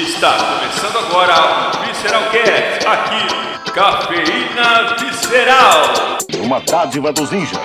Está 0.00 0.32
começando 0.32 0.96
agora 0.96 1.34
o 1.74 1.84
Visceral 1.84 2.30
Cast, 2.30 2.86
aqui, 2.86 3.70
Cafeína 3.72 4.94
Visceral. 4.96 6.18
Uma 6.40 6.60
dádiva 6.60 7.12
dos 7.12 7.32
ninjas. 7.32 7.58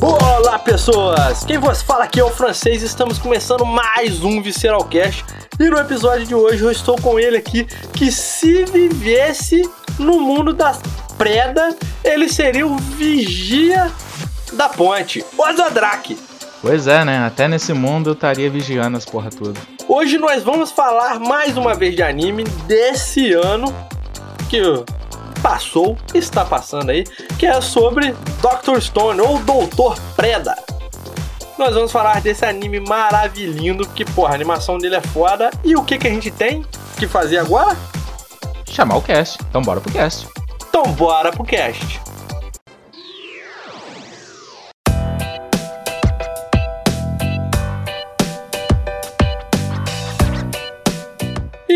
Olá 0.00 0.58
pessoas! 0.60 1.44
Quem 1.44 1.58
vos 1.58 1.82
fala 1.82 2.04
aqui 2.04 2.18
é 2.18 2.24
o 2.24 2.30
francês 2.30 2.82
estamos 2.82 3.18
começando 3.18 3.66
mais 3.66 4.24
um 4.24 4.40
Visceral 4.40 4.84
Cast 4.84 5.22
e 5.58 5.68
no 5.68 5.76
episódio 5.76 6.26
de 6.26 6.34
hoje 6.34 6.64
eu 6.64 6.72
estou 6.72 6.98
com 7.02 7.20
ele 7.20 7.36
aqui 7.36 7.66
que 7.92 8.10
se 8.10 8.64
vivesse 8.64 9.70
no 9.98 10.18
mundo 10.18 10.54
das 10.54 10.80
preda, 11.18 11.76
ele 12.02 12.30
seria 12.30 12.66
o 12.66 12.78
vigia 12.78 13.92
da 14.52 14.68
ponte, 14.68 15.24
o 15.36 15.52
Zodrak. 15.52 16.18
Pois 16.62 16.86
é, 16.86 17.04
né? 17.04 17.24
Até 17.26 17.48
nesse 17.48 17.72
mundo 17.72 18.10
eu 18.10 18.14
estaria 18.14 18.50
vigiando 18.50 18.96
as 18.96 19.04
porra 19.04 19.30
tudo. 19.30 19.58
Hoje 19.88 20.18
nós 20.18 20.42
vamos 20.42 20.70
falar 20.70 21.18
mais 21.18 21.56
uma 21.56 21.74
vez 21.74 21.96
de 21.96 22.02
anime 22.02 22.44
desse 22.66 23.32
ano 23.32 23.74
que 24.48 24.60
passou, 25.42 25.96
está 26.14 26.44
passando 26.44 26.90
aí, 26.90 27.04
que 27.38 27.46
é 27.46 27.60
sobre 27.60 28.14
Dr. 28.42 28.80
Stone 28.80 29.20
ou 29.20 29.38
Doutor 29.38 29.98
Preda. 30.14 30.54
Nós 31.58 31.74
vamos 31.74 31.92
falar 31.92 32.20
desse 32.20 32.44
anime 32.44 32.80
maravilhoso, 32.80 33.88
que 33.90 34.04
porra, 34.04 34.32
a 34.32 34.34
animação 34.34 34.78
dele 34.78 34.96
é 34.96 35.00
foda. 35.00 35.50
E 35.64 35.74
o 35.76 35.84
que, 35.84 35.98
que 35.98 36.08
a 36.08 36.10
gente 36.10 36.30
tem 36.30 36.64
que 36.98 37.06
fazer 37.06 37.38
agora? 37.38 37.76
Chamar 38.70 38.96
o 38.96 39.02
cast. 39.02 39.38
Então 39.48 39.60
bora 39.62 39.80
pro 39.80 39.92
cast. 39.92 40.26
Então 40.68 40.84
bora 40.92 41.30
pro 41.30 41.44
cast. 41.44 42.00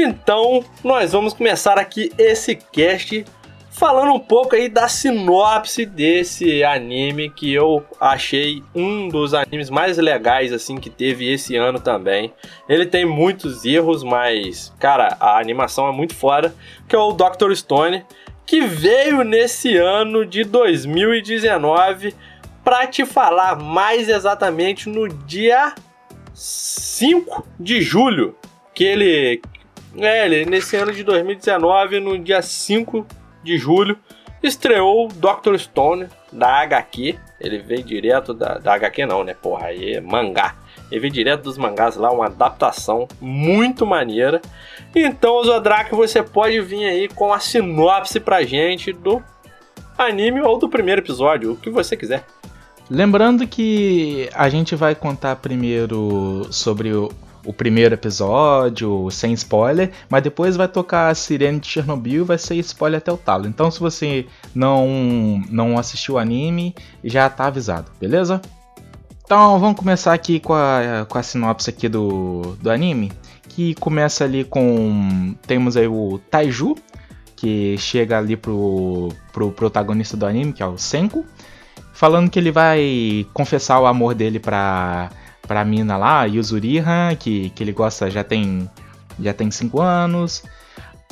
Então, 0.05 0.62
nós 0.84 1.12
vamos 1.12 1.33
começar 1.33 1.78
aqui 1.78 2.12
esse 2.19 2.55
cast 2.55 3.24
falando 3.70 4.12
um 4.12 4.20
pouco 4.20 4.55
aí 4.55 4.69
da 4.69 4.86
sinopse 4.86 5.86
desse 5.86 6.62
anime 6.62 7.30
que 7.30 7.55
eu 7.55 7.83
achei 7.98 8.62
um 8.75 9.08
dos 9.08 9.32
animes 9.32 9.70
mais 9.70 9.97
legais 9.97 10.52
assim 10.52 10.77
que 10.77 10.91
teve 10.91 11.32
esse 11.32 11.56
ano 11.56 11.80
também. 11.80 12.34
Ele 12.69 12.84
tem 12.84 13.06
muitos 13.06 13.64
erros, 13.64 14.02
mas 14.05 14.70
cara, 14.78 15.16
a 15.19 15.38
animação 15.38 15.88
é 15.88 15.92
muito 15.92 16.14
foda, 16.14 16.55
que 16.86 16.94
é 16.94 16.98
o 16.98 17.12
Dr. 17.12 17.55
Stone, 17.55 18.05
que 18.44 18.60
veio 18.60 19.25
nesse 19.25 19.75
ano 19.75 20.27
de 20.27 20.44
2019 20.44 22.14
para 22.62 22.86
te 22.86 23.06
falar 23.06 23.56
mais 23.56 24.10
exatamente 24.10 24.86
no 24.86 25.08
dia 25.08 25.75
5 26.34 27.47
de 27.58 27.80
julho, 27.80 28.36
que 28.75 28.84
ele 28.84 29.41
é, 29.97 30.25
ele, 30.27 30.45
nesse 30.47 30.77
ano 30.77 30.92
de 30.92 31.03
2019, 31.05 32.00
no 32.00 32.19
dia 32.19 32.42
5 32.42 33.06
de 33.42 33.59
julho, 33.59 33.98
estreou 34.42 35.09
Dr. 35.09 35.56
Stone 35.56 36.09
da 36.33 36.62
HQ. 36.62 37.19
Ele 37.41 37.59
veio 37.59 37.83
direto 37.83 38.34
da, 38.34 38.59
da 38.59 38.75
HQ, 38.75 39.06
não, 39.06 39.25
né? 39.25 39.34
Porra, 39.34 39.67
aí 39.67 39.95
é 39.95 40.00
mangá. 40.00 40.55
Ele 40.91 41.00
veio 41.00 41.12
direto 41.12 41.42
dos 41.42 41.59
mangás 41.59 41.97
lá, 41.97 42.11
uma 42.11 42.27
adaptação 42.27 43.09
muito 43.20 43.87
maneira. 43.87 44.41
Então, 44.95 45.42
Zodrak, 45.45 45.95
você 45.95 46.22
pode 46.22 46.61
vir 46.61 46.84
aí 46.84 47.09
com 47.09 47.33
a 47.33 47.39
sinopse 47.39 48.20
pra 48.20 48.42
gente 48.42 48.92
do 48.92 49.22
anime 49.97 50.41
ou 50.41 50.59
do 50.59 50.69
primeiro 50.69 51.00
episódio, 51.00 51.53
o 51.53 51.56
que 51.56 51.70
você 51.70 51.97
quiser. 51.97 52.25
Lembrando 52.91 53.47
que 53.47 54.28
a 54.34 54.48
gente 54.48 54.77
vai 54.77 54.95
contar 54.95 55.37
primeiro 55.37 56.47
sobre 56.50 56.92
o, 56.92 57.11
o 57.45 57.53
primeiro 57.53 57.95
episódio, 57.95 59.09
sem 59.11 59.33
spoiler, 59.34 59.91
mas 60.09 60.22
depois 60.22 60.56
vai 60.56 60.69
tocar 60.69 61.10
a 61.10 61.15
sirene 61.15 61.60
de 61.60 61.66
Chernobyl 61.66 62.22
e 62.22 62.27
vai 62.27 62.38
ser 62.38 62.56
spoiler 62.56 62.99
até 62.99 63.12
o 63.12 63.16
talo. 63.16 63.47
Então 63.47 63.71
se 63.71 63.81
você 63.81 64.27
não, 64.55 65.43
não 65.50 65.78
assistiu 65.78 66.15
o 66.15 66.19
anime, 66.19 66.75
já 67.03 67.28
tá 67.28 67.47
avisado, 67.47 67.91
beleza? 68.00 68.41
Então 69.25 69.59
vamos 69.59 69.78
começar 69.78 70.12
aqui 70.12 70.38
com 70.41 70.53
a, 70.53 71.06
com 71.09 71.19
a 71.19 71.22
sinopse 71.22 71.71
aqui 71.71 71.88
do, 71.88 72.56
do 72.60 72.71
anime, 72.71 73.10
que 73.49 73.75
começa 73.75 74.25
ali 74.25 74.44
com... 74.44 75.34
temos 75.47 75.76
aí 75.76 75.87
o 75.87 76.21
Taiju, 76.31 76.75
que 77.37 77.76
chega 77.78 78.19
ali 78.19 78.37
pro, 78.37 79.11
pro 79.32 79.50
protagonista 79.50 80.16
do 80.16 80.26
anime, 80.26 80.53
que 80.53 80.62
é 80.62 80.66
o 80.66 80.78
Senko, 80.78 81.25
falando 81.93 82.31
que 82.31 82.38
ele 82.38 82.50
vai 82.50 83.26
confessar 83.32 83.81
o 83.81 83.87
amor 83.87 84.15
dele 84.15 84.38
pra 84.38 85.11
pra 85.47 85.65
mina 85.65 85.97
lá, 85.97 86.25
Yuzuriha, 86.25 87.16
que, 87.19 87.50
que 87.50 87.62
ele 87.62 87.72
gosta 87.72 88.10
já 88.10 88.25
tem 88.25 88.69
já 89.21 89.32
tem 89.32 89.50
5 89.50 89.81
anos. 89.81 90.43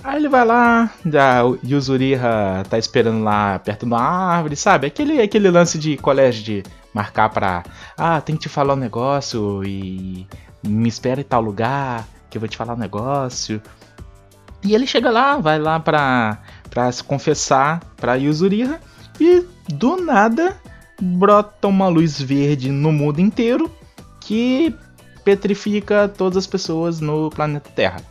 Aí 0.02 0.16
ele 0.16 0.28
vai 0.28 0.44
lá, 0.44 0.90
a 1.06 1.40
Yuzuriha 1.64 2.64
tá 2.68 2.76
esperando 2.76 3.22
lá 3.22 3.58
perto 3.60 3.80
de 3.80 3.86
uma 3.86 4.00
árvore, 4.00 4.56
sabe? 4.56 4.88
Aquele, 4.88 5.20
aquele 5.20 5.48
lance 5.48 5.78
de 5.78 5.96
colégio 5.96 6.42
de 6.42 6.62
marcar 6.92 7.28
pra. 7.28 7.62
Ah, 7.96 8.20
tem 8.20 8.34
que 8.34 8.42
te 8.42 8.48
falar 8.48 8.74
um 8.74 8.78
negócio 8.78 9.62
e 9.64 10.26
me 10.66 10.88
espera 10.88 11.20
em 11.20 11.24
tal 11.24 11.40
lugar 11.40 12.04
que 12.28 12.36
eu 12.36 12.40
vou 12.40 12.48
te 12.48 12.56
falar 12.56 12.74
um 12.74 12.78
negócio. 12.78 13.62
E 14.64 14.74
ele 14.74 14.86
chega 14.86 15.10
lá, 15.10 15.36
vai 15.38 15.58
lá 15.58 15.78
pra, 15.78 16.38
pra 16.68 16.90
se 16.90 17.02
confessar 17.04 17.80
pra 17.96 18.14
Yuzuriha 18.14 18.80
e 19.20 19.44
do 19.68 19.96
nada 19.96 20.56
brota 21.00 21.68
uma 21.68 21.88
luz 21.88 22.20
verde 22.20 22.70
no 22.70 22.90
mundo 22.90 23.20
inteiro 23.20 23.70
que 24.22 24.74
petrifica 25.24 26.08
todas 26.08 26.38
as 26.38 26.46
pessoas 26.46 27.00
no 27.00 27.30
planeta 27.30 27.70
Terra. 27.74 28.02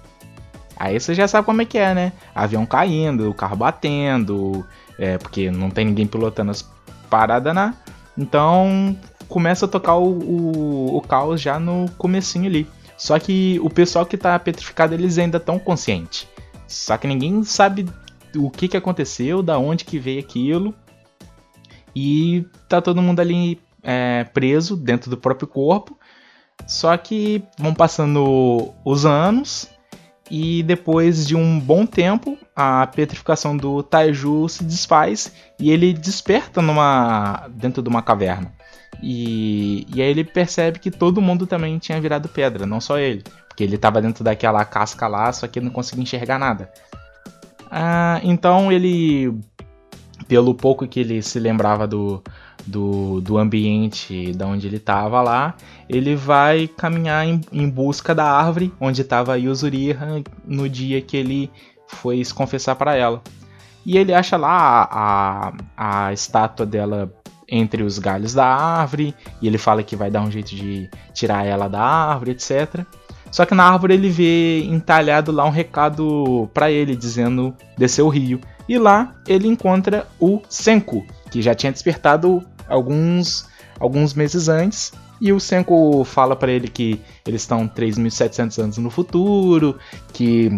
Aí 0.77 0.99
você 0.99 1.13
já 1.13 1.27
sabe 1.27 1.45
como 1.45 1.61
é 1.61 1.65
que 1.65 1.77
é, 1.77 1.93
né? 1.93 2.13
Avião 2.33 2.65
caindo, 2.65 3.29
o 3.29 3.33
carro 3.33 3.55
batendo, 3.55 4.65
é, 4.97 5.17
porque 5.17 5.51
não 5.51 5.69
tem 5.69 5.85
ninguém 5.85 6.07
pilotando 6.07 6.51
as 6.51 6.67
paradas, 7.09 7.53
né? 7.53 7.73
Então 8.17 8.97
começa 9.27 9.65
a 9.65 9.69
tocar 9.69 9.95
o, 9.95 10.11
o, 10.11 10.97
o, 10.97 11.01
caos 11.01 11.39
já 11.39 11.59
no 11.59 11.89
comecinho 11.97 12.47
ali. 12.47 12.67
Só 12.97 13.17
que 13.17 13.59
o 13.63 13.69
pessoal 13.69 14.05
que 14.05 14.17
tá 14.17 14.37
petrificado, 14.37 14.93
eles 14.93 15.17
ainda 15.17 15.37
estão 15.37 15.57
conscientes. 15.57 16.27
Só 16.67 16.97
que 16.97 17.07
ninguém 17.07 17.43
sabe 17.43 17.87
o 18.35 18.49
que, 18.49 18.67
que 18.67 18.77
aconteceu, 18.77 19.41
da 19.41 19.57
onde 19.57 19.85
que 19.85 19.99
veio 19.99 20.19
aquilo. 20.19 20.73
E 21.95 22.45
tá 22.67 22.81
todo 22.81 23.01
mundo 23.01 23.19
ali 23.19 23.59
é, 23.83 24.23
preso 24.33 24.75
dentro 24.75 25.09
do 25.09 25.17
próprio 25.17 25.47
corpo. 25.47 25.97
Só 26.67 26.95
que 26.97 27.43
vão 27.57 27.73
passando 27.73 28.73
os 28.85 29.05
anos 29.05 29.69
e 30.29 30.63
depois 30.63 31.27
de 31.27 31.35
um 31.35 31.59
bom 31.59 31.85
tempo 31.85 32.37
a 32.55 32.87
petrificação 32.87 33.57
do 33.57 33.83
Taiju 33.83 34.47
se 34.47 34.63
desfaz 34.63 35.33
e 35.59 35.71
ele 35.71 35.93
desperta 35.93 36.61
numa 36.61 37.47
dentro 37.49 37.81
de 37.81 37.89
uma 37.89 38.01
caverna. 38.01 38.53
E, 39.01 39.85
e 39.93 40.01
aí 40.01 40.09
ele 40.09 40.23
percebe 40.23 40.79
que 40.79 40.91
todo 40.91 41.21
mundo 41.21 41.47
também 41.47 41.77
tinha 41.79 41.99
virado 41.99 42.29
pedra, 42.29 42.65
não 42.65 42.79
só 42.79 42.97
ele. 42.97 43.23
Porque 43.47 43.63
ele 43.63 43.75
estava 43.75 44.01
dentro 44.01 44.23
daquela 44.23 44.63
casca 44.63 45.07
lá, 45.07 45.31
só 45.33 45.47
que 45.47 45.59
não 45.59 45.71
conseguia 45.71 46.03
enxergar 46.03 46.39
nada. 46.39 46.71
Ah, 47.69 48.19
então 48.23 48.71
ele, 48.71 49.37
pelo 50.27 50.53
pouco 50.53 50.87
que 50.87 50.99
ele 50.99 51.21
se 51.21 51.39
lembrava 51.39 51.87
do, 51.87 52.23
do, 52.65 53.21
do 53.21 53.37
ambiente 53.37 54.31
da 54.33 54.47
onde 54.47 54.67
ele 54.67 54.77
estava 54.77 55.21
lá, 55.21 55.55
ele 55.89 56.15
vai 56.15 56.67
caminhar 56.67 57.25
em, 57.25 57.41
em 57.51 57.69
busca 57.69 58.13
da 58.13 58.25
árvore 58.25 58.73
onde 58.79 59.01
estava 59.01 59.37
Yuzuriha 59.37 60.23
no 60.45 60.69
dia 60.69 61.01
que 61.01 61.17
ele 61.17 61.51
foi 61.87 62.23
se 62.23 62.33
confessar 62.33 62.75
para 62.75 62.95
ela. 62.95 63.21
E 63.85 63.97
ele 63.97 64.13
acha 64.13 64.37
lá 64.37 64.87
a, 64.91 65.53
a, 65.77 66.07
a 66.07 66.13
estátua 66.13 66.65
dela 66.65 67.11
entre 67.51 67.83
os 67.83 67.99
galhos 67.99 68.33
da 68.33 68.45
árvore, 68.45 69.13
e 69.41 69.47
ele 69.47 69.57
fala 69.57 69.83
que 69.83 69.95
vai 69.95 70.09
dar 70.09 70.21
um 70.21 70.31
jeito 70.31 70.55
de 70.55 70.89
tirar 71.13 71.45
ela 71.45 71.67
da 71.67 71.81
árvore, 71.81 72.31
etc. 72.31 72.85
Só 73.29 73.45
que 73.45 73.53
na 73.53 73.65
árvore 73.65 73.93
ele 73.93 74.09
vê 74.09 74.63
entalhado 74.63 75.31
lá 75.31 75.45
um 75.45 75.49
recado 75.49 76.49
para 76.53 76.71
ele 76.71 76.95
dizendo 76.95 77.53
descer 77.77 78.01
o 78.01 78.09
rio. 78.09 78.39
E 78.69 78.77
lá 78.77 79.13
ele 79.27 79.47
encontra 79.47 80.07
o 80.19 80.41
Senku, 80.47 81.05
que 81.29 81.41
já 81.41 81.53
tinha 81.53 81.71
despertado 81.71 82.41
alguns, 82.71 83.47
alguns 83.79 84.13
meses 84.13 84.47
antes. 84.47 84.93
E 85.19 85.31
o 85.31 85.39
Senko 85.39 86.03
fala 86.03 86.35
para 86.35 86.51
ele 86.51 86.67
que 86.67 86.99
eles 87.27 87.41
estão 87.41 87.67
3.700 87.67 88.63
anos 88.63 88.77
no 88.79 88.89
futuro, 88.89 89.77
que, 90.11 90.57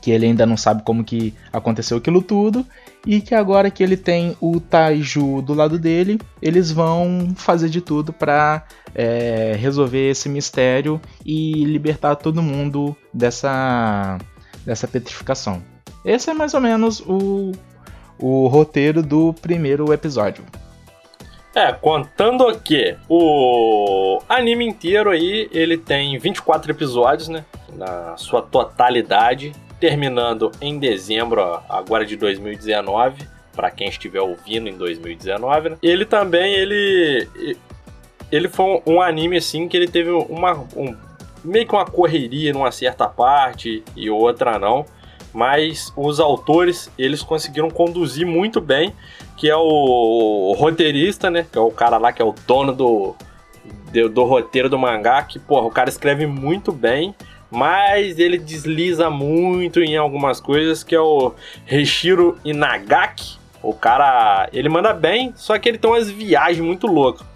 que 0.00 0.12
ele 0.12 0.26
ainda 0.26 0.46
não 0.46 0.56
sabe 0.56 0.84
como 0.84 1.02
que 1.02 1.34
aconteceu 1.52 1.96
aquilo 1.96 2.22
tudo, 2.22 2.64
e 3.04 3.20
que 3.20 3.34
agora 3.34 3.70
que 3.72 3.82
ele 3.82 3.96
tem 3.96 4.36
o 4.40 4.60
Taiju 4.60 5.42
do 5.42 5.52
lado 5.52 5.80
dele, 5.80 6.20
eles 6.40 6.70
vão 6.70 7.32
fazer 7.34 7.68
de 7.68 7.80
tudo 7.80 8.12
para 8.12 8.64
é, 8.94 9.56
resolver 9.58 10.10
esse 10.10 10.28
mistério 10.28 11.00
e 11.26 11.64
libertar 11.64 12.14
todo 12.14 12.40
mundo 12.40 12.96
dessa, 13.12 14.16
dessa 14.64 14.86
petrificação. 14.86 15.60
Esse 16.04 16.30
é 16.30 16.34
mais 16.34 16.54
ou 16.54 16.60
menos 16.60 17.00
o, 17.00 17.50
o 18.16 18.46
roteiro 18.46 19.02
do 19.02 19.32
primeiro 19.34 19.92
episódio. 19.92 20.44
É, 21.54 21.72
contando 21.72 22.46
que 22.60 22.96
o 23.08 24.20
anime 24.28 24.66
inteiro 24.66 25.10
aí, 25.10 25.48
ele 25.52 25.76
tem 25.76 26.18
24 26.18 26.70
episódios, 26.70 27.28
né? 27.28 27.44
Na 27.74 28.16
sua 28.16 28.40
totalidade, 28.40 29.52
terminando 29.78 30.50
em 30.60 30.78
dezembro 30.78 31.42
agora 31.68 32.06
de 32.06 32.16
2019, 32.16 33.28
para 33.54 33.70
quem 33.70 33.88
estiver 33.88 34.20
ouvindo 34.20 34.68
em 34.68 34.76
2019, 34.76 35.70
né? 35.70 35.76
Ele 35.82 36.06
também, 36.06 36.54
ele 36.54 37.28
ele 38.30 38.48
foi 38.48 38.80
um 38.86 39.02
anime 39.02 39.36
assim 39.36 39.68
que 39.68 39.76
ele 39.76 39.86
teve 39.86 40.10
uma 40.10 40.54
um, 40.74 40.96
meio 41.44 41.66
que 41.66 41.74
uma 41.74 41.84
correria 41.84 42.50
numa 42.52 42.72
certa 42.72 43.06
parte 43.06 43.84
e 43.94 44.08
outra 44.08 44.58
não 44.58 44.86
mas 45.32 45.92
os 45.96 46.20
autores 46.20 46.90
eles 46.98 47.22
conseguiram 47.22 47.70
conduzir 47.70 48.26
muito 48.26 48.60
bem, 48.60 48.94
que 49.36 49.48
é 49.48 49.56
o 49.56 50.54
roteirista, 50.56 51.30
né? 51.30 51.46
Que 51.50 51.58
é 51.58 51.60
o 51.60 51.70
cara 51.70 51.98
lá 51.98 52.12
que 52.12 52.20
é 52.20 52.24
o 52.24 52.34
dono 52.46 52.72
do, 52.72 53.14
do, 53.92 54.08
do 54.08 54.24
roteiro 54.24 54.68
do 54.68 54.78
mangá, 54.78 55.22
que, 55.22 55.38
porra, 55.38 55.66
o 55.66 55.70
cara 55.70 55.88
escreve 55.88 56.26
muito 56.26 56.72
bem, 56.72 57.14
mas 57.50 58.18
ele 58.18 58.38
desliza 58.38 59.10
muito 59.10 59.80
em 59.80 59.96
algumas 59.96 60.40
coisas, 60.40 60.82
que 60.82 60.94
é 60.94 61.00
o 61.00 61.34
Reshiro 61.64 62.38
Inagaki. 62.44 63.38
O 63.62 63.72
cara, 63.72 64.48
ele 64.52 64.68
manda 64.68 64.92
bem, 64.92 65.32
só 65.36 65.58
que 65.58 65.68
ele 65.68 65.78
tem 65.78 65.88
umas 65.88 66.10
viagens 66.10 66.64
muito 66.64 66.86
loucas. 66.86 67.26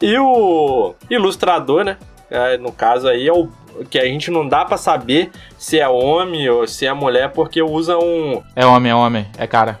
E 0.00 0.16
o 0.18 0.94
ilustrador, 1.10 1.84
né? 1.84 1.98
É, 2.30 2.56
no 2.56 2.72
caso 2.72 3.08
aí 3.08 3.28
é 3.28 3.32
o 3.32 3.48
que 3.90 3.98
a 3.98 4.04
gente 4.04 4.30
não 4.30 4.48
dá 4.48 4.64
para 4.64 4.76
saber 4.76 5.30
se 5.58 5.78
é 5.78 5.88
homem 5.88 6.48
ou 6.48 6.66
se 6.66 6.86
é 6.86 6.92
mulher, 6.92 7.30
porque 7.32 7.62
usa 7.62 7.96
um. 7.98 8.42
É 8.54 8.64
homem, 8.64 8.90
é 8.90 8.94
homem, 8.94 9.26
é 9.38 9.46
cara. 9.46 9.78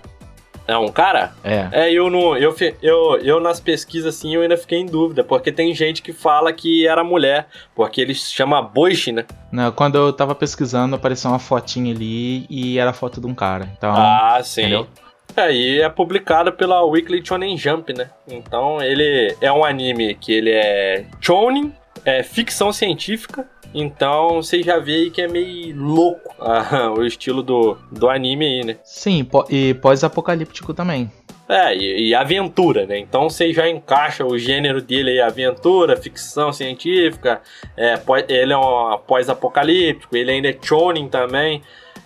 É 0.68 0.76
um 0.76 0.88
cara? 0.88 1.32
É. 1.44 1.68
É, 1.70 1.92
eu 1.92 2.10
não. 2.10 2.36
Eu, 2.36 2.54
eu, 2.82 3.18
eu 3.22 3.40
nas 3.40 3.60
pesquisas 3.60 4.16
assim 4.16 4.34
eu 4.34 4.42
ainda 4.42 4.56
fiquei 4.56 4.78
em 4.78 4.86
dúvida, 4.86 5.22
porque 5.22 5.52
tem 5.52 5.72
gente 5.72 6.02
que 6.02 6.12
fala 6.12 6.52
que 6.52 6.86
era 6.86 7.04
mulher, 7.04 7.46
porque 7.74 8.00
ele 8.00 8.14
se 8.14 8.32
chama 8.32 8.60
Boichi, 8.60 9.12
né? 9.12 9.24
Não, 9.52 9.70
quando 9.70 9.96
eu 9.96 10.12
tava 10.12 10.34
pesquisando, 10.34 10.96
apareceu 10.96 11.30
uma 11.30 11.38
fotinha 11.38 11.94
ali 11.94 12.46
e 12.50 12.78
era 12.78 12.90
a 12.90 12.94
foto 12.94 13.20
de 13.20 13.26
um 13.28 13.34
cara. 13.34 13.70
Então, 13.76 13.92
ah, 13.94 14.40
sim. 14.42 14.62
Entendeu? 14.62 14.88
É, 15.36 15.52
e 15.52 15.80
é 15.80 15.88
publicado 15.88 16.52
pela 16.52 16.82
Weekly 16.84 17.24
Shonen 17.24 17.56
Jump, 17.56 17.92
né? 17.92 18.10
Então 18.26 18.82
ele 18.82 19.36
é 19.40 19.52
um 19.52 19.64
anime 19.64 20.14
que 20.14 20.32
ele 20.32 20.50
é 20.50 21.04
shonen, 21.20 21.72
é 22.06 22.22
ficção 22.22 22.72
científica, 22.72 23.44
então 23.74 24.36
você 24.36 24.62
já 24.62 24.78
vê 24.78 24.94
aí 24.94 25.10
que 25.10 25.20
é 25.20 25.26
meio 25.26 25.76
louco 25.76 26.32
ah, 26.40 26.94
o 26.96 27.04
estilo 27.04 27.42
do, 27.42 27.76
do 27.90 28.08
anime 28.08 28.46
aí, 28.46 28.64
né? 28.64 28.76
Sim, 28.84 29.28
e 29.50 29.74
pós-apocalíptico 29.74 30.72
também. 30.72 31.10
É, 31.48 31.76
e, 31.76 32.08
e, 32.08 32.14
aventura, 32.14 32.86
né? 32.86 32.98
Então 32.98 33.28
você 33.28 33.52
já 33.52 33.68
encaixa 33.68 34.24
o 34.24 34.38
gênero 34.38 34.80
dele 34.80 35.10
aí, 35.10 35.20
aventura, 35.20 35.96
ficção 35.96 36.52
científica, 36.52 37.40
é, 37.76 37.94
ele 38.28 38.52
é 38.52 38.56
um 38.56 38.98
pós-apocalíptico, 38.98 40.16
ele 40.16 40.30
ainda 40.30 40.48
é 40.48 40.56
chonin 40.60 41.08
também. 41.08 41.62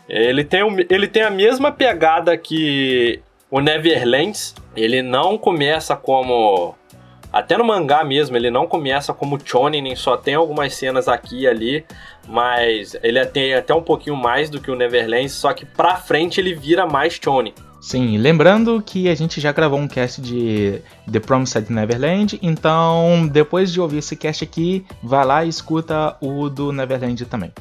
Ele 0.09 0.45
tem, 0.45 0.61
ele 0.91 1.07
tem 1.07 1.23
a 1.23 1.31
mesma 1.31 1.71
pegada 1.71 2.37
que 2.37 3.21
o 3.51 3.61
Neverlands, 3.61 4.55
ele 4.77 5.03
não 5.03 5.39
começa 5.39 5.97
como 5.97 6.75
até 7.33 7.57
no 7.57 7.65
mangá 7.65 8.03
mesmo, 8.05 8.37
ele 8.37 8.51
não 8.51 8.67
começa 8.67 9.13
como 9.15 9.39
Chonin, 9.43 9.95
só 9.95 10.17
tem 10.17 10.35
algumas 10.35 10.75
cenas 10.75 11.09
aqui 11.09 11.43
e 11.43 11.47
ali, 11.47 11.85
mas 12.29 12.97
ele 13.03 13.25
tem 13.27 13.55
até 13.55 13.75
um 13.75 13.83
pouquinho 13.83 14.17
mais 14.17 14.51
do 14.51 14.61
que 14.61 14.71
o 14.71 14.77
Neverland, 14.77 15.29
só 15.29 15.53
que 15.53 15.65
pra 15.65 15.97
frente 15.97 16.41
ele 16.41 16.55
vira 16.55 16.87
mais 16.87 17.19
Chonin. 17.23 17.55
Sim, 17.81 18.19
lembrando 18.19 18.83
que 18.83 19.09
a 19.09 19.15
gente 19.15 19.41
já 19.41 19.53
gravou 19.53 19.79
um 19.79 19.89
cast 19.89 20.21
de 20.21 20.83
The 21.11 21.19
Promised 21.19 21.71
Neverland, 21.71 22.39
então 22.43 23.27
depois 23.27 23.73
de 23.73 23.81
ouvir 23.81 23.99
esse 23.99 24.15
cast 24.17 24.45
aqui, 24.45 24.85
vai 25.03 25.25
lá 25.25 25.45
e 25.45 25.49
escuta 25.49 26.17
o 26.21 26.51
do 26.51 26.73
Neverland 26.73 27.25
também. 27.25 27.53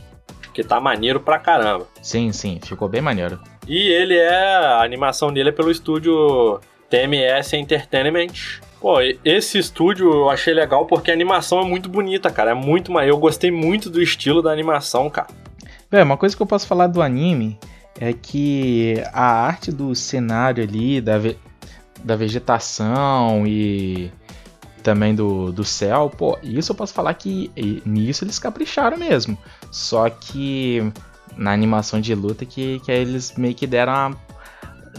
Que 0.53 0.61
tá 0.61 0.79
maneiro 0.81 1.21
pra 1.21 1.39
caramba. 1.39 1.87
Sim, 2.01 2.33
sim, 2.33 2.59
ficou 2.61 2.89
bem 2.89 3.01
maneiro. 3.01 3.39
E 3.65 3.87
ele 3.87 4.17
é. 4.17 4.35
A 4.35 4.83
animação 4.83 5.31
dele 5.31 5.49
é 5.49 5.51
pelo 5.53 5.71
estúdio 5.71 6.59
TMS 6.89 7.55
Entertainment. 7.55 8.59
Pô, 8.79 8.97
esse 9.25 9.57
estúdio 9.57 10.09
eu 10.09 10.29
achei 10.29 10.53
legal 10.53 10.85
porque 10.85 11.11
a 11.11 11.13
animação 11.13 11.59
é 11.59 11.65
muito 11.65 11.89
bonita, 11.89 12.29
cara. 12.29 12.51
É 12.51 12.53
muito 12.53 12.97
Eu 12.99 13.17
gostei 13.17 13.51
muito 13.51 13.89
do 13.89 14.01
estilo 14.01 14.41
da 14.41 14.51
animação, 14.51 15.09
cara. 15.09 15.27
É, 15.91 16.01
uma 16.01 16.15
coisa 16.15 16.35
que 16.35 16.41
eu 16.41 16.47
posso 16.47 16.65
falar 16.65 16.87
do 16.87 17.01
anime 17.01 17.59
é 17.99 18.13
que 18.13 18.95
a 19.11 19.23
arte 19.23 19.71
do 19.71 19.93
cenário 19.93 20.63
ali, 20.63 21.01
da, 21.01 21.17
ve 21.17 21.37
da 22.03 22.15
vegetação 22.15 23.45
e 23.45 24.09
também 24.81 25.13
do, 25.13 25.51
do 25.51 25.65
céu, 25.65 26.09
pô, 26.09 26.39
isso 26.41 26.71
eu 26.71 26.75
posso 26.75 26.93
falar 26.93 27.13
que 27.13 27.51
nisso 27.85 28.23
eles 28.23 28.39
capricharam 28.39 28.97
mesmo. 28.97 29.37
Só 29.69 30.09
que 30.09 30.91
na 31.35 31.51
animação 31.51 31.99
de 31.99 32.15
luta 32.15 32.45
que, 32.45 32.79
que 32.79 32.91
eles 32.91 33.33
meio 33.35 33.53
que 33.53 33.67
deram 33.67 33.93
uma 33.93 34.17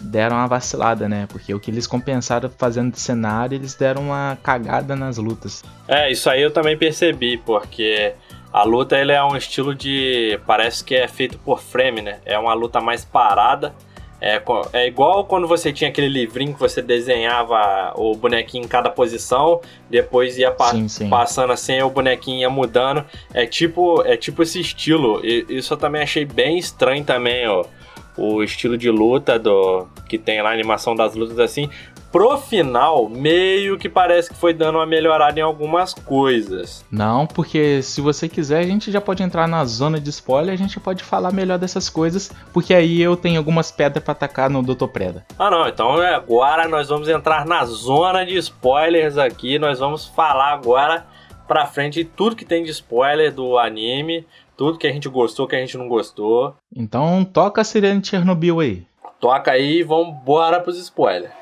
deram 0.00 0.36
uma 0.36 0.46
vacilada, 0.46 1.08
né? 1.08 1.26
Porque 1.28 1.52
o 1.54 1.60
que 1.60 1.70
eles 1.70 1.86
compensaram 1.86 2.50
fazendo 2.50 2.92
de 2.92 3.00
cenário, 3.00 3.56
eles 3.56 3.74
deram 3.74 4.02
uma 4.02 4.38
cagada 4.42 4.94
nas 4.94 5.16
lutas. 5.16 5.62
É, 5.88 6.10
isso 6.10 6.28
aí 6.28 6.42
eu 6.42 6.50
também 6.50 6.76
percebi, 6.76 7.36
porque 7.38 8.14
a 8.52 8.64
luta 8.64 8.98
ele 8.98 9.12
é 9.12 9.22
um 9.22 9.36
estilo 9.36 9.74
de. 9.74 10.38
Parece 10.46 10.82
que 10.82 10.94
é 10.94 11.06
feito 11.06 11.38
por 11.38 11.60
frame, 11.60 12.02
né? 12.02 12.18
É 12.24 12.38
uma 12.38 12.54
luta 12.54 12.80
mais 12.80 13.04
parada. 13.04 13.74
É, 14.22 14.42
é 14.74 14.86
igual 14.86 15.24
quando 15.24 15.48
você 15.48 15.72
tinha 15.72 15.88
aquele 15.88 16.08
livrinho 16.08 16.52
que 16.52 16.60
você 16.60 16.82
desenhava 16.82 17.94
o 17.96 18.14
bonequinho 18.14 18.64
em 18.64 18.68
cada 18.68 18.90
posição, 18.90 19.62
depois 19.88 20.36
ia 20.36 20.50
pa 20.50 20.72
sim, 20.72 20.88
sim. 20.88 21.08
passando 21.08 21.54
assim, 21.54 21.80
o 21.80 21.88
bonequinho 21.88 22.40
ia 22.40 22.50
mudando. 22.50 23.04
É 23.32 23.46
tipo, 23.46 24.02
é 24.02 24.16
tipo 24.16 24.42
esse 24.42 24.60
estilo. 24.60 25.24
E, 25.24 25.46
isso 25.48 25.72
eu 25.72 25.78
também 25.78 26.02
achei 26.02 26.26
bem 26.26 26.58
estranho 26.58 27.02
também, 27.02 27.48
ó 27.48 27.64
o 28.20 28.42
estilo 28.42 28.76
de 28.76 28.90
luta 28.90 29.38
do 29.38 29.86
que 30.06 30.18
tem 30.18 30.42
lá 30.42 30.50
a 30.50 30.52
animação 30.52 30.94
das 30.94 31.14
lutas 31.14 31.38
assim. 31.38 31.70
Pro 32.12 32.36
final, 32.36 33.08
meio 33.08 33.78
que 33.78 33.88
parece 33.88 34.30
que 34.30 34.36
foi 34.36 34.52
dando 34.52 34.76
uma 34.76 34.86
melhorada 34.86 35.38
em 35.38 35.42
algumas 35.42 35.94
coisas. 35.94 36.84
Não, 36.90 37.24
porque 37.24 37.80
se 37.82 38.00
você 38.00 38.28
quiser, 38.28 38.58
a 38.58 38.66
gente 38.66 38.90
já 38.90 39.00
pode 39.00 39.22
entrar 39.22 39.46
na 39.46 39.64
zona 39.64 40.00
de 40.00 40.10
spoiler, 40.10 40.52
a 40.52 40.58
gente 40.58 40.80
pode 40.80 41.04
falar 41.04 41.32
melhor 41.32 41.56
dessas 41.56 41.88
coisas, 41.88 42.32
porque 42.52 42.74
aí 42.74 43.00
eu 43.00 43.16
tenho 43.16 43.38
algumas 43.38 43.70
pedras 43.70 44.02
para 44.02 44.10
atacar 44.12 44.50
no 44.50 44.60
Dr. 44.60 44.88
Preda. 44.88 45.24
Ah, 45.38 45.50
não, 45.50 45.68
então 45.68 46.02
é, 46.02 46.12
agora 46.12 46.66
nós 46.66 46.88
vamos 46.88 47.08
entrar 47.08 47.46
na 47.46 47.64
zona 47.64 48.26
de 48.26 48.36
spoilers 48.38 49.16
aqui, 49.16 49.56
nós 49.56 49.78
vamos 49.78 50.04
falar 50.04 50.52
agora 50.52 51.06
pra 51.46 51.66
frente 51.66 52.04
tudo 52.04 52.34
que 52.34 52.44
tem 52.44 52.64
de 52.64 52.70
spoiler 52.72 53.32
do 53.32 53.56
anime, 53.56 54.26
tudo 54.60 54.76
que 54.76 54.86
a 54.86 54.92
gente 54.92 55.08
gostou, 55.08 55.48
que 55.48 55.56
a 55.56 55.58
gente 55.58 55.78
não 55.78 55.88
gostou. 55.88 56.54
Então 56.76 57.24
toca 57.24 57.62
a 57.62 57.64
sirene 57.64 57.98
de 57.98 58.08
Chernobyl 58.08 58.60
aí. 58.60 58.84
Toca 59.18 59.52
aí 59.52 59.78
e 59.78 59.82
vamos 59.82 60.20
embora 60.20 60.60
pros 60.60 60.78
spoilers. 60.78 61.32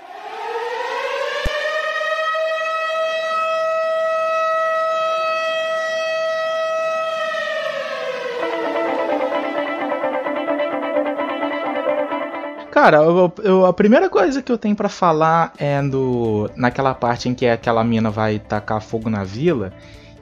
Cara, 12.71 12.99
eu, 12.99 13.33
eu, 13.43 13.67
a 13.67 13.73
primeira 13.73 14.09
coisa 14.09 14.41
que 14.41 14.53
eu 14.53 14.57
tenho 14.57 14.77
para 14.77 14.89
falar 14.89 15.53
é 15.59 15.83
do 15.83 16.49
naquela 16.55 16.95
parte 16.95 17.29
em 17.29 17.35
que 17.35 17.49
aquela 17.49 17.83
mina 17.83 18.13
vai 18.13 18.39
tacar 18.39 18.81
fogo 18.81 19.11
na 19.11 19.25
vila 19.25 19.73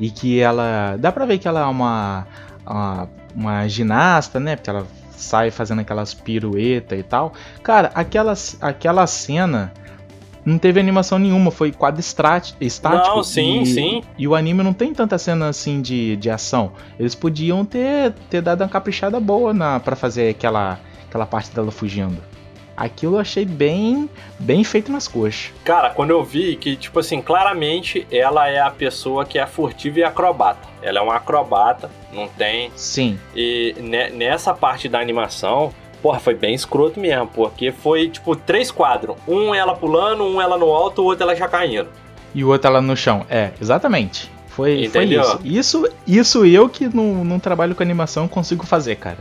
e 0.00 0.10
que 0.10 0.40
ela 0.40 0.96
dá 0.98 1.12
pra 1.12 1.26
ver 1.26 1.36
que 1.36 1.46
ela 1.46 1.60
é 1.60 1.66
uma 1.66 2.26
uma, 2.66 3.08
uma 3.34 3.68
ginasta, 3.68 4.40
né? 4.40 4.56
Porque 4.56 4.70
ela 4.70 4.86
sai 5.10 5.50
fazendo 5.50 5.80
aquelas 5.80 6.14
piruetas 6.14 6.98
e 6.98 7.02
tal. 7.02 7.32
Cara, 7.62 7.90
aquela, 7.94 8.34
aquela 8.60 9.06
cena 9.06 9.72
não 10.44 10.58
teve 10.58 10.78
animação 10.78 11.18
nenhuma, 11.18 11.50
foi 11.50 11.72
quadro 11.72 12.00
estático. 12.00 12.56
Não, 13.16 13.24
sim, 13.24 13.62
e, 13.62 13.66
sim. 13.66 14.02
E 14.16 14.28
o 14.28 14.34
anime 14.34 14.62
não 14.62 14.72
tem 14.72 14.94
tanta 14.94 15.18
cena 15.18 15.48
assim 15.48 15.80
de, 15.82 16.16
de 16.16 16.30
ação. 16.30 16.72
Eles 16.98 17.14
podiam 17.14 17.64
ter, 17.64 18.12
ter 18.30 18.40
dado 18.40 18.62
uma 18.62 18.68
caprichada 18.68 19.18
boa 19.18 19.52
na 19.52 19.80
para 19.80 19.96
fazer 19.96 20.30
aquela, 20.30 20.78
aquela 21.08 21.26
parte 21.26 21.52
dela 21.52 21.72
fugindo 21.72 22.35
aquilo 22.76 23.16
eu 23.16 23.20
achei 23.20 23.44
bem, 23.44 24.08
bem 24.38 24.62
feito 24.62 24.92
nas 24.92 25.08
coxas. 25.08 25.52
Cara, 25.64 25.90
quando 25.90 26.10
eu 26.10 26.22
vi 26.22 26.56
que, 26.56 26.76
tipo 26.76 26.98
assim, 26.98 27.22
claramente 27.22 28.06
ela 28.10 28.48
é 28.48 28.60
a 28.60 28.70
pessoa 28.70 29.24
que 29.24 29.38
é 29.38 29.46
furtiva 29.46 30.00
e 30.00 30.04
acrobata. 30.04 30.68
Ela 30.82 30.98
é 30.98 31.02
uma 31.02 31.16
acrobata, 31.16 31.90
não 32.12 32.28
tem. 32.28 32.70
Sim. 32.76 33.18
E 33.34 33.74
nessa 34.12 34.52
parte 34.52 34.88
da 34.88 35.00
animação, 35.00 35.72
porra, 36.02 36.20
foi 36.20 36.34
bem 36.34 36.54
escroto 36.54 37.00
mesmo, 37.00 37.26
porque 37.28 37.72
foi, 37.72 38.08
tipo, 38.08 38.36
três 38.36 38.70
quadros. 38.70 39.16
Um 39.26 39.54
ela 39.54 39.74
pulando, 39.74 40.24
um 40.24 40.40
ela 40.40 40.58
no 40.58 40.66
alto, 40.66 41.02
o 41.02 41.06
outro 41.06 41.24
ela 41.24 41.34
já 41.34 41.48
caindo. 41.48 41.88
E 42.34 42.44
o 42.44 42.48
outro 42.48 42.68
ela 42.68 42.82
no 42.82 42.96
chão. 42.96 43.24
É, 43.30 43.50
exatamente. 43.60 44.30
Foi, 44.48 44.88
foi 44.88 45.04
isso. 45.04 45.40
isso. 45.44 45.88
Isso 46.06 46.44
eu 46.46 46.68
que 46.68 46.88
não, 46.88 47.24
não 47.24 47.38
trabalho 47.38 47.74
com 47.74 47.82
animação 47.82 48.26
consigo 48.26 48.64
fazer, 48.64 48.96
cara. 48.96 49.18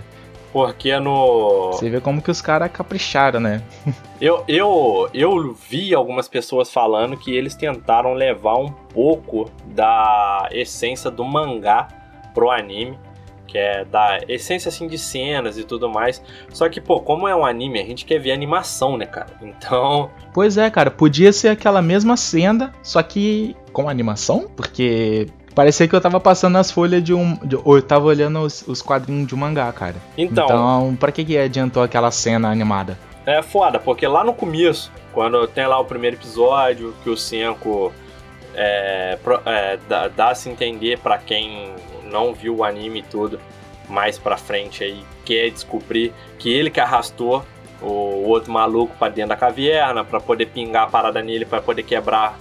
Porque 0.55 0.97
no. 1.01 1.73
Você 1.73 1.89
vê 1.89 1.99
como 1.99 2.21
que 2.21 2.31
os 2.31 2.41
caras 2.41 2.71
capricharam, 2.71 3.41
né? 3.41 3.61
Eu, 4.21 4.45
eu, 4.47 5.09
eu 5.13 5.53
vi 5.53 5.93
algumas 5.93 6.29
pessoas 6.29 6.71
falando 6.71 7.17
que 7.17 7.35
eles 7.35 7.53
tentaram 7.53 8.13
levar 8.13 8.55
um 8.55 8.69
pouco 8.71 9.51
da 9.65 10.47
essência 10.53 11.11
do 11.11 11.25
mangá 11.25 11.89
pro 12.33 12.49
anime. 12.49 12.97
Que 13.45 13.57
é 13.57 13.83
da 13.83 14.21
essência 14.29 14.69
assim 14.69 14.87
de 14.87 14.97
cenas 14.97 15.57
e 15.57 15.65
tudo 15.65 15.89
mais. 15.89 16.23
Só 16.53 16.69
que, 16.69 16.79
pô, 16.79 17.01
como 17.01 17.27
é 17.27 17.35
um 17.35 17.45
anime, 17.45 17.81
a 17.81 17.85
gente 17.85 18.05
quer 18.05 18.19
ver 18.19 18.31
animação, 18.31 18.95
né, 18.95 19.05
cara? 19.05 19.27
Então. 19.43 20.09
Pois 20.33 20.57
é, 20.57 20.69
cara, 20.69 20.89
podia 20.89 21.33
ser 21.33 21.49
aquela 21.49 21.81
mesma 21.81 22.15
cena, 22.15 22.71
só 22.81 23.03
que 23.03 23.53
com 23.73 23.89
animação, 23.89 24.49
porque 24.55 25.27
parecia 25.55 25.87
que 25.87 25.95
eu 25.95 26.01
tava 26.01 26.19
passando 26.19 26.57
as 26.57 26.69
folhas 26.69 27.01
de 27.01 27.13
um. 27.13 27.35
De, 27.37 27.55
ou 27.55 27.77
eu 27.77 27.81
tava 27.81 28.05
olhando 28.05 28.39
os, 28.41 28.67
os 28.67 28.81
quadrinhos 28.81 29.27
de 29.27 29.33
um 29.33 29.37
mangá, 29.37 29.71
cara. 29.71 29.95
Então, 30.17 30.45
Então, 30.45 30.97
pra 30.99 31.11
que, 31.11 31.23
que 31.23 31.37
adiantou 31.37 31.81
aquela 31.81 32.11
cena 32.11 32.51
animada? 32.51 32.99
É 33.25 33.41
foda, 33.41 33.79
porque 33.79 34.05
lá 34.05 34.23
no 34.23 34.33
começo, 34.33 34.91
quando 35.11 35.47
tem 35.47 35.65
lá 35.65 35.79
o 35.79 35.85
primeiro 35.85 36.15
episódio, 36.15 36.93
que 37.03 37.09
o 37.09 37.17
Senko 37.17 37.91
é, 38.53 39.17
é, 39.45 39.79
dá, 39.89 40.07
dá 40.09 40.29
a 40.29 40.35
se 40.35 40.47
entender 40.49 40.99
pra 40.99 41.17
quem 41.17 41.73
não 42.03 42.33
viu 42.33 42.57
o 42.57 42.63
anime 42.63 42.99
e 42.99 43.03
tudo, 43.03 43.39
mais 43.89 44.19
pra 44.19 44.37
frente 44.37 44.83
aí, 44.83 45.03
quer 45.23 45.49
descobrir 45.49 46.13
que 46.37 46.53
ele 46.53 46.69
que 46.69 46.79
arrastou 46.79 47.43
o 47.81 48.27
outro 48.27 48.51
maluco 48.51 48.95
pra 48.97 49.09
dentro 49.09 49.29
da 49.29 49.35
caverna, 49.35 50.03
pra 50.03 50.19
poder 50.19 50.45
pingar 50.47 50.83
a 50.83 50.87
parada 50.87 51.21
nele, 51.21 51.45
pra 51.45 51.61
poder 51.61 51.83
quebrar 51.83 52.37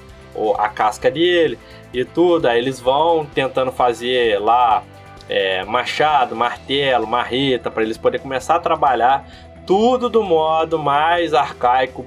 a 0.59 0.69
casca 0.69 1.11
dele 1.11 1.59
e 1.93 2.05
tudo. 2.05 2.47
Aí 2.47 2.59
eles 2.59 2.81
vão 2.81 3.27
tentando 3.27 3.73
fazer 3.73 4.39
lá 4.39 4.83
é, 5.29 5.65
machado, 5.65 6.37
martelo, 6.37 7.07
marreta, 7.07 7.71
pra 7.71 7.83
eles 7.83 7.97
poderem 7.99 8.23
começar 8.23 8.57
a 8.57 8.61
trabalhar 8.61 9.27
tudo 9.67 10.09
do 10.11 10.23
modo 10.23 10.79
mais 10.79 11.33
arcaico, 11.33 12.05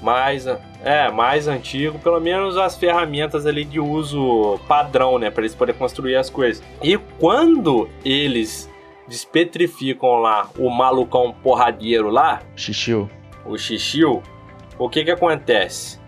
mais 0.00 0.46
é, 0.84 1.10
mais 1.10 1.46
antigo, 1.46 1.98
pelo 1.98 2.20
menos 2.20 2.56
as 2.56 2.76
ferramentas 2.76 3.46
ali 3.46 3.64
de 3.64 3.78
uso 3.78 4.58
padrão, 4.66 5.18
né, 5.18 5.30
para 5.30 5.42
eles 5.42 5.54
poderem 5.54 5.78
construir 5.78 6.16
as 6.16 6.28
coisas. 6.28 6.62
E 6.82 6.98
quando 7.18 7.88
eles 8.04 8.68
despetrificam 9.06 10.16
lá 10.16 10.48
o 10.58 10.68
malucão 10.70 11.32
porradeiro 11.42 12.10
lá, 12.10 12.40
Xixiu. 12.56 13.08
o 13.44 13.56
Xixiu, 13.56 14.22
o 14.78 14.88
que 14.88 15.04
que 15.04 15.10
acontece? 15.10 16.00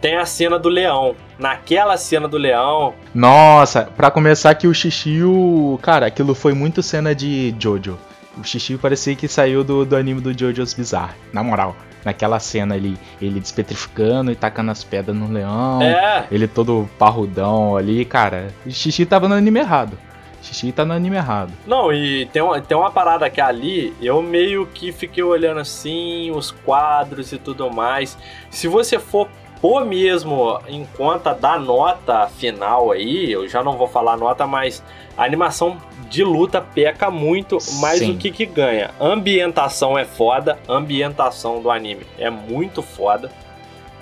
Tem 0.00 0.16
a 0.16 0.24
cena 0.24 0.58
do 0.58 0.68
leão. 0.68 1.14
Naquela 1.38 1.96
cena 1.96 2.26
do 2.28 2.36
leão, 2.36 2.94
Nossa, 3.14 3.88
pra 3.96 4.10
começar 4.10 4.54
que 4.54 4.66
o 4.66 4.74
Xixiu. 4.74 5.78
Cara, 5.82 6.06
aquilo 6.06 6.34
foi 6.34 6.52
muito 6.54 6.82
cena 6.82 7.14
de 7.14 7.54
Jojo. 7.58 7.98
O 8.38 8.44
Xixiu 8.44 8.78
parecia 8.78 9.14
que 9.14 9.26
saiu 9.28 9.64
do, 9.64 9.84
do 9.84 9.96
anime 9.96 10.20
do 10.20 10.36
Jojo's 10.38 10.72
Bizarre. 10.74 11.14
Na 11.32 11.42
moral, 11.42 11.74
naquela 12.04 12.38
cena 12.38 12.74
ali, 12.74 12.96
ele 13.20 13.40
despetrificando 13.40 14.30
e 14.30 14.34
tacando 14.36 14.70
as 14.70 14.84
pedras 14.84 15.16
no 15.16 15.30
leão. 15.30 15.82
é, 15.82 16.24
Ele 16.30 16.46
todo 16.46 16.88
parrudão 16.98 17.76
ali, 17.76 18.04
cara. 18.04 18.48
O 18.64 18.70
Xixi 18.70 19.04
tava 19.04 19.28
no 19.28 19.34
anime 19.34 19.60
errado. 19.60 19.98
Xixi 20.42 20.72
tá 20.72 20.84
no 20.84 20.94
anime 20.94 21.16
errado. 21.16 21.52
Não, 21.66 21.92
e 21.92 22.24
tem 22.26 22.40
uma, 22.40 22.60
tem 22.60 22.76
uma 22.76 22.90
parada 22.90 23.28
que 23.28 23.40
ali 23.40 23.92
eu 24.00 24.22
meio 24.22 24.66
que 24.66 24.90
fiquei 24.92 25.22
olhando 25.22 25.60
assim, 25.60 26.30
os 26.30 26.50
quadros 26.50 27.32
e 27.32 27.38
tudo 27.38 27.70
mais. 27.70 28.16
Se 28.50 28.66
você 28.68 28.98
for 28.98 29.28
pôr 29.60 29.84
mesmo 29.84 30.60
em 30.66 30.84
conta 30.96 31.34
da 31.34 31.58
nota 31.58 32.26
final 32.28 32.90
aí, 32.90 33.30
eu 33.30 33.46
já 33.48 33.62
não 33.62 33.76
vou 33.76 33.86
falar 33.86 34.16
nota, 34.16 34.46
mas 34.46 34.82
a 35.16 35.24
animação 35.24 35.76
de 36.08 36.24
luta 36.24 36.60
peca 36.60 37.10
muito, 37.10 37.58
mas 37.80 37.98
Sim. 37.98 38.12
o 38.12 38.16
que 38.16 38.30
que 38.30 38.46
ganha? 38.46 38.90
Ambientação 39.00 39.98
é 39.98 40.04
foda, 40.04 40.58
ambientação 40.68 41.60
do 41.60 41.70
anime 41.70 42.06
é 42.18 42.30
muito 42.30 42.82
foda. 42.82 43.30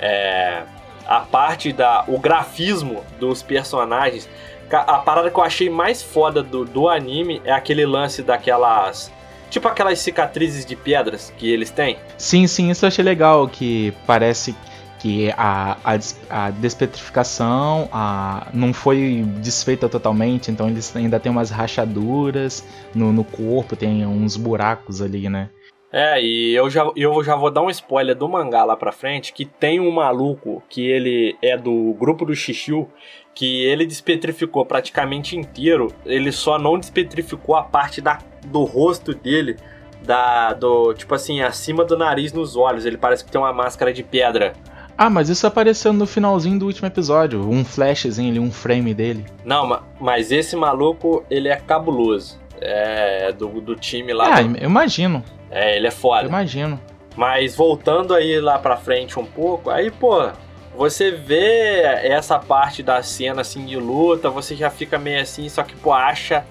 É, 0.00 0.62
a 1.06 1.20
parte 1.20 1.72
da 1.72 2.04
o 2.06 2.18
grafismo 2.18 3.02
dos 3.18 3.42
personagens 3.42 4.28
a 4.70 4.98
parada 4.98 5.30
que 5.30 5.38
eu 5.38 5.42
achei 5.42 5.70
mais 5.70 6.02
foda 6.02 6.42
do, 6.42 6.64
do 6.64 6.88
anime 6.88 7.40
é 7.44 7.52
aquele 7.52 7.86
lance 7.86 8.22
daquelas. 8.22 9.10
Tipo 9.50 9.66
aquelas 9.66 9.98
cicatrizes 10.00 10.66
de 10.66 10.76
pedras 10.76 11.32
que 11.38 11.50
eles 11.50 11.70
têm. 11.70 11.96
Sim, 12.18 12.46
sim, 12.46 12.70
isso 12.70 12.84
eu 12.84 12.88
achei 12.88 13.02
legal, 13.02 13.48
que 13.48 13.94
parece 14.06 14.54
que 14.98 15.30
a, 15.36 15.76
a, 15.84 15.98
a 16.46 16.50
despetrificação 16.50 17.88
a, 17.92 18.48
não 18.52 18.72
foi 18.72 19.24
desfeita 19.40 19.88
totalmente, 19.88 20.50
então 20.50 20.68
eles 20.68 20.94
ainda 20.96 21.20
tem 21.20 21.30
umas 21.30 21.50
rachaduras 21.50 22.66
no, 22.94 23.12
no 23.12 23.24
corpo, 23.24 23.76
tem 23.76 24.04
uns 24.06 24.36
buracos 24.36 25.00
ali, 25.00 25.28
né? 25.28 25.50
É, 25.90 26.22
e 26.22 26.54
eu 26.54 26.68
já, 26.68 26.90
eu 26.94 27.24
já 27.24 27.34
vou 27.34 27.50
dar 27.50 27.62
um 27.62 27.70
spoiler 27.70 28.14
do 28.14 28.28
mangá 28.28 28.62
lá 28.62 28.76
pra 28.76 28.92
frente, 28.92 29.32
que 29.32 29.46
tem 29.46 29.80
um 29.80 29.90
maluco 29.90 30.62
que 30.68 30.86
ele 30.86 31.36
é 31.40 31.56
do 31.56 31.94
grupo 31.98 32.26
do 32.26 32.34
Xixiu, 32.34 32.90
que 33.34 33.64
ele 33.64 33.86
despetrificou 33.86 34.66
praticamente 34.66 35.36
inteiro, 35.36 35.94
ele 36.04 36.30
só 36.30 36.58
não 36.58 36.78
despetrificou 36.78 37.56
a 37.56 37.62
parte 37.62 38.02
da, 38.02 38.18
do 38.46 38.64
rosto 38.64 39.14
dele, 39.14 39.56
da, 40.02 40.52
do, 40.52 40.92
tipo 40.92 41.14
assim, 41.14 41.40
acima 41.40 41.84
do 41.84 41.96
nariz 41.96 42.32
nos 42.34 42.54
olhos, 42.54 42.84
ele 42.84 42.98
parece 42.98 43.24
que 43.24 43.30
tem 43.30 43.40
uma 43.40 43.52
máscara 43.52 43.92
de 43.92 44.02
pedra. 44.02 44.52
Ah, 44.98 45.08
mas 45.08 45.28
isso 45.28 45.46
apareceu 45.46 45.92
no 45.92 46.06
finalzinho 46.06 46.58
do 46.58 46.66
último 46.66 46.88
episódio, 46.88 47.48
um 47.48 47.64
flashzinho 47.64 48.30
ali, 48.32 48.40
um 48.40 48.50
frame 48.50 48.92
dele. 48.92 49.24
Não, 49.44 49.64
ma- 49.64 49.82
mas 50.00 50.32
esse 50.32 50.56
maluco, 50.56 51.24
ele 51.30 51.48
é 51.48 51.54
cabuloso. 51.56 52.36
É 52.60 53.30
do, 53.30 53.46
do 53.60 53.76
time 53.76 54.12
lá. 54.12 54.38
Ah, 54.38 54.42
do- 54.42 54.56
eu 54.58 54.64
imagino, 54.68 55.22
É, 55.48 55.76
ele 55.76 55.86
é 55.86 55.90
eu 55.90 55.92
foda. 55.92 56.26
imagino. 56.26 56.80
Mas 57.14 57.54
voltando 57.54 58.12
aí 58.12 58.40
lá 58.40 58.58
pra 58.58 58.76
frente 58.76 59.16
um 59.18 59.24
pouco, 59.24 59.70
aí, 59.70 59.88
pô, 59.90 60.28
você 60.76 61.12
vê 61.12 61.82
essa 62.02 62.36
parte 62.40 62.82
da 62.82 63.00
cena 63.00 63.42
assim 63.42 63.64
de 63.64 63.76
luta, 63.76 64.28
você 64.30 64.56
já 64.56 64.68
fica 64.70 64.98
meio 64.98 65.20
assim, 65.22 65.48
só 65.48 65.62
que, 65.62 65.76
pô, 65.76 65.92
acha 65.92 66.44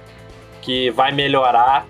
que 0.61 0.89
vai 0.91 1.11
melhorar. 1.11 1.85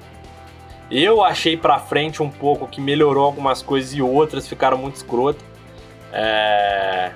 Eu 0.89 1.23
achei 1.23 1.55
pra 1.57 1.77
frente 1.79 2.23
um 2.23 2.29
pouco 2.29 2.65
que 2.67 2.79
melhorou 2.79 3.25
algumas 3.25 3.61
coisas 3.61 3.93
e 3.93 4.01
outras 4.01 4.47
ficaram 4.47 4.77
muito 4.77 4.95
escrotas. 4.95 5.43
É. 6.17 7.12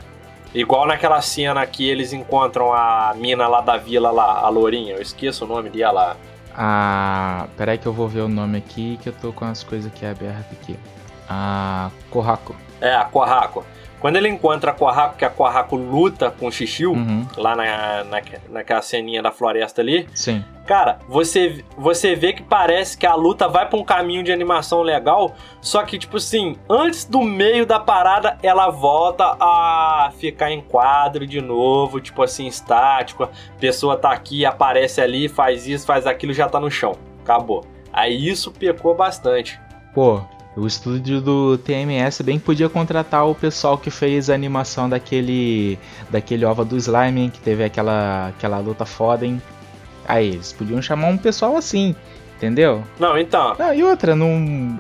Igual 0.54 0.86
naquela 0.86 1.22
cena 1.22 1.66
que 1.66 1.90
eles 1.90 2.12
encontram 2.12 2.74
a 2.74 3.14
mina 3.16 3.48
lá 3.48 3.62
da 3.62 3.78
vila 3.78 4.12
lá, 4.12 4.40
a 4.40 4.50
Lourinha, 4.50 4.94
eu 4.96 5.02
esqueço 5.02 5.46
o 5.46 5.48
nome 5.48 5.70
dela. 5.70 6.18
Ah, 6.54 7.48
peraí 7.56 7.78
que 7.78 7.86
eu 7.86 7.94
vou 7.94 8.08
ver 8.08 8.22
o 8.22 8.28
nome 8.28 8.58
aqui, 8.58 9.00
que 9.02 9.08
eu 9.10 9.14
tô 9.14 9.32
com 9.32 9.46
as 9.46 9.64
coisas 9.64 9.90
aqui 9.92 10.06
abertas 10.06 10.46
aqui. 10.52 10.78
Ah, 11.30 11.90
Corraco. 12.10 12.54
É, 12.82 12.94
a 12.94 13.06
Corraco. 13.06 13.66
Quando 14.02 14.18
ele 14.18 14.28
encontra 14.28 14.72
a 14.72 14.74
Corraco, 14.74 15.16
que 15.16 15.24
a 15.24 15.30
Corraco 15.30 15.78
luta 15.78 16.30
com 16.32 16.48
o 16.48 16.52
Xixiu, 16.52 16.92
Uhum, 16.92 17.26
lá 17.38 17.56
na, 17.56 18.04
na, 18.04 18.22
naquela 18.50 18.82
ceninha 18.82 19.22
da 19.22 19.32
floresta 19.32 19.82
ali, 19.82 20.10
sim. 20.14 20.44
Cara, 20.66 21.00
você, 21.08 21.64
você 21.78 22.16
vê 22.16 22.34
que 22.34 22.44
parece 22.44 22.98
que 22.98 23.06
a 23.06 23.16
luta 23.16 23.48
vai 23.48 23.68
pra 23.68 23.78
um 23.78 23.84
caminho 23.84 24.24
de 24.24 24.32
animação 24.32 24.82
legal, 24.82 25.34
só 25.60 25.84
que, 25.84 25.98
tipo 25.98 26.18
assim, 26.18 26.56
antes 26.70 27.06
do 27.06 27.22
meio 27.22 27.66
da 27.66 27.80
parada, 27.80 28.38
ela 28.42 28.70
volta 28.70 29.36
a 29.40 30.12
ficar 30.18 30.52
em 30.52 30.62
quadro 30.62 31.26
de 31.28 31.42
novo, 31.42 32.00
tipo 32.00 32.22
assim, 32.24 32.48
estático. 32.48 33.24
A 33.24 33.30
pessoa 33.60 33.98
tá 33.98 34.12
aqui, 34.12 34.46
aparece 34.46 35.02
ali, 35.02 35.28
faz 35.28 35.68
isso, 35.68 35.86
faz 35.86 36.08
aquilo, 36.08 36.34
já 36.34 36.48
tá 36.48 36.60
no 36.60 36.72
chão. 36.72 36.94
Acabou. 37.22 37.66
Aí 37.92 38.28
isso 38.28 38.52
pecou 38.52 38.96
bastante. 38.96 39.60
Pô, 39.94 40.22
o 40.56 40.68
estúdio 40.68 41.22
do 41.22 41.58
TMS 41.58 42.24
bem 42.24 42.40
podia 42.40 42.68
contratar 42.68 43.28
o 43.28 43.36
pessoal 43.36 43.78
que 43.78 43.90
fez 43.90 44.30
a 44.30 44.34
animação 44.34 44.90
daquele 44.90 45.78
daquele 46.10 46.46
ova 46.46 46.66
do 46.66 46.78
slime, 46.78 47.22
hein, 47.22 47.30
que 47.30 47.40
teve 47.40 47.64
aquela 47.64 48.28
aquela 48.28 48.60
luta 48.60 48.86
foda, 48.86 49.26
hein. 49.26 49.42
Aí, 50.12 50.28
eles 50.30 50.52
podiam 50.52 50.82
chamar 50.82 51.08
um 51.08 51.18
pessoal 51.18 51.56
assim, 51.56 51.96
entendeu? 52.36 52.84
Não, 53.00 53.18
então, 53.18 53.56
Não, 53.58 53.74
e 53.74 53.82
outra, 53.84 54.14
não, 54.16 54.28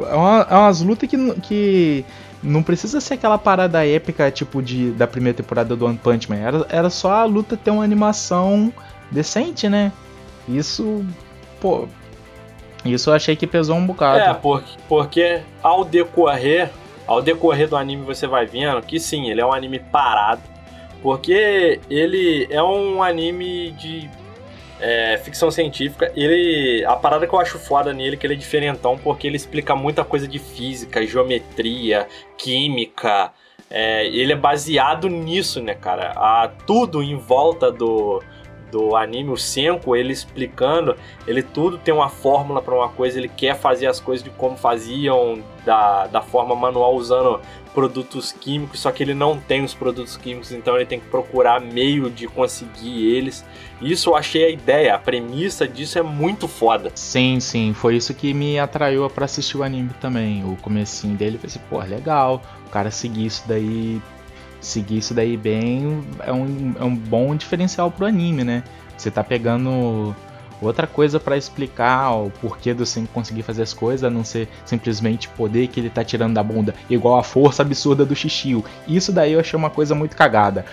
é, 0.10 0.14
uma- 0.16 0.48
é 0.50 0.56
umas 0.56 0.82
lutas 0.82 1.10
que, 1.10 1.16
não- 1.16 1.36
que 1.36 2.04
não 2.44 2.62
precisa 2.62 3.00
ser 3.00 3.14
aquela 3.14 3.38
parada 3.38 3.88
épica, 3.88 4.30
tipo, 4.30 4.62
de, 4.62 4.92
da 4.92 5.08
primeira 5.08 5.38
temporada 5.38 5.74
do 5.76 5.86
One 5.86 5.98
Punch 5.98 6.30
Man. 6.30 6.36
Era, 6.38 6.66
era 6.70 6.90
só 6.90 7.14
a 7.14 7.24
luta 7.24 7.56
ter 7.56 7.72
uma 7.72 7.84
animação 7.84 8.74
decente, 9.10 9.70
né? 9.70 9.92
Isso, 10.50 11.06
pô. 11.62 11.88
Isso 12.84 13.10
eu 13.10 13.14
achei 13.14 13.36
que 13.36 13.46
pesou 13.48 13.78
um 13.78 13.86
bocado. 13.86 14.20
É, 14.20 14.34
porque, 14.34 14.72
porque 14.90 15.40
ao 15.64 15.86
decorrer, 15.86 16.72
ao 17.08 17.22
decorrer 17.22 17.70
do 17.70 17.78
anime 17.78 18.04
você 18.04 18.28
vai 18.28 18.46
vendo 18.48 18.82
que 18.82 19.00
sim, 19.00 19.30
ele 19.30 19.40
é 19.40 19.46
um 19.46 19.54
anime 19.54 19.80
parado, 19.80 20.42
porque 21.02 21.80
ele 21.90 22.48
é 22.50 22.62
um 22.62 23.02
anime 23.04 23.72
de 23.74 24.10
é, 24.82 25.18
ficção 25.24 25.52
científica. 25.52 26.12
Ele, 26.16 26.84
a 26.86 26.96
parada 26.96 27.28
que 27.28 27.34
eu 27.34 27.40
acho 27.40 27.60
foda 27.60 27.94
nele 27.94 28.16
é 28.16 28.20
que 28.20 28.26
ele 28.26 28.34
é 28.34 28.38
diferentão, 28.38 28.98
porque 28.98 29.28
ele 29.28 29.38
explica 29.38 29.76
muita 29.76 30.04
coisa 30.04 30.28
de 30.28 30.40
física, 30.40 31.06
geometria, 31.06 32.08
química. 32.38 33.32
É, 33.70 34.06
ele 34.08 34.34
é 34.34 34.36
baseado 34.36 35.08
nisso, 35.08 35.62
né, 35.62 35.76
cara? 35.76 36.12
A, 36.16 36.50
tudo 36.66 37.02
em 37.02 37.16
volta 37.16 37.72
do 37.72 38.22
do 38.72 38.96
anime, 38.96 39.32
o 39.32 39.38
Senko, 39.38 39.96
ele 39.96 40.14
explicando, 40.14 40.96
ele 41.28 41.44
tudo 41.44 41.78
tem 41.78 41.94
uma 41.94 42.08
fórmula 42.08 42.62
para 42.62 42.74
uma 42.74 42.88
coisa, 42.88 43.20
ele 43.20 43.28
quer 43.28 43.56
fazer 43.56 43.86
as 43.86 44.00
coisas 44.00 44.24
de 44.24 44.30
como 44.30 44.56
faziam 44.56 45.44
da, 45.66 46.08
da 46.08 46.22
forma 46.22 46.56
manual 46.56 46.96
usando 46.96 47.42
produtos 47.74 48.32
químicos, 48.32 48.80
só 48.80 48.92
que 48.92 49.04
ele 49.04 49.14
não 49.14 49.38
tem 49.38 49.64
os 49.64 49.74
produtos 49.74 50.18
químicos, 50.18 50.52
então 50.52 50.76
ele 50.76 50.86
tem 50.86 51.00
que 51.00 51.08
procurar 51.08 51.60
meio 51.60 52.10
de 52.10 52.28
conseguir 52.28 53.08
eles. 53.16 53.46
Isso 53.82 54.10
eu 54.10 54.16
achei 54.16 54.46
a 54.46 54.50
ideia, 54.50 54.96
a 54.96 55.00
premissa 55.00 55.68
disso 55.68 55.98
é 55.98 56.02
muito 56.02 56.48
foda. 56.48 56.92
Sim, 56.96 57.40
sim, 57.40 57.74
foi 57.74 57.96
isso 57.96 58.14
que 58.14 58.34
me 58.34 58.60
atraiu 58.60 59.10
para 59.10 59.26
assistir 59.26 59.58
o 59.58 59.64
anime 59.64 59.92
também. 60.00 60.44
O 60.44 60.56
comecinho 60.58 61.16
dele, 61.16 61.38
eu 61.38 61.40
pensei, 61.40 61.62
pô, 61.70 61.80
legal, 61.80 62.42
o 62.68 62.70
cara 62.70 62.92
seguir 62.92 63.26
isso 63.26 63.44
daí, 63.48 64.02
seguir 64.60 64.98
isso 64.98 65.14
daí 65.14 65.36
bem, 65.38 66.04
é 66.20 66.32
um, 66.32 66.76
é 66.80 66.84
um 66.84 66.96
bom 66.96 67.36
diferencial 67.36 67.90
pro 67.90 68.06
anime, 68.06 68.44
né? 68.44 68.64
Você 68.98 69.10
tá 69.10 69.24
pegando 69.24 70.16
outra 70.62 70.86
coisa 70.88 71.20
para 71.20 71.38
explicar 71.38 72.12
o 72.12 72.30
porquê 72.30 72.74
do 72.74 72.86
Sen 72.86 73.06
conseguir 73.06 73.44
fazer 73.44 73.64
as 73.64 73.74
coisas, 73.74 74.04
a 74.04 74.10
não 74.10 74.24
ser 74.24 74.48
simplesmente 74.66 75.28
poder 75.30 75.68
que 75.68 75.80
ele 75.80 75.90
tá 75.90 76.04
tirando 76.04 76.34
da 76.34 76.44
bunda, 76.44 76.76
igual 76.90 77.18
a 77.18 77.24
força 77.24 77.62
absurda 77.62 78.06
do 78.06 78.16
Xixiu. 78.16 78.64
Isso 78.88 79.12
daí 79.12 79.34
eu 79.34 79.40
achei 79.40 79.58
uma 79.58 79.70
coisa 79.70 79.96
muito 79.96 80.16
cagada. 80.16 80.66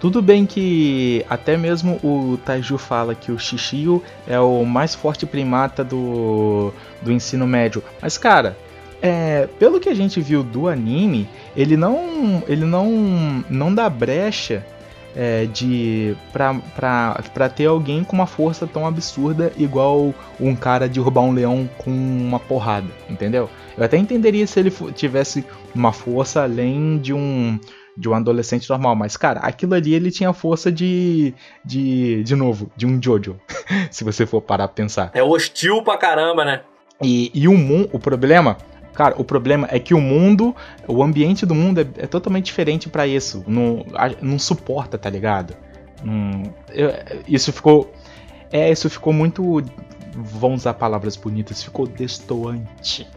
Tudo 0.00 0.22
bem 0.22 0.46
que 0.46 1.24
até 1.28 1.58
mesmo 1.58 2.00
o 2.02 2.38
Taiju 2.38 2.78
fala 2.78 3.14
que 3.14 3.30
o 3.30 3.38
Xixiu 3.38 4.02
é 4.26 4.40
o 4.40 4.64
mais 4.64 4.94
forte 4.94 5.26
primata 5.26 5.84
do, 5.84 6.72
do 7.02 7.12
ensino 7.12 7.46
médio. 7.46 7.82
Mas 8.00 8.16
cara, 8.16 8.56
é, 9.02 9.46
pelo 9.58 9.78
que 9.78 9.90
a 9.90 9.94
gente 9.94 10.20
viu 10.20 10.42
do 10.42 10.68
anime, 10.68 11.28
ele 11.54 11.76
não 11.76 12.42
ele 12.48 12.64
não 12.64 13.44
não 13.48 13.74
dá 13.74 13.90
brecha 13.90 14.64
é, 15.14 15.46
de 15.46 16.16
pra 16.32 17.48
ter 17.48 17.66
alguém 17.66 18.04
com 18.04 18.14
uma 18.14 18.26
força 18.26 18.66
tão 18.66 18.86
absurda 18.86 19.52
igual 19.56 20.14
um 20.40 20.54
cara 20.54 20.88
derrubar 20.88 21.22
um 21.22 21.32
leão 21.32 21.68
com 21.78 21.90
uma 21.90 22.38
porrada, 22.38 22.88
entendeu? 23.08 23.48
Eu 23.76 23.84
até 23.84 23.96
entenderia 23.96 24.46
se 24.46 24.58
ele 24.60 24.70
tivesse 24.94 25.44
uma 25.74 25.92
força 25.92 26.42
além 26.42 26.98
de 26.98 27.12
um 27.12 27.58
de 27.96 28.08
um 28.08 28.14
adolescente 28.14 28.70
normal, 28.70 28.94
mas 28.94 29.16
cara, 29.16 29.40
aquilo 29.40 29.74
ali 29.74 29.94
ele 29.94 30.10
tinha 30.10 30.32
força 30.32 30.70
de 30.70 31.34
de 31.64 32.22
de 32.22 32.36
novo, 32.36 32.70
de 32.76 32.86
um 32.86 33.00
Jojo, 33.02 33.38
se 33.90 34.04
você 34.04 34.24
for 34.24 34.40
parar 34.40 34.68
pra 34.68 34.74
pensar. 34.74 35.10
É 35.12 35.22
hostil 35.22 35.82
pra 35.82 35.98
caramba, 35.98 36.44
né? 36.44 36.62
E, 37.02 37.30
e 37.34 37.48
o, 37.48 37.54
o 37.92 37.98
problema 37.98 38.56
Cara, 39.00 39.14
o 39.16 39.24
problema 39.24 39.66
é 39.70 39.78
que 39.78 39.94
o 39.94 39.98
mundo, 39.98 40.54
o 40.86 41.02
ambiente 41.02 41.46
do 41.46 41.54
mundo 41.54 41.80
é, 41.80 41.86
é 42.02 42.06
totalmente 42.06 42.44
diferente 42.44 42.86
para 42.86 43.06
isso. 43.06 43.42
Não, 43.46 43.82
não 44.20 44.38
suporta, 44.38 44.98
tá 44.98 45.08
ligado? 45.08 45.56
Não, 46.04 46.42
eu, 46.68 46.92
isso 47.26 47.50
ficou. 47.50 47.90
É, 48.52 48.70
isso 48.70 48.90
ficou 48.90 49.10
muito. 49.10 49.64
Vamos 50.14 50.60
usar 50.60 50.74
palavras 50.74 51.16
bonitas, 51.16 51.64
ficou 51.64 51.86
destoante. 51.86 53.08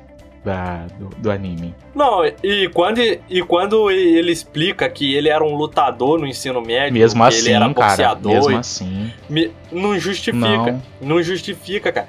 Da, 0.45 0.87
do, 0.99 1.07
do, 1.19 1.31
anime. 1.31 1.73
Não, 1.95 2.25
e 2.25 2.67
quando, 2.73 2.99
e 2.99 3.41
quando 3.47 3.89
ele 3.89 4.29
explica 4.29 4.89
que 4.89 5.15
ele 5.15 5.29
era 5.29 5.41
um 5.41 5.55
lutador 5.55 6.19
no 6.19 6.27
ensino 6.27 6.61
médio, 6.61 6.91
mesmo 6.91 7.23
assim, 7.23 7.45
ele 7.45 7.51
era 7.51 7.69
boxeador, 7.69 8.31
cara, 8.33 8.43
mesmo 8.43 8.57
assim. 8.57 9.13
Me, 9.29 9.51
não 9.71 9.97
justifica. 9.97 10.37
Não. 10.37 10.81
não 10.99 11.23
justifica, 11.23 11.93
cara 11.93 12.07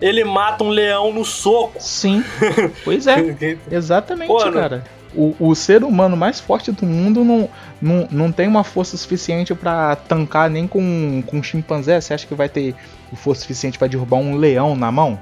ele 0.00 0.24
mata 0.24 0.64
um 0.64 0.70
leão 0.70 1.12
no 1.12 1.24
soco. 1.24 1.80
Sim. 1.80 2.24
Pois 2.84 3.06
é. 3.06 3.36
Exatamente, 3.70 4.28
Pô, 4.28 4.50
cara. 4.50 4.84
O, 5.14 5.34
o, 5.40 5.54
ser 5.56 5.82
humano 5.82 6.16
mais 6.16 6.38
forte 6.38 6.70
do 6.70 6.86
mundo 6.86 7.24
não, 7.24 7.48
não, 7.82 8.08
não 8.10 8.32
tem 8.32 8.46
uma 8.46 8.62
força 8.62 8.96
suficiente 8.96 9.52
para 9.54 9.96
tancar 9.96 10.48
nem 10.48 10.68
com, 10.68 11.22
com 11.26 11.38
um 11.38 11.42
chimpanzé. 11.42 12.00
Você 12.00 12.14
acha 12.14 12.26
que 12.26 12.34
vai 12.34 12.48
ter 12.48 12.74
força 13.16 13.42
suficiente 13.42 13.76
para 13.76 13.88
derrubar 13.88 14.18
um 14.18 14.36
leão 14.36 14.76
na 14.76 14.92
mão? 14.92 15.18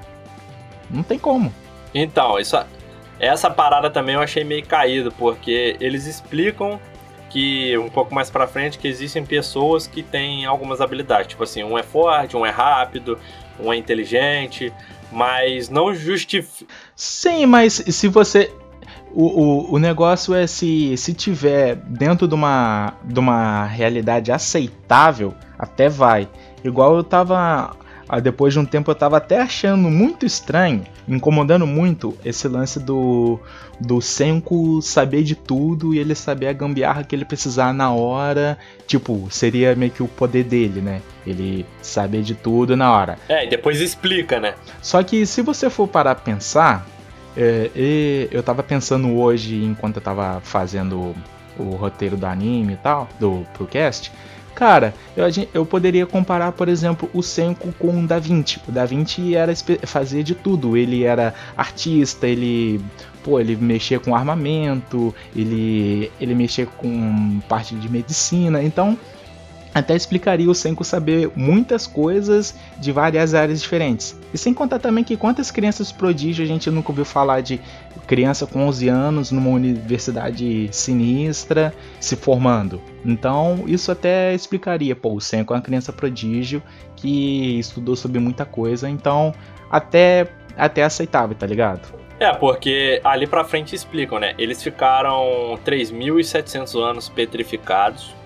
Não 0.90 1.02
tem 1.02 1.18
como. 1.18 1.52
Então, 1.94 2.38
isso, 2.38 2.56
essa 3.18 3.50
parada 3.50 3.90
também 3.90 4.14
eu 4.14 4.20
achei 4.20 4.44
meio 4.44 4.64
caído, 4.64 5.10
porque 5.12 5.76
eles 5.80 6.06
explicam 6.06 6.78
que 7.30 7.76
um 7.78 7.88
pouco 7.88 8.14
mais 8.14 8.30
para 8.30 8.46
frente 8.46 8.78
que 8.78 8.88
existem 8.88 9.24
pessoas 9.24 9.86
que 9.86 10.02
têm 10.02 10.46
algumas 10.46 10.80
habilidades, 10.80 11.28
tipo 11.28 11.42
assim, 11.42 11.62
um 11.62 11.76
é 11.76 11.82
forte, 11.82 12.36
um 12.36 12.44
é 12.44 12.50
rápido, 12.50 13.18
um 13.60 13.72
é 13.72 13.76
inteligente, 13.76 14.72
mas 15.10 15.68
não 15.68 15.94
justifica. 15.94 16.70
Sim, 16.94 17.46
mas 17.46 17.74
se 17.74 18.08
você 18.08 18.52
o, 19.12 19.24
o, 19.24 19.74
o 19.74 19.78
negócio 19.78 20.34
é 20.34 20.46
se, 20.46 20.96
se 20.96 21.14
tiver 21.14 21.76
dentro 21.76 22.28
de 22.28 22.34
uma, 22.34 22.94
de 23.04 23.18
uma 23.18 23.64
realidade 23.64 24.30
aceitável, 24.30 25.34
até 25.58 25.88
vai. 25.88 26.28
Igual 26.62 26.96
eu 26.96 27.04
tava 27.04 27.74
Aí 28.08 28.20
depois 28.20 28.54
de 28.54 28.58
um 28.58 28.64
tempo 28.64 28.90
eu 28.90 28.94
tava 28.94 29.18
até 29.18 29.40
achando 29.40 29.90
muito 29.90 30.24
estranho, 30.24 30.84
incomodando 31.06 31.66
muito 31.66 32.16
esse 32.24 32.48
lance 32.48 32.80
do 32.80 33.38
do 33.80 34.00
Senko 34.00 34.82
saber 34.82 35.22
de 35.22 35.36
tudo 35.36 35.94
e 35.94 35.98
ele 35.98 36.14
saber 36.14 36.48
a 36.48 36.52
gambiarra 36.52 37.04
que 37.04 37.14
ele 37.14 37.24
precisar 37.24 37.72
na 37.72 37.92
hora. 37.92 38.58
Tipo, 38.86 39.28
seria 39.30 39.74
meio 39.76 39.92
que 39.92 40.02
o 40.02 40.08
poder 40.08 40.44
dele, 40.44 40.80
né? 40.80 41.00
Ele 41.26 41.64
saber 41.80 42.22
de 42.22 42.34
tudo 42.34 42.76
na 42.76 42.92
hora. 42.92 43.18
É, 43.28 43.44
e 43.44 43.48
depois 43.48 43.80
explica, 43.80 44.40
né? 44.40 44.54
Só 44.82 45.02
que 45.02 45.24
se 45.26 45.42
você 45.42 45.70
for 45.70 45.86
parar 45.86 46.12
a 46.12 46.16
pensar, 46.16 46.86
é, 47.36 47.70
eu 48.32 48.42
tava 48.42 48.62
pensando 48.62 49.16
hoje, 49.16 49.62
enquanto 49.62 49.96
eu 49.96 50.02
tava 50.02 50.40
fazendo 50.42 51.14
o 51.58 51.76
roteiro 51.76 52.16
do 52.16 52.26
anime 52.26 52.74
e 52.74 52.76
tal, 52.76 53.08
do 53.18 53.46
podcast, 53.56 54.10
Cara, 54.58 54.92
eu, 55.16 55.24
eu 55.54 55.64
poderia 55.64 56.04
comparar, 56.04 56.50
por 56.50 56.68
exemplo, 56.68 57.08
o 57.14 57.22
Senko 57.22 57.72
com 57.78 58.00
o 58.00 58.04
Da 58.04 58.18
Vinci. 58.18 58.60
O 58.66 58.72
Da 58.72 58.84
Vinci 58.84 59.36
era 59.36 59.52
fazia 59.86 60.24
de 60.24 60.34
tudo. 60.34 60.76
Ele 60.76 61.04
era 61.04 61.32
artista, 61.56 62.26
ele 62.26 62.80
pô, 63.22 63.38
ele 63.38 63.54
mexia 63.54 64.00
com 64.00 64.16
armamento, 64.16 65.14
ele 65.36 66.10
ele 66.20 66.34
mexia 66.34 66.66
com 66.66 67.38
parte 67.48 67.76
de 67.76 67.88
medicina. 67.88 68.60
Então, 68.60 68.98
até 69.78 69.94
explicaria 69.94 70.50
o 70.50 70.54
Senko 70.54 70.84
saber 70.84 71.30
muitas 71.34 71.86
coisas 71.86 72.54
de 72.78 72.92
várias 72.92 73.34
áreas 73.34 73.60
diferentes. 73.60 74.18
E 74.32 74.38
sem 74.38 74.52
contar 74.52 74.78
também 74.78 75.04
que 75.04 75.16
quantas 75.16 75.50
crianças 75.50 75.92
prodígio 75.92 76.44
a 76.44 76.48
gente 76.48 76.70
nunca 76.70 76.90
ouviu 76.90 77.04
falar 77.04 77.40
de 77.40 77.60
criança 78.06 78.46
com 78.46 78.66
11 78.66 78.88
anos 78.88 79.30
numa 79.30 79.50
universidade 79.50 80.68
sinistra 80.72 81.74
se 82.00 82.16
formando. 82.16 82.80
Então, 83.04 83.64
isso 83.66 83.92
até 83.92 84.34
explicaria, 84.34 84.96
pô, 84.96 85.14
o 85.14 85.20
Senko 85.20 85.52
é 85.52 85.56
uma 85.56 85.62
criança 85.62 85.92
prodígio 85.92 86.62
que 86.96 87.58
estudou 87.58 87.94
sobre 87.94 88.18
muita 88.18 88.44
coisa, 88.44 88.88
então 88.88 89.32
até 89.70 90.28
até 90.56 90.82
aceitável, 90.82 91.36
tá 91.36 91.46
ligado? 91.46 91.88
É, 92.18 92.32
porque 92.34 93.00
ali 93.04 93.28
pra 93.28 93.44
frente 93.44 93.76
explicam, 93.76 94.18
né? 94.18 94.34
Eles 94.36 94.60
ficaram 94.60 95.56
3.700 95.64 96.82
anos 96.82 97.08
petrificados 97.08 98.17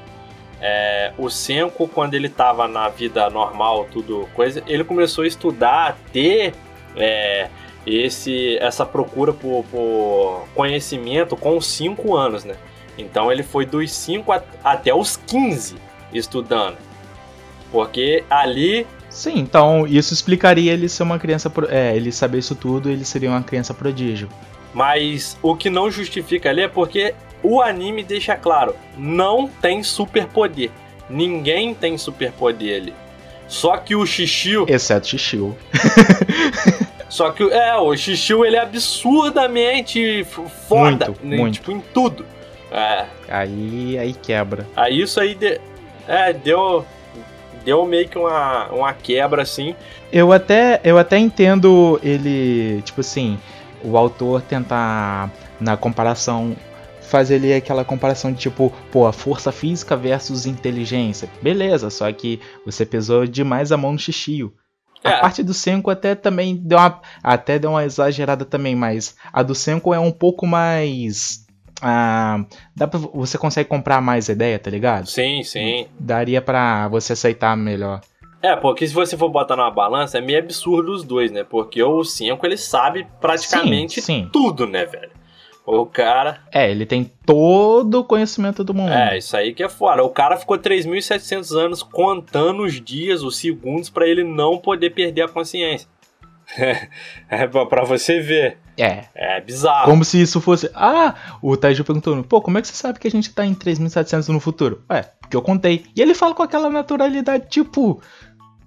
é, 0.64 1.12
o 1.18 1.28
Senko, 1.28 1.88
quando 1.88 2.14
ele 2.14 2.28
estava 2.28 2.68
na 2.68 2.88
vida 2.88 3.28
normal, 3.28 3.88
tudo 3.90 4.28
coisa, 4.32 4.62
ele 4.68 4.84
começou 4.84 5.24
a 5.24 5.26
estudar, 5.26 5.88
a 5.88 5.92
ter 6.12 6.54
é, 6.96 7.48
esse, 7.84 8.56
essa 8.58 8.86
procura 8.86 9.32
por, 9.32 9.64
por, 9.64 10.46
conhecimento 10.54 11.36
com 11.36 11.60
5 11.60 12.16
anos, 12.16 12.44
né? 12.44 12.54
Então 12.96 13.32
ele 13.32 13.42
foi 13.42 13.66
dos 13.66 13.90
5 13.90 14.32
até 14.62 14.94
os 14.94 15.16
15 15.16 15.74
estudando. 16.14 16.76
Porque 17.72 18.22
ali. 18.30 18.86
Sim, 19.10 19.40
então 19.40 19.84
isso 19.86 20.14
explicaria 20.14 20.72
ele 20.72 20.88
ser 20.88 21.02
uma 21.02 21.18
criança. 21.18 21.52
É, 21.70 21.96
ele 21.96 22.12
saber 22.12 22.38
isso 22.38 22.54
tudo, 22.54 22.88
ele 22.88 23.04
seria 23.04 23.30
uma 23.30 23.42
criança 23.42 23.74
prodígio. 23.74 24.28
Mas 24.72 25.36
o 25.42 25.56
que 25.56 25.68
não 25.68 25.90
justifica 25.90 26.50
ali 26.50 26.62
é 26.62 26.68
porque 26.68 27.14
o 27.42 27.60
anime 27.60 28.02
deixa 28.02 28.36
claro, 28.36 28.76
não 28.96 29.48
tem 29.48 29.82
superpoder. 29.82 30.70
Ninguém 31.08 31.74
tem 31.74 31.98
superpoder 31.98 32.80
ali. 32.80 32.94
Só 33.48 33.76
que 33.76 33.94
o 33.94 34.06
Xixiu. 34.06 34.64
Exceto 34.68 35.08
Xixiu. 35.08 35.56
Só 37.08 37.30
que 37.30 37.42
é, 37.42 37.76
o 37.76 37.94
Xixiu 37.94 38.44
ele 38.44 38.56
é 38.56 38.60
absurdamente 38.60 40.24
foda, 40.66 41.06
muito, 41.08 41.20
né? 41.22 41.36
muito. 41.36 41.54
tipo 41.54 41.70
em 41.70 41.80
tudo. 41.92 42.24
É. 42.70 43.04
Aí 43.28 43.98
aí 43.98 44.14
quebra. 44.14 44.66
Aí 44.74 45.02
isso 45.02 45.20
aí 45.20 45.34
de, 45.34 45.60
é, 46.08 46.32
deu 46.32 46.86
deu 47.62 47.84
meio 47.84 48.08
que 48.08 48.16
uma, 48.16 48.68
uma 48.68 48.94
quebra 48.94 49.42
assim. 49.42 49.74
Eu 50.10 50.32
até 50.32 50.80
eu 50.82 50.96
até 50.96 51.18
entendo 51.18 52.00
ele, 52.02 52.80
tipo 52.82 53.02
assim, 53.02 53.38
o 53.84 53.98
autor 53.98 54.40
tentar 54.40 55.30
na 55.60 55.76
comparação 55.76 56.56
fazer 57.12 57.34
ali 57.34 57.52
aquela 57.52 57.84
comparação 57.84 58.32
de 58.32 58.38
tipo, 58.38 58.72
pô, 58.90 59.06
a 59.06 59.12
força 59.12 59.52
física 59.52 59.94
versus 59.94 60.46
inteligência. 60.46 61.28
Beleza, 61.42 61.90
só 61.90 62.10
que 62.10 62.40
você 62.64 62.86
pesou 62.86 63.26
demais 63.26 63.70
a 63.70 63.76
mão 63.76 63.92
no 63.92 63.98
xixio. 63.98 64.54
É. 65.04 65.10
A 65.10 65.20
parte 65.20 65.42
do 65.42 65.52
Senko 65.52 65.90
até 65.90 66.14
também 66.14 66.56
deu 66.56 66.78
uma, 66.78 67.02
até 67.22 67.58
deu 67.58 67.72
uma 67.72 67.84
exagerada 67.84 68.46
também, 68.46 68.74
mas 68.74 69.14
a 69.30 69.42
do 69.42 69.54
Senko 69.54 69.92
é 69.92 69.98
um 69.98 70.10
pouco 70.10 70.46
mais 70.46 71.44
ah, 71.82 72.46
dá 72.74 72.86
pra, 72.86 72.98
você 72.98 73.36
consegue 73.36 73.68
comprar 73.68 74.00
mais 74.00 74.28
ideia, 74.30 74.58
tá 74.58 74.70
ligado? 74.70 75.06
Sim, 75.06 75.42
sim. 75.42 75.88
Daria 75.98 76.40
para 76.40 76.88
você 76.88 77.12
aceitar 77.12 77.54
melhor. 77.56 78.00
É, 78.40 78.56
porque 78.56 78.86
se 78.86 78.94
você 78.94 79.16
for 79.16 79.28
botar 79.28 79.54
numa 79.54 79.70
balança, 79.70 80.18
é 80.18 80.20
meio 80.20 80.38
absurdo 80.38 80.92
os 80.92 81.04
dois, 81.04 81.30
né? 81.30 81.44
Porque 81.44 81.82
o 81.82 82.02
5 82.02 82.44
ele 82.46 82.56
sabe 82.56 83.06
praticamente 83.20 84.00
Sim, 84.00 84.22
sim. 84.24 84.30
tudo, 84.32 84.66
né, 84.66 84.86
velho? 84.86 85.11
O 85.64 85.86
cara. 85.86 86.40
É, 86.52 86.70
ele 86.70 86.84
tem 86.84 87.10
todo 87.24 88.00
o 88.00 88.04
conhecimento 88.04 88.64
do 88.64 88.74
mundo. 88.74 88.92
É, 88.92 89.16
isso 89.16 89.36
aí 89.36 89.54
que 89.54 89.62
é 89.62 89.68
fora. 89.68 90.02
O 90.02 90.10
cara 90.10 90.36
ficou 90.36 90.58
3.700 90.58 91.56
anos 91.56 91.82
contando 91.82 92.64
os 92.64 92.80
dias, 92.80 93.22
os 93.22 93.36
segundos, 93.36 93.88
pra 93.88 94.06
ele 94.06 94.24
não 94.24 94.58
poder 94.58 94.90
perder 94.90 95.22
a 95.22 95.28
consciência. 95.28 95.88
é 97.30 97.46
pra 97.46 97.84
você 97.84 98.18
ver. 98.20 98.58
É. 98.76 99.04
É 99.14 99.40
bizarro. 99.40 99.88
Como 99.88 100.04
se 100.04 100.20
isso 100.20 100.40
fosse. 100.40 100.68
Ah, 100.74 101.14
o 101.40 101.56
Taiju 101.56 101.84
perguntou: 101.84 102.22
pô, 102.24 102.40
como 102.40 102.58
é 102.58 102.60
que 102.60 102.66
você 102.66 102.74
sabe 102.74 102.98
que 102.98 103.06
a 103.06 103.10
gente 103.10 103.32
tá 103.32 103.46
em 103.46 103.54
3700 103.54 104.28
no 104.28 104.40
futuro? 104.40 104.82
Ué, 104.90 105.02
porque 105.20 105.36
eu 105.36 105.42
contei. 105.42 105.86
E 105.94 106.02
ele 106.02 106.14
fala 106.14 106.34
com 106.34 106.42
aquela 106.42 106.68
naturalidade, 106.68 107.48
tipo. 107.48 108.02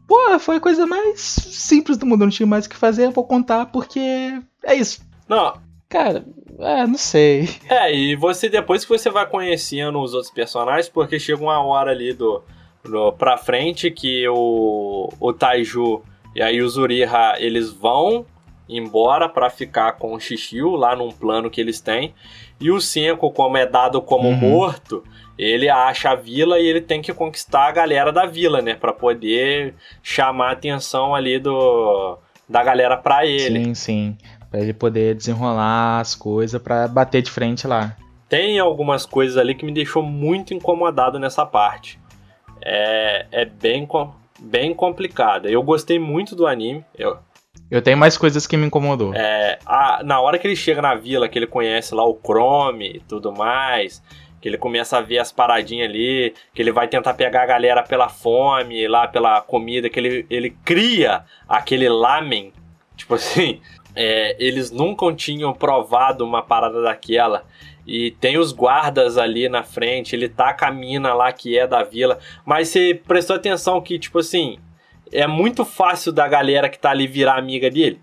Pô, 0.07 0.39
foi 0.39 0.57
a 0.57 0.61
coisa 0.61 0.85
mais 0.85 1.19
simples 1.19 1.97
do 1.97 2.05
mundo, 2.05 2.25
não 2.25 2.29
tinha 2.29 2.45
mais 2.45 2.67
o 2.67 2.69
que 2.69 2.75
fazer, 2.75 3.05
eu 3.05 3.11
vou 3.11 3.25
contar 3.25 3.65
porque 3.65 3.99
é 4.63 4.75
isso. 4.75 5.01
Não, 5.27 5.59
Cara, 5.89 6.25
é, 6.59 6.85
não 6.87 6.97
sei. 6.97 7.47
É, 7.69 7.93
e 7.93 8.15
você 8.15 8.49
depois 8.49 8.83
que 8.83 8.89
você 8.89 9.09
vai 9.09 9.25
conhecendo 9.27 9.99
os 10.01 10.13
outros 10.13 10.31
personagens, 10.31 10.89
porque 10.89 11.19
chega 11.19 11.41
uma 11.41 11.61
hora 11.63 11.91
ali 11.91 12.11
do, 12.13 12.43
do 12.83 13.11
pra 13.13 13.37
frente 13.37 13.91
que 13.91 14.27
o, 14.27 15.09
o 15.19 15.33
Taiju 15.33 16.01
e 16.35 16.41
a 16.41 16.49
Yuzuriha, 16.49 17.35
eles 17.37 17.71
vão 17.71 18.25
embora 18.67 19.29
pra 19.29 19.49
ficar 19.49 19.93
com 19.93 20.13
o 20.15 20.19
Shishio 20.19 20.71
lá 20.75 20.95
num 20.95 21.09
plano 21.11 21.49
que 21.51 21.61
eles 21.61 21.79
têm. 21.79 22.13
E 22.59 22.71
o 22.71 22.81
Senko, 22.81 23.31
como 23.31 23.57
é 23.57 23.65
dado 23.65 24.01
como 24.01 24.29
Uhum. 24.29 24.35
morto, 24.35 25.03
ele 25.37 25.69
acha 25.69 26.09
a 26.11 26.15
vila 26.15 26.59
e 26.59 26.65
ele 26.65 26.81
tem 26.81 27.01
que 27.01 27.13
conquistar 27.13 27.67
a 27.67 27.71
galera 27.71 28.11
da 28.11 28.25
vila, 28.25 28.61
né? 28.61 28.73
Pra 28.73 28.91
poder 28.91 29.75
chamar 30.01 30.49
a 30.49 30.51
atenção 30.53 31.13
ali 31.13 31.37
do 31.39 32.17
da 32.47 32.63
galera 32.63 32.95
pra 32.95 33.25
ele. 33.25 33.65
Sim, 33.65 33.73
sim. 33.73 34.17
Pra 34.55 34.63
ele 34.63 34.73
poder 34.73 35.15
desenrolar 35.15 35.99
as 35.99 36.15
coisas 36.15 36.61
pra 36.61 36.87
bater 36.87 37.21
de 37.21 37.29
frente 37.29 37.67
lá. 37.67 37.93
tem 38.29 38.57
algumas 38.57 39.05
coisas 39.05 39.35
ali 39.35 39.53
que 39.53 39.65
me 39.65 39.71
deixou 39.73 40.01
muito 40.01 40.53
incomodado 40.53 41.19
nessa 41.19 41.45
parte. 41.45 41.99
É, 42.63 43.25
é 43.33 43.43
bem, 43.43 43.85
bem 44.39 44.73
complicada. 44.73 45.49
Eu 45.49 45.61
gostei 45.61 45.99
muito 45.99 46.37
do 46.37 46.47
anime. 46.47 46.85
Eu, 46.97 47.17
Eu 47.69 47.81
tenho 47.81 47.97
mais 47.97 48.17
coisas 48.17 48.47
que 48.47 48.55
me 48.55 48.65
incomodou. 48.65 49.13
é, 49.13 49.59
a- 49.65 49.99
na 50.05 50.21
hora 50.21 50.39
que 50.39 50.47
ele 50.47 50.55
chega 50.55 50.81
na 50.81 50.95
vila, 50.95 51.27
que 51.27 51.37
ele 51.37 51.47
conhece 51.47 51.93
lá 51.93 52.05
o 52.05 52.17
Chrome 52.25 52.93
e 52.95 52.99
tudo 53.01 53.33
mais, 53.33 54.01
que 54.39 54.47
ele 54.47 54.57
começa 54.57 54.97
a 54.99 55.01
ver 55.01 55.17
as 55.19 55.33
paradinhas 55.33 55.89
ali, 55.89 56.33
que 56.53 56.61
ele 56.61 56.71
vai 56.71 56.87
tentar 56.87 57.13
pegar 57.15 57.43
a 57.43 57.45
galera 57.45 57.83
pela 57.83 58.07
fome, 58.07 58.87
lá 58.87 59.05
pela 59.05 59.41
comida, 59.41 59.89
que 59.89 59.99
ele, 59.99 60.25
ele 60.29 60.51
cria 60.63 61.25
aquele 61.45 61.89
lamen. 61.89 62.53
Tipo 62.95 63.15
assim, 63.15 63.59
é, 63.95 64.35
eles 64.39 64.71
nunca 64.71 65.11
tinham 65.13 65.53
provado 65.53 66.25
uma 66.25 66.41
parada 66.41 66.81
daquela. 66.81 67.45
E 67.87 68.11
tem 68.11 68.37
os 68.37 68.51
guardas 68.51 69.17
ali 69.17 69.47
na 69.47 69.63
frente, 69.63 70.15
ele 70.15 70.27
taca 70.27 70.67
a 70.67 70.71
mina 70.71 71.13
lá 71.13 71.31
que 71.31 71.57
é 71.57 71.67
da 71.67 71.83
vila. 71.83 72.19
Mas 72.43 72.69
você 72.69 72.99
prestou 73.07 73.35
atenção 73.35 73.79
que, 73.81 73.99
tipo 73.99 74.19
assim, 74.19 74.57
é 75.11 75.27
muito 75.27 75.63
fácil 75.63 76.11
da 76.11 76.27
galera 76.27 76.67
que 76.67 76.79
tá 76.79 76.89
ali 76.89 77.07
virar 77.07 77.37
amiga 77.37 77.69
dele. 77.69 78.01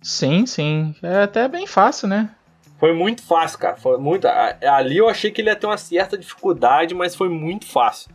Sim, 0.00 0.46
sim. 0.46 0.94
É 1.02 1.22
até 1.22 1.48
bem 1.48 1.66
fácil, 1.66 2.08
né? 2.08 2.30
Foi 2.78 2.92
muito 2.92 3.22
fácil, 3.22 3.58
cara. 3.58 3.76
Foi 3.76 3.98
muito. 3.98 4.26
Ali 4.26 4.98
eu 4.98 5.08
achei 5.08 5.30
que 5.30 5.40
ele 5.40 5.50
ia 5.50 5.56
ter 5.56 5.66
uma 5.66 5.76
certa 5.76 6.18
dificuldade, 6.18 6.94
mas 6.94 7.14
foi 7.14 7.28
muito 7.28 7.66
fácil. 7.66 8.10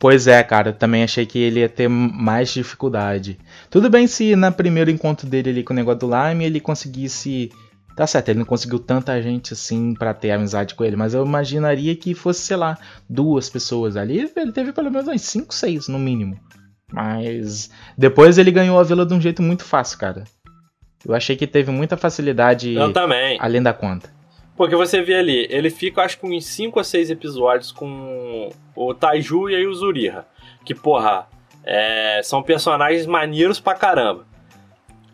Pois 0.00 0.26
é, 0.26 0.42
cara, 0.42 0.70
eu 0.70 0.72
também 0.72 1.02
achei 1.02 1.26
que 1.26 1.38
ele 1.38 1.60
ia 1.60 1.68
ter 1.68 1.86
mais 1.86 2.48
dificuldade. 2.48 3.38
Tudo 3.68 3.90
bem 3.90 4.06
se 4.06 4.34
na 4.34 4.50
primeiro 4.50 4.90
encontro 4.90 5.28
dele 5.28 5.50
ali 5.50 5.62
com 5.62 5.74
o 5.74 5.76
negócio 5.76 6.00
do 6.00 6.10
Lime 6.10 6.42
ele 6.42 6.58
conseguisse. 6.58 7.52
Tá 7.94 8.06
certo, 8.06 8.30
ele 8.30 8.38
não 8.38 8.46
conseguiu 8.46 8.78
tanta 8.78 9.20
gente 9.20 9.52
assim 9.52 9.92
pra 9.92 10.14
ter 10.14 10.30
amizade 10.30 10.74
com 10.74 10.82
ele, 10.84 10.96
mas 10.96 11.12
eu 11.12 11.22
imaginaria 11.26 11.94
que 11.94 12.14
fosse, 12.14 12.40
sei 12.40 12.56
lá, 12.56 12.78
duas 13.06 13.50
pessoas 13.50 13.94
ali. 13.94 14.30
Ele 14.34 14.52
teve 14.52 14.72
pelo 14.72 14.90
menos 14.90 15.06
uns 15.06 15.20
5, 15.20 15.54
6 15.54 15.88
no 15.88 15.98
mínimo. 15.98 16.40
Mas 16.90 17.68
depois 17.98 18.38
ele 18.38 18.50
ganhou 18.50 18.80
a 18.80 18.82
vila 18.82 19.04
de 19.04 19.12
um 19.12 19.20
jeito 19.20 19.42
muito 19.42 19.64
fácil, 19.64 19.98
cara. 19.98 20.24
Eu 21.06 21.14
achei 21.14 21.36
que 21.36 21.46
teve 21.46 21.70
muita 21.70 21.98
facilidade 21.98 22.72
Eu 22.72 22.90
também. 22.90 23.36
além 23.38 23.62
da 23.62 23.74
conta. 23.74 24.10
Porque 24.60 24.76
você 24.76 25.00
vê 25.00 25.14
ali, 25.14 25.46
ele 25.48 25.70
fica 25.70 26.02
acho 26.02 26.18
que 26.20 26.26
uns 26.26 26.44
5 26.44 26.80
a 26.80 26.84
6 26.84 27.08
episódios 27.08 27.72
com 27.72 28.50
o 28.76 28.92
Taiju 28.92 29.48
e 29.48 29.56
a 29.56 29.58
Yuzuriha. 29.58 30.26
Que, 30.66 30.74
porra, 30.74 31.26
é, 31.64 32.20
são 32.22 32.42
personagens 32.42 33.06
maneiros 33.06 33.58
pra 33.58 33.72
caramba. 33.72 34.26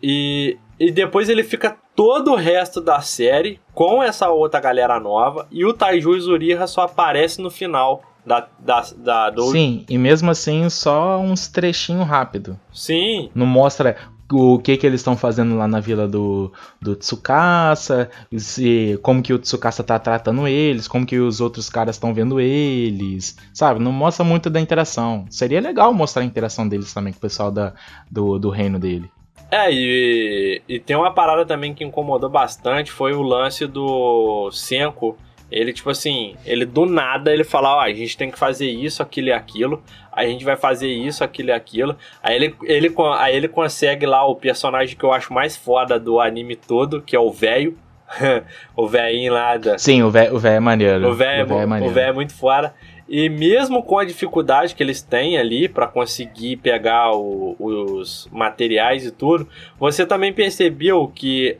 E, 0.03 0.57
e 0.77 0.91
depois 0.91 1.29
ele 1.29 1.45
fica 1.45 1.77
todo 1.95 2.33
o 2.33 2.35
resto 2.35 2.81
da 2.81 2.99
série 2.99 3.57
com 3.73 4.03
essa 4.03 4.29
outra 4.29 4.59
galera 4.59 4.99
nova. 4.99 5.47
E 5.49 5.63
o 5.63 5.71
Taiju 5.71 6.11
e 6.11 6.15
Yuzuriha 6.15 6.67
só 6.67 6.81
aparece 6.81 7.41
no 7.41 7.49
final 7.49 8.03
da, 8.25 8.45
da, 8.59 8.85
da, 8.97 9.29
do. 9.29 9.43
Sim, 9.43 9.85
e 9.87 9.97
mesmo 9.97 10.29
assim 10.29 10.69
só 10.69 11.19
uns 11.19 11.47
trechinhos 11.47 12.05
rápido. 12.05 12.59
Sim, 12.73 13.31
Não 13.33 13.45
mostra 13.45 13.95
o 14.31 14.59
que 14.59 14.75
que 14.77 14.85
eles 14.85 14.99
estão 15.01 15.15
fazendo 15.15 15.55
lá 15.55 15.67
na 15.67 15.79
vila 15.79 16.07
do, 16.07 16.51
do 16.81 16.95
Tsukasa, 16.95 18.09
se, 18.37 18.99
como 19.01 19.21
que 19.21 19.33
o 19.33 19.39
Tsukasa 19.39 19.83
tá 19.83 19.97
tratando 19.97 20.47
eles, 20.47 20.87
como 20.87 21.05
que 21.05 21.17
os 21.17 21.39
outros 21.39 21.69
caras 21.69 21.95
estão 21.95 22.13
vendo 22.13 22.39
eles, 22.39 23.37
sabe? 23.53 23.79
Não 23.79 23.91
mostra 23.91 24.25
muito 24.25 24.49
da 24.49 24.59
interação. 24.59 25.25
Seria 25.29 25.61
legal 25.61 25.93
mostrar 25.93 26.21
a 26.21 26.25
interação 26.25 26.67
deles 26.67 26.93
também 26.93 27.13
com 27.13 27.19
o 27.19 27.21
pessoal 27.21 27.51
da, 27.51 27.73
do, 28.09 28.37
do 28.37 28.49
reino 28.49 28.77
dele. 28.77 29.09
É, 29.49 29.71
e, 29.71 30.61
e 30.67 30.79
tem 30.79 30.95
uma 30.95 31.13
parada 31.13 31.45
também 31.45 31.73
que 31.73 31.83
incomodou 31.83 32.29
bastante, 32.29 32.91
foi 32.91 33.13
o 33.13 33.21
lance 33.21 33.65
do 33.65 34.51
Senko. 34.51 35.17
Ele, 35.51 35.71
tipo 35.71 35.89
assim, 35.89 36.35
ele 36.45 36.65
do 36.65 36.85
nada, 36.85 37.31
ele 37.33 37.43
fala, 37.43 37.77
ó, 37.77 37.79
a 37.81 37.93
gente 37.93 38.17
tem 38.17 38.29
que 38.29 38.37
fazer 38.37 38.69
isso, 38.69 39.01
aquilo 39.01 39.27
e 39.29 39.31
aquilo, 39.31 39.81
a 40.11 40.25
gente 40.25 40.43
vai 40.43 40.55
fazer 40.57 40.89
isso, 40.89 41.23
aquilo 41.23 41.49
e 41.49 41.51
aquilo. 41.53 41.95
Aí 42.21 42.35
ele, 42.35 42.55
ele, 42.63 42.93
aí 43.17 43.35
ele 43.35 43.47
consegue 43.47 44.05
lá 44.05 44.25
o 44.25 44.35
personagem 44.35 44.97
que 44.97 45.03
eu 45.05 45.13
acho 45.13 45.31
mais 45.31 45.55
foda 45.55 45.97
do 45.99 46.19
anime 46.19 46.55
todo, 46.55 47.01
que 47.01 47.15
é 47.15 47.19
o 47.19 47.31
velho. 47.31 47.77
o 48.75 48.87
velhinho 48.87 49.33
lá 49.33 49.57
da, 49.57 49.77
Sim, 49.77 50.01
o 50.03 50.09
velho 50.09 50.39
é 50.47 50.59
maneiro. 50.59 51.09
o 51.09 51.13
velho 51.13 51.53
é, 51.53 51.65
maneiro. 51.65 51.91
o 51.91 51.93
véio 51.93 52.09
é 52.09 52.13
muito 52.13 52.33
fora. 52.33 52.73
E 53.09 53.29
mesmo 53.29 53.81
com 53.83 53.99
a 53.99 54.05
dificuldade 54.05 54.75
que 54.75 54.83
eles 54.83 55.01
têm 55.01 55.37
ali 55.37 55.69
pra 55.69 55.87
conseguir 55.87 56.57
pegar 56.57 57.11
o- 57.13 57.55
os 57.59 58.27
materiais 58.31 59.05
e 59.05 59.11
tudo, 59.11 59.47
você 59.79 60.05
também 60.05 60.33
percebeu 60.33 61.07
que 61.13 61.57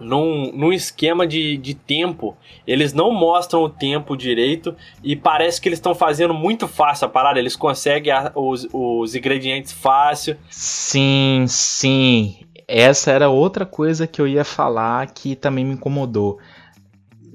num, 0.00 0.52
num 0.52 0.72
esquema 0.72 1.26
de, 1.26 1.56
de 1.56 1.74
tempo, 1.74 2.36
eles 2.66 2.92
não 2.92 3.12
mostram 3.12 3.62
o 3.62 3.68
tempo 3.68 4.16
direito 4.16 4.74
e 5.02 5.14
parece 5.16 5.60
que 5.60 5.68
eles 5.68 5.78
estão 5.78 5.94
fazendo 5.94 6.34
muito 6.34 6.66
fácil 6.68 7.06
a 7.06 7.08
parada. 7.08 7.38
Eles 7.38 7.56
conseguem 7.56 8.12
a- 8.12 8.32
os, 8.34 8.66
os 8.72 9.14
ingredientes 9.14 9.72
fácil. 9.72 10.36
Sim, 10.50 11.44
sim. 11.48 12.36
Essa 12.66 13.10
era 13.10 13.28
outra 13.30 13.64
coisa 13.64 14.06
que 14.06 14.20
eu 14.20 14.26
ia 14.28 14.44
falar 14.44 15.06
que 15.12 15.34
também 15.34 15.64
me 15.64 15.74
incomodou. 15.74 16.38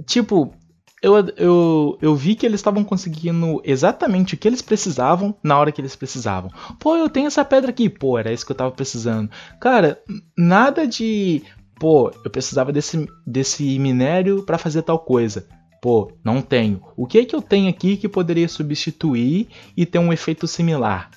Tipo, 0.06 0.54
eu, 1.02 1.16
eu, 1.38 1.98
eu 2.02 2.16
vi 2.16 2.36
que 2.36 2.46
eles 2.46 2.60
estavam 2.60 2.84
conseguindo 2.84 3.62
exatamente 3.64 4.36
o 4.36 4.38
que 4.38 4.48
eles 4.48 4.62
precisavam 4.62 5.36
na 5.44 5.58
hora 5.58 5.72
que 5.72 5.82
eles 5.82 5.96
precisavam. 5.96 6.50
Pô, 6.80 6.96
eu 6.96 7.10
tenho 7.10 7.28
essa 7.28 7.44
pedra 7.44 7.72
aqui. 7.72 7.90
Pô, 7.90 8.18
era 8.18 8.32
isso 8.32 8.46
que 8.46 8.52
eu 8.52 8.56
tava 8.56 8.72
precisando. 8.72 9.30
Cara, 9.60 10.00
nada 10.38 10.88
de. 10.88 11.44
Pô, 11.80 12.12
eu 12.24 12.32
precisava 12.32 12.72
desse, 12.72 13.08
desse 13.26 13.78
minério 13.80 14.44
pra 14.44 14.58
fazer 14.58 14.82
tal 14.84 15.00
coisa. 15.00 15.48
Pô, 15.82 16.12
não 16.24 16.42
tenho. 16.42 16.82
O 16.96 17.06
que 17.06 17.20
é 17.20 17.26
que 17.26 17.36
eu 17.36 17.42
tenho 17.42 17.70
aqui 17.70 17.98
que 17.98 18.08
poderia 18.08 18.48
substituir 18.48 19.50
e 19.76 19.86
ter 19.86 20.00
um 20.00 20.14
efeito 20.14 20.48
similar? 20.48 21.10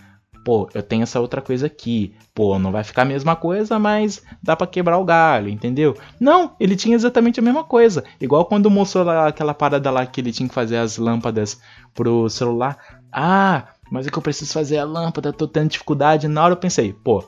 Pô, 0.45 0.69
eu 0.75 0.83
tenho 0.83 1.03
essa 1.03 1.21
outra 1.21 1.41
coisa 1.41 1.67
aqui. 1.67 2.15
Pô, 2.35 2.59
não 2.59 2.71
vai 2.71 2.85
ficar 2.85 3.03
a 3.03 3.05
mesma 3.05 3.35
coisa, 3.35 3.79
mas 3.79 4.23
dá 4.43 4.55
pra 4.55 4.67
quebrar 4.67 4.99
o 4.99 5.05
galho, 5.05 5.49
entendeu? 5.49 5.97
Não, 6.21 6.55
ele 6.59 6.77
tinha 6.77 6.95
exatamente 6.95 7.41
a 7.41 7.43
mesma 7.43 7.65
coisa. 7.65 8.05
Igual 8.21 8.45
quando 8.45 8.71
mostrou 8.71 9.05
lá 9.05 9.27
aquela 9.27 9.55
parada 9.55 9.91
lá 9.91 10.07
que 10.07 10.21
ele 10.21 10.33
tinha 10.33 10.49
que 10.49 10.55
fazer 10.55 10.77
as 10.77 10.99
lâmpadas 10.99 11.61
pro 11.95 12.29
celular. 12.29 12.79
Ah, 13.11 13.69
mas 13.91 14.07
é 14.07 14.11
que 14.11 14.19
eu 14.19 14.23
preciso 14.23 14.53
fazer 14.53 14.79
a 14.79 14.85
lâmpada, 14.85 15.33
tô 15.33 15.49
tendo 15.49 15.71
dificuldade. 15.71 16.29
Na 16.29 16.45
hora 16.45 16.53
eu 16.53 16.59
pensei, 16.59 16.93
pô, 16.93 17.25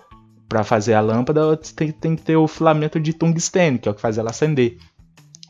pra 0.49 0.65
fazer 0.65 0.95
a 0.95 1.01
lâmpada 1.01 1.57
tem, 1.77 1.93
tem 1.93 2.17
que 2.17 2.23
ter 2.23 2.37
o 2.37 2.49
filamento 2.49 2.99
de 2.99 3.13
tungstênio, 3.13 3.79
que 3.79 3.89
é 3.89 3.93
o 3.93 3.95
que 3.95 4.01
faz 4.01 4.17
ela 4.19 4.31
acender. 4.31 4.79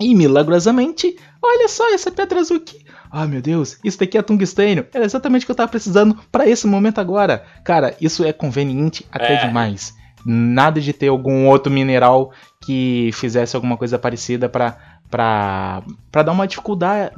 E 0.00 0.14
milagrosamente, 0.14 1.16
olha 1.42 1.68
só 1.68 1.92
essa 1.92 2.11
pedra 2.11 2.40
azul 2.40 2.56
aqui. 2.58 2.84
Ah, 3.11 3.26
meu 3.26 3.40
Deus, 3.40 3.78
isso 3.82 3.98
daqui 3.98 4.18
é 4.18 4.22
tungstênio. 4.22 4.87
Era 4.92 5.04
exatamente 5.04 5.42
o 5.42 5.46
que 5.46 5.50
eu 5.52 5.56
tava 5.56 5.70
precisando 5.70 6.16
pra 6.30 6.46
esse 6.46 6.66
momento 6.66 7.00
agora. 7.00 7.44
Cara, 7.64 7.96
isso 8.00 8.24
é 8.24 8.32
conveniente 8.32 9.04
até 9.11 9.34
É. 9.34 9.46
demais. 9.46 9.94
Nada 10.26 10.80
de 10.80 10.92
ter 10.92 11.08
algum 11.08 11.46
outro 11.46 11.72
mineral 11.72 12.32
que 12.64 13.11
fizesse 13.14 13.56
alguma 13.56 13.76
coisa 13.76 13.98
parecida 13.98 14.48
pra, 14.48 14.76
pra, 15.11 15.82
pra 16.12 16.22
dar 16.22 16.32
uma 16.32 16.46
dificuldade, 16.46 17.14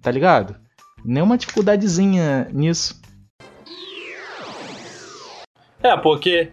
tá 0.00 0.10
ligado? 0.10 0.56
Nenhuma 1.04 1.36
dificuldadezinha 1.36 2.48
nisso. 2.52 3.00
É, 5.82 5.96
porque 5.98 6.50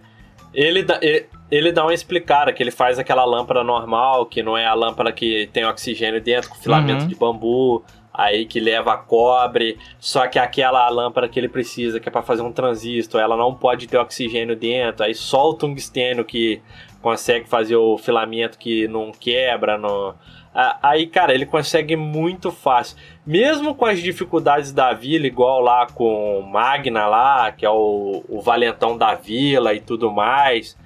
ele 0.53 0.83
dá, 0.83 0.99
ele, 1.01 1.25
ele 1.49 1.71
dá 1.71 1.83
uma 1.83 1.93
explicada 1.93 2.51
que 2.53 2.61
ele 2.61 2.71
faz 2.71 2.99
aquela 2.99 3.25
lâmpada 3.25 3.63
normal, 3.63 4.25
que 4.25 4.41
não 4.43 4.57
é 4.57 4.65
a 4.65 4.73
lâmpada 4.73 5.11
que 5.11 5.49
tem 5.53 5.65
oxigênio 5.65 6.21
dentro, 6.21 6.49
com 6.49 6.55
filamento 6.55 7.03
Uhum. 7.03 7.07
de 7.07 7.15
bambu, 7.15 7.83
aí 8.13 8.45
que 8.45 8.59
leva 8.59 8.97
cobre, 8.97 9.77
só 9.99 10.27
que 10.27 10.37
aquela 10.37 10.87
lâmpada 10.89 11.29
que 11.29 11.39
ele 11.39 11.47
precisa, 11.47 11.99
que 11.99 12.09
é 12.09 12.11
pra 12.11 12.21
fazer 12.21 12.41
um 12.41 12.51
transistor, 12.51 13.21
ela 13.21 13.37
não 13.37 13.53
pode 13.53 13.87
ter 13.87 13.97
oxigênio 13.97 14.55
dentro, 14.55 15.05
aí 15.05 15.15
só 15.15 15.49
o 15.49 15.53
tungstênio 15.53 16.25
que 16.25 16.61
consegue 17.01 17.47
fazer 17.47 17.77
o 17.77 17.97
filamento 17.97 18.57
que 18.57 18.87
não 18.87 19.11
quebra, 19.11 19.77
no... 19.77 20.13
Aí, 20.53 21.07
cara, 21.07 21.33
ele 21.33 21.45
consegue 21.45 21.95
muito 21.95 22.51
fácil. 22.51 22.97
Mesmo 23.25 23.73
com 23.73 23.85
as 23.85 23.99
dificuldades 24.01 24.73
da 24.73 24.91
vila, 24.93 25.25
igual 25.25 25.61
lá 25.61 25.87
com 25.87 26.41
Magna 26.41 27.07
lá, 27.07 27.51
que 27.51 27.65
é 27.65 27.69
o, 27.69 28.23
o 28.27 28.41
valentão 28.41 28.97
da 28.97 29.15
vila 29.15 29.73
e 29.73 29.79
tudo 29.79 30.11
mais. 30.11 30.77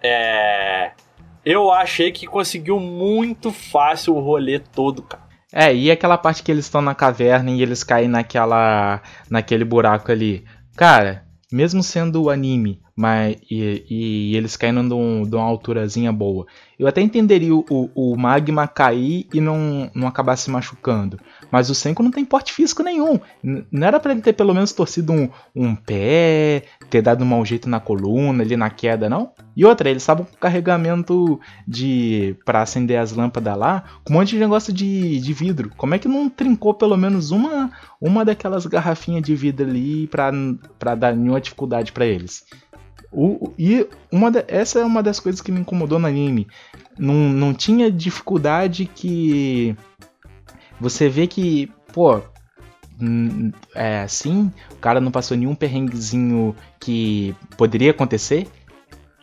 É, 0.00 0.92
eu 1.44 1.72
achei 1.72 2.12
que 2.12 2.26
conseguiu 2.26 2.78
muito 2.78 3.52
fácil 3.52 4.14
o 4.14 4.20
rolê 4.20 4.60
todo, 4.60 5.02
cara. 5.02 5.26
É, 5.52 5.74
e 5.74 5.90
aquela 5.90 6.18
parte 6.18 6.42
que 6.42 6.52
eles 6.52 6.66
estão 6.66 6.82
na 6.82 6.94
caverna 6.94 7.50
e 7.50 7.62
eles 7.62 7.82
caem 7.82 8.08
naquela. 8.08 9.00
naquele 9.28 9.64
buraco 9.64 10.12
ali. 10.12 10.44
Cara, 10.76 11.24
mesmo 11.50 11.82
sendo 11.82 12.24
o 12.24 12.30
anime, 12.30 12.80
mas. 12.96 13.36
E, 13.50 13.84
e 13.88 14.36
eles 14.36 14.56
caindo 14.56 14.82
de, 14.88 14.94
um- 14.94 15.22
de 15.22 15.34
uma 15.36 15.44
alturazinha 15.44 16.10
boa. 16.12 16.46
Eu 16.78 16.86
até 16.86 17.00
entenderia 17.00 17.54
o, 17.54 17.64
o, 17.70 18.12
o 18.12 18.16
magma 18.18 18.66
cair 18.68 19.26
e 19.32 19.40
não, 19.40 19.90
não 19.94 20.06
acabar 20.08 20.36
se 20.36 20.50
machucando. 20.50 21.18
Mas 21.50 21.70
o 21.70 21.74
Senko 21.74 22.02
não 22.02 22.10
tem 22.10 22.24
porte 22.24 22.52
físico 22.52 22.82
nenhum. 22.82 23.18
Não 23.42 23.86
era 23.86 23.98
pra 24.00 24.12
ele 24.12 24.20
ter 24.20 24.32
pelo 24.34 24.52
menos 24.52 24.72
torcido 24.72 25.12
um, 25.12 25.28
um 25.54 25.74
pé, 25.74 26.64
ter 26.90 27.00
dado 27.00 27.22
um 27.22 27.26
mau 27.26 27.44
jeito 27.46 27.68
na 27.68 27.80
coluna, 27.80 28.42
ali 28.42 28.56
na 28.56 28.68
queda, 28.68 29.08
não? 29.08 29.30
E 29.56 29.64
outra, 29.64 29.88
eles 29.88 30.02
estavam 30.02 30.24
com 30.26 30.36
carregamento 30.36 31.40
de. 31.66 32.36
para 32.44 32.60
acender 32.60 32.98
as 32.98 33.12
lâmpadas 33.12 33.56
lá, 33.56 33.84
com 34.04 34.12
um 34.12 34.16
monte 34.18 34.30
de 34.30 34.38
negócio 34.38 34.70
de, 34.72 35.18
de 35.18 35.32
vidro. 35.32 35.70
Como 35.76 35.94
é 35.94 35.98
que 35.98 36.08
não 36.08 36.28
trincou 36.28 36.74
pelo 36.74 36.96
menos 36.96 37.30
uma, 37.30 37.70
uma 37.98 38.22
daquelas 38.22 38.66
garrafinhas 38.66 39.22
de 39.22 39.34
vidro 39.34 39.66
ali 39.66 40.06
pra 40.08 40.94
dar 40.94 41.16
nenhuma 41.16 41.40
dificuldade 41.40 41.90
pra 41.92 42.04
eles? 42.04 42.44
O, 43.12 43.52
e 43.58 43.86
uma 44.10 44.30
da- 44.30 44.44
essa 44.48 44.80
é 44.80 44.84
uma 44.84 45.02
das 45.02 45.20
coisas 45.20 45.40
que 45.40 45.52
me 45.52 45.60
incomodou 45.60 45.98
no 45.98 46.06
anime. 46.06 46.46
Não, 46.98 47.14
não 47.14 47.54
tinha 47.54 47.90
dificuldade 47.90 48.86
que. 48.86 49.76
Você 50.80 51.08
vê 51.08 51.26
que, 51.26 51.70
pô. 51.92 52.20
É 53.74 54.00
assim, 54.00 54.50
o 54.72 54.76
cara 54.76 55.00
não 55.02 55.10
passou 55.10 55.36
nenhum 55.36 55.54
perrenguezinho 55.54 56.56
que 56.80 57.36
poderia 57.58 57.90
acontecer, 57.90 58.48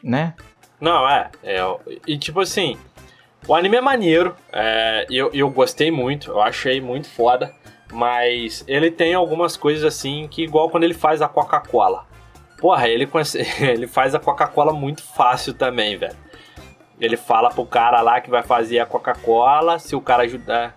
né? 0.04 0.36
Não, 0.80 1.10
é. 1.10 1.32
é 1.41 1.60
e 2.06 2.15
tipo 2.15 2.39
assim, 2.39 2.78
o 3.48 3.56
anime 3.56 3.78
é 3.78 3.82
maneiro. 3.82 4.36
É, 4.52 5.08
eu, 5.10 5.32
eu 5.34 5.50
gostei 5.50 5.89
muito, 5.89 6.30
eu 6.30 6.41
achei 6.41 6.80
muito 6.80 7.10
foda. 7.10 7.52
Mas 7.91 8.63
ele 8.67 8.89
tem 8.89 9.13
algumas 9.13 9.56
coisas 9.56 9.84
assim 9.84 10.28
que, 10.30 10.43
igual 10.43 10.69
quando 10.69 10.84
ele 10.84 10.93
faz 10.96 11.22
a 11.22 11.28
Coca-Cola. 11.28 12.06
Porra, 12.63 12.88
ele, 12.88 13.06
ele 13.60 13.88
faz 13.88 14.15
a 14.15 14.19
Coca-Cola 14.19 14.71
muito 14.71 15.04
fácil 15.04 15.54
também, 15.54 15.97
velho. 15.97 16.15
Ele 16.97 17.17
fala 17.17 17.49
pro 17.49 17.65
cara 17.65 17.99
lá 17.99 18.21
que 18.21 18.30
vai 18.30 18.41
fazer 18.41 18.80
a 18.80 18.86
Coca-Cola, 18.86 19.78
se 19.80 19.97
o 19.97 19.99
cara 19.99 20.23
ajudar. 20.23 20.73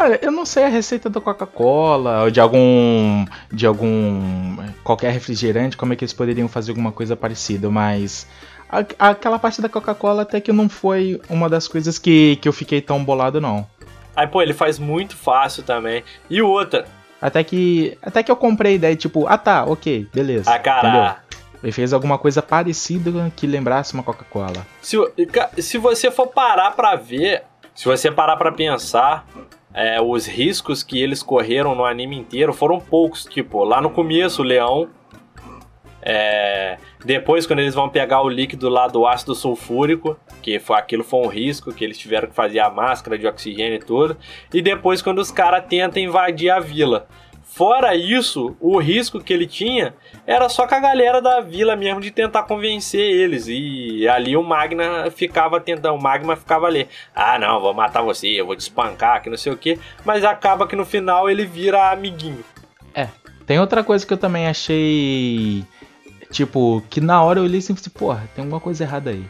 Olha, 0.00 0.18
eu 0.22 0.32
não 0.32 0.46
sei 0.46 0.64
a 0.64 0.68
receita 0.68 1.10
da 1.10 1.20
Coca-Cola 1.20 2.22
ou 2.22 2.30
de 2.30 2.40
algum. 2.40 3.26
de 3.52 3.66
algum. 3.66 4.56
qualquer 4.82 5.12
refrigerante, 5.12 5.76
como 5.76 5.92
é 5.92 5.96
que 5.96 6.04
eles 6.04 6.14
poderiam 6.14 6.48
fazer 6.48 6.70
alguma 6.70 6.90
coisa 6.90 7.14
parecida, 7.14 7.68
mas. 7.68 8.26
a- 8.70 9.10
aquela 9.10 9.38
parte 9.38 9.60
da 9.60 9.68
Coca-Cola 9.68 10.22
até 10.22 10.40
que 10.40 10.50
não 10.54 10.70
foi 10.70 11.20
uma 11.28 11.50
das 11.50 11.68
coisas 11.68 11.98
que, 11.98 12.36
que 12.36 12.48
eu 12.48 12.52
fiquei 12.54 12.80
tão 12.80 13.04
bolado, 13.04 13.42
não. 13.42 13.66
Aí, 14.16 14.26
pô, 14.26 14.40
ele 14.40 14.54
faz 14.54 14.78
muito 14.78 15.14
fácil 15.14 15.62
também. 15.62 16.02
E 16.30 16.40
outra, 16.40 16.86
Até 17.20 17.44
que. 17.44 17.98
Até 18.02 18.22
que 18.22 18.30
eu 18.30 18.36
comprei 18.36 18.72
a 18.72 18.76
ideia, 18.76 18.96
tipo, 18.96 19.26
ah 19.26 19.36
tá, 19.36 19.64
ok, 19.66 20.08
beleza. 20.14 20.50
a 20.50 20.58
cara. 20.58 21.25
Ele 21.66 21.72
fez 21.72 21.92
alguma 21.92 22.16
coisa 22.16 22.40
parecida 22.40 23.10
que 23.34 23.44
lembrasse 23.44 23.92
uma 23.92 24.04
Coca-Cola. 24.04 24.64
Se, 24.80 24.96
se 25.58 25.78
você 25.78 26.12
for 26.12 26.28
parar 26.28 26.70
pra 26.70 26.94
ver, 26.94 27.42
se 27.74 27.86
você 27.86 28.08
parar 28.08 28.36
pra 28.36 28.52
pensar, 28.52 29.26
é, 29.74 30.00
os 30.00 30.28
riscos 30.28 30.84
que 30.84 31.02
eles 31.02 31.24
correram 31.24 31.74
no 31.74 31.84
anime 31.84 32.16
inteiro 32.16 32.52
foram 32.52 32.78
poucos. 32.78 33.24
Tipo, 33.24 33.64
lá 33.64 33.80
no 33.80 33.90
começo, 33.90 34.42
o 34.42 34.44
leão. 34.44 34.88
é, 36.00 36.78
depois, 37.04 37.48
quando 37.48 37.58
eles 37.58 37.74
vão 37.74 37.88
pegar 37.88 38.22
o 38.22 38.28
líquido 38.28 38.68
lá 38.68 38.86
do 38.86 39.04
ácido 39.04 39.34
sulfúrico, 39.34 40.16
que 40.40 40.60
foi, 40.60 40.76
aquilo 40.76 41.02
foi 41.02 41.26
um 41.26 41.28
risco, 41.28 41.74
que 41.74 41.82
eles 41.82 41.98
tiveram 41.98 42.28
que 42.28 42.34
fazer 42.34 42.60
a 42.60 42.70
máscara 42.70 43.18
de 43.18 43.26
oxigênio 43.26 43.74
e 43.74 43.80
tudo. 43.80 44.16
E 44.54 44.62
depois, 44.62 45.02
quando 45.02 45.18
os 45.18 45.32
caras 45.32 45.64
tentam 45.68 46.00
invadir 46.00 46.48
a 46.48 46.60
vila. 46.60 47.08
Fora 47.56 47.94
isso, 47.94 48.54
o 48.60 48.78
risco 48.78 49.18
que 49.18 49.32
ele 49.32 49.46
tinha 49.46 49.94
era 50.26 50.46
só 50.46 50.66
com 50.66 50.74
a 50.74 50.78
galera 50.78 51.22
da 51.22 51.40
vila 51.40 51.74
mesmo 51.74 52.02
de 52.02 52.10
tentar 52.10 52.42
convencer 52.42 53.00
eles. 53.00 53.46
E 53.48 54.06
ali 54.06 54.36
o 54.36 54.42
Magna 54.42 55.10
ficava 55.10 55.58
tentando, 55.58 55.94
o 55.94 56.02
Magma 56.02 56.36
ficava 56.36 56.66
ali. 56.66 56.86
Ah, 57.14 57.38
não, 57.38 57.58
vou 57.58 57.72
matar 57.72 58.02
você, 58.02 58.28
eu 58.28 58.44
vou 58.44 58.54
te 58.54 58.60
espancar, 58.60 59.22
que 59.22 59.30
não 59.30 59.38
sei 59.38 59.54
o 59.54 59.56
que. 59.56 59.80
Mas 60.04 60.22
acaba 60.22 60.66
que 60.66 60.76
no 60.76 60.84
final 60.84 61.30
ele 61.30 61.46
vira 61.46 61.90
amiguinho. 61.90 62.44
Tem 63.46 63.58
outra 63.58 63.82
coisa 63.82 64.04
que 64.04 64.12
eu 64.12 64.18
também 64.18 64.48
achei. 64.48 65.64
Tipo, 66.30 66.82
que 66.90 67.00
na 67.00 67.22
hora 67.22 67.38
eu 67.38 67.46
li 67.46 67.56
assim, 67.56 67.74
falei, 67.74 67.92
porra, 67.96 68.28
tem 68.34 68.44
alguma 68.44 68.60
coisa 68.60 68.84
errada 68.84 69.10
aí. 69.10 69.24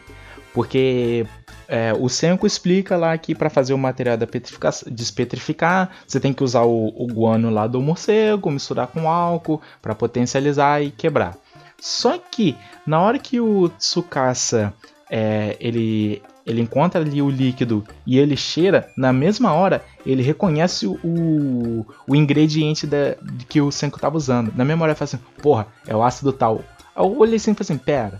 Porque 0.53 1.25
é, 1.67 1.93
o 1.93 2.07
Senko 2.07 2.47
explica 2.47 2.95
lá 2.95 3.17
que 3.17 3.35
para 3.35 3.49
fazer 3.49 3.73
o 3.73 3.77
material 3.77 4.17
da 4.17 4.25
petrifica- 4.25 4.71
despetrificar, 4.87 5.89
você 6.07 6.19
tem 6.19 6.33
que 6.33 6.43
usar 6.43 6.63
o, 6.63 6.87
o 6.95 7.07
guano 7.07 7.49
lá 7.49 7.67
do 7.67 7.81
morcego, 7.81 8.49
misturar 8.49 8.87
com 8.87 9.09
álcool 9.09 9.61
para 9.81 9.93
potencializar 9.93 10.81
e 10.81 10.91
quebrar. 10.91 11.37
Só 11.79 12.17
que 12.17 12.55
na 12.85 13.01
hora 13.01 13.19
que 13.19 13.39
o 13.39 13.69
Tsukasa 13.69 14.73
é, 15.09 15.55
ele, 15.59 16.21
ele 16.45 16.61
encontra 16.61 17.01
ali 17.01 17.21
o 17.21 17.29
líquido 17.29 17.83
e 18.05 18.17
ele 18.17 18.35
cheira, 18.35 18.89
na 18.97 19.13
mesma 19.13 19.53
hora 19.53 19.83
ele 20.05 20.23
reconhece 20.23 20.87
o, 20.87 20.97
o, 21.03 22.15
ingrediente 22.15 22.87
da, 22.87 23.15
que 23.47 23.61
o 23.61 23.71
Senko 23.71 23.97
estava 23.97 24.17
usando. 24.17 24.53
Na 24.55 24.63
ele 24.87 24.95
fala 24.95 24.95
assim, 25.01 25.19
porra, 25.41 25.67
é 25.85 25.95
o 25.95 26.01
ácido 26.01 26.31
tal. 26.31 26.63
Eu 26.95 27.17
olhei 27.19 27.35
assim 27.35 27.51
e 27.51 27.53
falei 27.53 27.57
assim, 27.61 27.77
pera, 27.77 28.19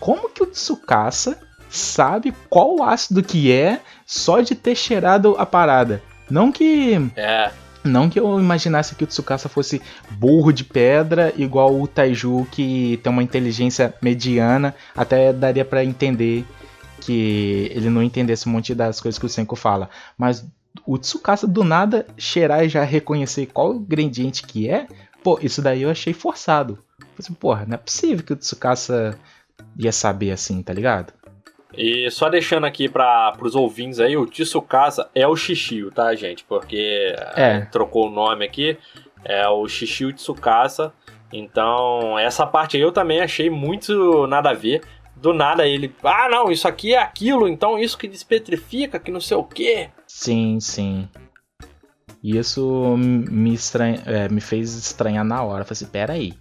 como 0.00 0.30
que 0.30 0.42
o 0.42 0.46
Tsukasa 0.46 1.38
sabe 1.68 2.34
qual 2.48 2.82
ácido 2.82 3.22
que 3.22 3.52
é 3.52 3.80
só 4.04 4.40
de 4.40 4.54
ter 4.54 4.74
cheirado 4.74 5.34
a 5.38 5.46
parada? 5.46 6.02
Não 6.30 6.50
que 6.50 7.10
É, 7.16 7.50
não 7.86 8.10
que 8.10 8.18
eu 8.18 8.38
imaginasse 8.38 8.94
que 8.94 9.04
o 9.04 9.06
Tsukasa 9.06 9.48
fosse 9.48 9.80
burro 10.10 10.52
de 10.52 10.64
pedra, 10.64 11.32
igual 11.36 11.80
o 11.80 11.86
Taiju, 11.86 12.46
que 12.50 12.98
tem 13.02 13.12
uma 13.12 13.22
inteligência 13.22 13.94
mediana, 14.02 14.74
até 14.94 15.32
daria 15.32 15.64
pra 15.64 15.84
entender 15.84 16.44
que 17.00 17.70
ele 17.72 17.88
não 17.88 18.02
entendesse 18.02 18.48
um 18.48 18.52
monte 18.52 18.74
das 18.74 19.00
coisas 19.00 19.18
que 19.18 19.26
o 19.26 19.28
Senko 19.28 19.54
fala. 19.54 19.88
Mas 20.18 20.44
o 20.84 20.98
Tsukasa 20.98 21.46
do 21.46 21.62
nada 21.62 22.06
cheirar 22.18 22.64
e 22.64 22.68
já 22.68 22.82
reconhecer 22.82 23.46
qual 23.46 23.74
ingrediente 23.74 24.42
que 24.42 24.68
é, 24.68 24.86
pô, 25.22 25.38
isso 25.40 25.62
daí 25.62 25.82
eu 25.82 25.90
achei 25.90 26.12
forçado. 26.12 26.78
Falei 26.98 27.14
assim, 27.20 27.34
porra, 27.34 27.64
não 27.66 27.74
é 27.74 27.78
possível 27.78 28.24
que 28.24 28.32
o 28.32 28.36
Tsukasa 28.36 29.16
ia 29.78 29.92
saber 29.92 30.32
assim, 30.32 30.62
tá 30.62 30.72
ligado? 30.72 31.12
E 31.74 32.10
só 32.10 32.28
deixando 32.28 32.64
aqui 32.64 32.88
para 32.88 33.34
os 33.40 33.54
ouvintes 33.54 34.00
aí, 34.00 34.16
o 34.16 34.26
Tsukasa 34.26 35.08
é 35.14 35.26
o 35.26 35.36
Shishio, 35.36 35.90
tá, 35.90 36.14
gente? 36.14 36.44
Porque 36.44 37.14
É. 37.34 37.56
eh, 37.56 37.60
trocou 37.70 38.06
o 38.08 38.10
nome 38.10 38.44
aqui, 38.44 38.78
é 39.24 39.46
o 39.48 39.66
Shishio 39.68 40.12
Tsukasa. 40.12 40.92
Então, 41.32 42.18
essa 42.18 42.46
parte 42.46 42.76
aí 42.76 42.82
eu 42.82 42.92
também 42.92 43.20
achei 43.20 43.50
muito 43.50 44.26
nada 44.26 44.50
a 44.50 44.54
ver. 44.54 44.82
Do 45.16 45.32
nada 45.32 45.66
ele, 45.66 45.94
ah 46.04 46.28
não, 46.30 46.50
isso 46.52 46.68
aqui 46.68 46.94
é 46.94 46.98
aquilo, 46.98 47.48
então 47.48 47.78
isso 47.78 47.96
que 47.96 48.06
despetrifica, 48.06 48.98
que 48.98 49.10
não 49.10 49.20
sei 49.20 49.36
o 49.36 49.44
quê. 49.44 49.88
Sim, 50.06 50.60
sim. 50.60 51.08
Isso 52.22 52.96
me, 52.98 53.54
estranha, 53.54 54.02
é, 54.06 54.28
me 54.28 54.40
fez 54.40 54.74
estranhar 54.76 55.24
na 55.24 55.42
hora. 55.42 55.64
Falei 55.64 55.72
assim, 55.72 55.86
pera 55.86 56.12
aí. 56.14 56.34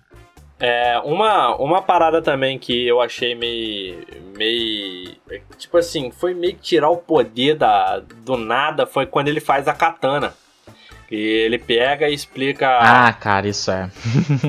É, 0.60 0.98
uma, 1.04 1.56
uma 1.58 1.82
parada 1.82 2.22
também 2.22 2.58
que 2.58 2.88
eu 2.88 3.02
achei 3.02 3.36
meio. 3.36 4.06
meio. 4.38 5.16
Tipo 5.58 5.78
assim, 5.78 6.12
foi 6.12 6.34
meio 6.34 6.56
que 6.56 6.62
tirar 6.62 6.90
o 6.90 6.98
poder 6.98 7.56
da, 7.56 8.00
do 8.00 8.38
nada 8.38 8.86
foi 8.86 9.06
quando 9.06 9.28
ele 9.28 9.42
faz 9.42 9.68
a 9.68 9.74
katana. 9.74 10.34
E 11.12 11.18
ele 11.18 11.60
pega 11.60 12.10
e 12.10 12.14
explica 12.14 12.80
Ah, 12.80 13.14
cara, 13.14 13.48
isso 13.48 13.70
é. 13.70 13.90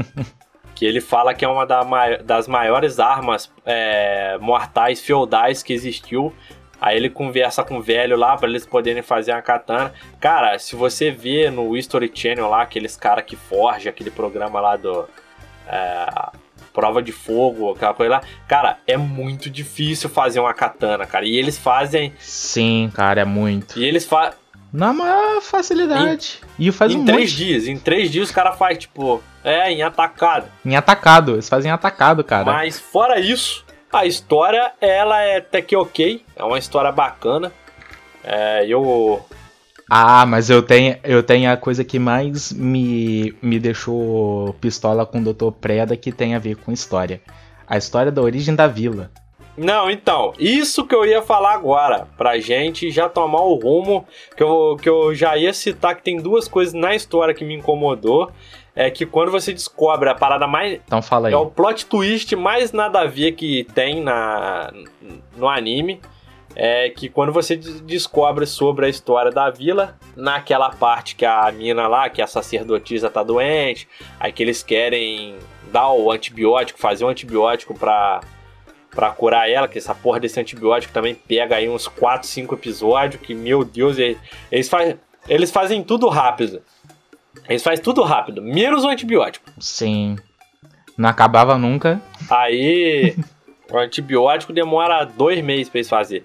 que 0.75 0.85
ele 0.87 1.01
fala 1.01 1.35
que 1.35 1.45
é 1.45 1.49
uma 1.49 1.67
da 1.67 1.83
das 2.23 2.47
maiores 2.47 2.99
armas 2.99 3.51
é, 3.65 4.39
mortais 4.39 5.01
feudais 5.01 5.63
que 5.63 5.73
existiu. 5.73 6.33
Aí 6.81 6.97
ele 6.97 7.09
conversa 7.09 7.65
com 7.65 7.79
o 7.79 7.83
velho 7.83 8.17
lá 8.17 8.37
pra 8.37 8.49
eles 8.49 8.67
poderem 8.67 9.03
fazer 9.03 9.33
a 9.33 9.41
katana. 9.41 9.93
Cara, 10.21 10.59
se 10.59 10.77
você 10.77 11.11
vê 11.11 11.51
no 11.51 11.77
History 11.77 12.11
Channel 12.15 12.49
lá, 12.49 12.63
aqueles 12.63 12.97
caras 12.97 13.25
que 13.25 13.35
forjam 13.35 13.91
aquele 13.91 14.11
programa 14.11 14.61
lá 14.61 14.77
do. 14.77 15.09
É, 15.67 16.07
prova 16.73 17.03
de 17.03 17.13
fogo, 17.13 17.73
aquela 17.73 17.95
coisa 17.95 18.13
lá. 18.13 18.23
Cara, 18.47 18.79
é 18.87 18.97
muito 18.97 19.49
difícil 19.49 20.11
fazer 20.11 20.41
uma 20.41 20.53
katana, 20.53 21.07
cara. 21.07 21.25
E 21.25 21.35
eles 21.37 21.57
fazem. 21.59 22.13
Sim, 22.19 22.91
cara, 22.95 23.23
é 23.23 23.25
muito. 23.25 23.79
E 23.79 23.85
eles 23.85 24.05
fazem. 24.05 24.39
Na 24.73 24.93
maior 24.93 25.41
facilidade. 25.41 26.41
e 26.59 26.71
faz 26.71 26.93
em 26.93 26.99
um 26.99 27.05
três 27.05 27.33
monte. 27.33 27.37
dias. 27.37 27.67
Em 27.67 27.79
três 27.79 28.11
dias 28.11 28.29
os 28.29 28.35
caras 28.35 28.59
fazem, 28.59 28.77
tipo, 28.77 29.23
é, 29.43 29.71
em 29.71 29.83
atacado. 29.83 30.49
Em 30.65 30.77
atacado. 30.77 31.33
Eles 31.35 31.49
fazem 31.49 31.71
atacado, 31.71 32.23
cara. 32.23 32.45
Mas 32.45 32.79
fora 32.79 33.19
isso, 33.19 33.65
a 33.91 34.05
história, 34.05 34.73
ela 34.81 35.23
é 35.23 35.39
até 35.39 35.63
que 35.63 35.75
ok. 35.75 36.23
É 36.35 36.45
uma 36.45 36.59
história 36.59 36.93
bacana. 36.93 37.51
É, 38.23 38.67
eu. 38.67 39.25
Ah, 39.89 40.27
mas 40.27 40.51
eu 40.51 40.63
tenho, 40.63 40.97
eu 41.05 41.23
tenho 41.23 41.51
a 41.51 41.57
coisa 41.57 41.85
que 41.85 41.99
mais 41.99 42.53
me, 42.53 43.35
me 43.41 43.59
deixou 43.59 44.53
pistola 44.55 45.07
com 45.07 45.21
o 45.21 45.33
Dr. 45.33 45.53
Preda 45.53 45.97
que 45.97 46.11
tem 46.11 46.35
a 46.35 46.39
ver 46.39 46.57
com 46.57 46.73
história. 46.73 47.21
A 47.67 47.77
história 47.77 48.11
da 48.11 48.21
origem 48.21 48.55
da 48.55 48.67
vila. 48.67 49.11
Não, 49.57 49.91
então, 49.91 50.35
isso 50.39 50.87
que 50.87 50.95
eu 50.95 51.07
ia 51.07 51.23
falar 51.23 51.55
agora, 51.55 52.07
pra 52.19 52.39
gente 52.39 52.91
já 52.91 53.09
tomar 53.09 53.41
o 53.41 53.55
rumo, 53.55 54.07
que 54.37 54.43
eu, 54.43 54.77
que 54.81 54.89
eu 54.89 55.15
já 55.15 55.37
ia 55.37 55.53
citar 55.55 55.97
que 55.97 56.03
tem 56.03 56.19
duas 56.19 56.47
coisas 56.47 56.75
na 56.75 56.95
história 56.95 57.33
que 57.33 57.45
me 57.45 57.55
incomodou. 57.55 58.31
É 58.75 58.91
que 58.91 59.07
quando 59.07 59.31
você 59.31 59.55
descobre 59.55 60.11
a 60.11 60.15
parada 60.15 60.47
mais. 60.47 60.81
Então 60.85 61.01
fala 61.01 61.29
aí. 61.29 61.35
É 61.35 61.37
o 61.37 61.47
plot 61.47 61.87
twist 61.87 62.37
mais 62.37 62.73
nada 62.73 63.01
a 63.01 63.07
ver 63.07 63.33
que 63.33 63.65
tem 63.75 64.03
na, 64.03 64.71
no 65.35 65.49
anime. 65.49 65.99
É 66.59 66.89
que 66.89 67.09
quando 67.11 67.33
você 67.33 67.55
des- 67.55 67.83
descobre 67.83 68.47
sobre 68.47 68.87
a 68.87 68.89
história 68.89 69.31
da 69.31 69.51
vila, 69.51 69.99
naquela 70.17 70.71
parte 70.71 71.15
que 71.15 71.27
a 71.27 71.53
mina 71.53 71.87
lá, 71.87 72.09
que 72.09 72.23
a 72.23 72.27
sacerdotisa 72.27 73.11
tá 73.11 73.23
doente, 73.23 73.87
aí 74.19 74.33
que 74.33 74.43
eles 74.43 74.63
querem 74.63 75.37
dar 75.71 75.91
o 75.93 76.11
antibiótico, 76.11 76.79
fazer 76.79 77.05
um 77.05 77.09
antibiótico 77.09 77.79
pra, 77.79 78.21
pra 78.91 79.11
curar 79.11 79.51
ela, 79.51 79.69
que 79.69 79.77
essa 79.77 79.95
porra 79.95 80.19
desse 80.19 80.41
antibiótico 80.41 80.95
também 80.95 81.15
pega 81.15 81.57
aí 81.57 81.69
uns 81.69 81.87
4, 81.87 82.27
5 82.27 82.55
episódios, 82.55 83.21
que 83.21 83.35
meu 83.35 83.63
Deus, 83.63 83.99
eles, 83.99 84.69
faz, 84.71 84.97
eles 85.29 85.51
fazem 85.51 85.83
tudo 85.83 86.09
rápido. 86.09 86.63
Eles 87.47 87.63
fazem 87.63 87.85
tudo 87.85 88.03
rápido, 88.03 88.41
menos 88.41 88.83
o 88.83 88.89
antibiótico. 88.89 89.45
Sim. 89.61 90.17
Não 90.97 91.11
acabava 91.11 91.59
nunca. 91.59 92.01
Aí 92.31 93.15
o 93.71 93.77
antibiótico 93.77 94.55
demora 94.55 95.05
dois 95.05 95.45
meses 95.45 95.69
pra 95.69 95.79
eles 95.81 95.89
fazer. 95.91 96.25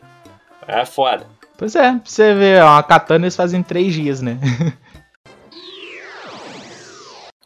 É 0.68 0.86
foda. 0.86 1.26
Pois 1.58 1.76
é, 1.76 1.92
pra 1.92 2.02
você 2.04 2.34
ver, 2.34 2.64
uma 2.64 2.82
katana 2.82 3.26
eles 3.26 3.36
fazem 3.36 3.60
em 3.60 3.64
três 3.64 3.94
dias, 3.94 4.22
né? 4.22 4.40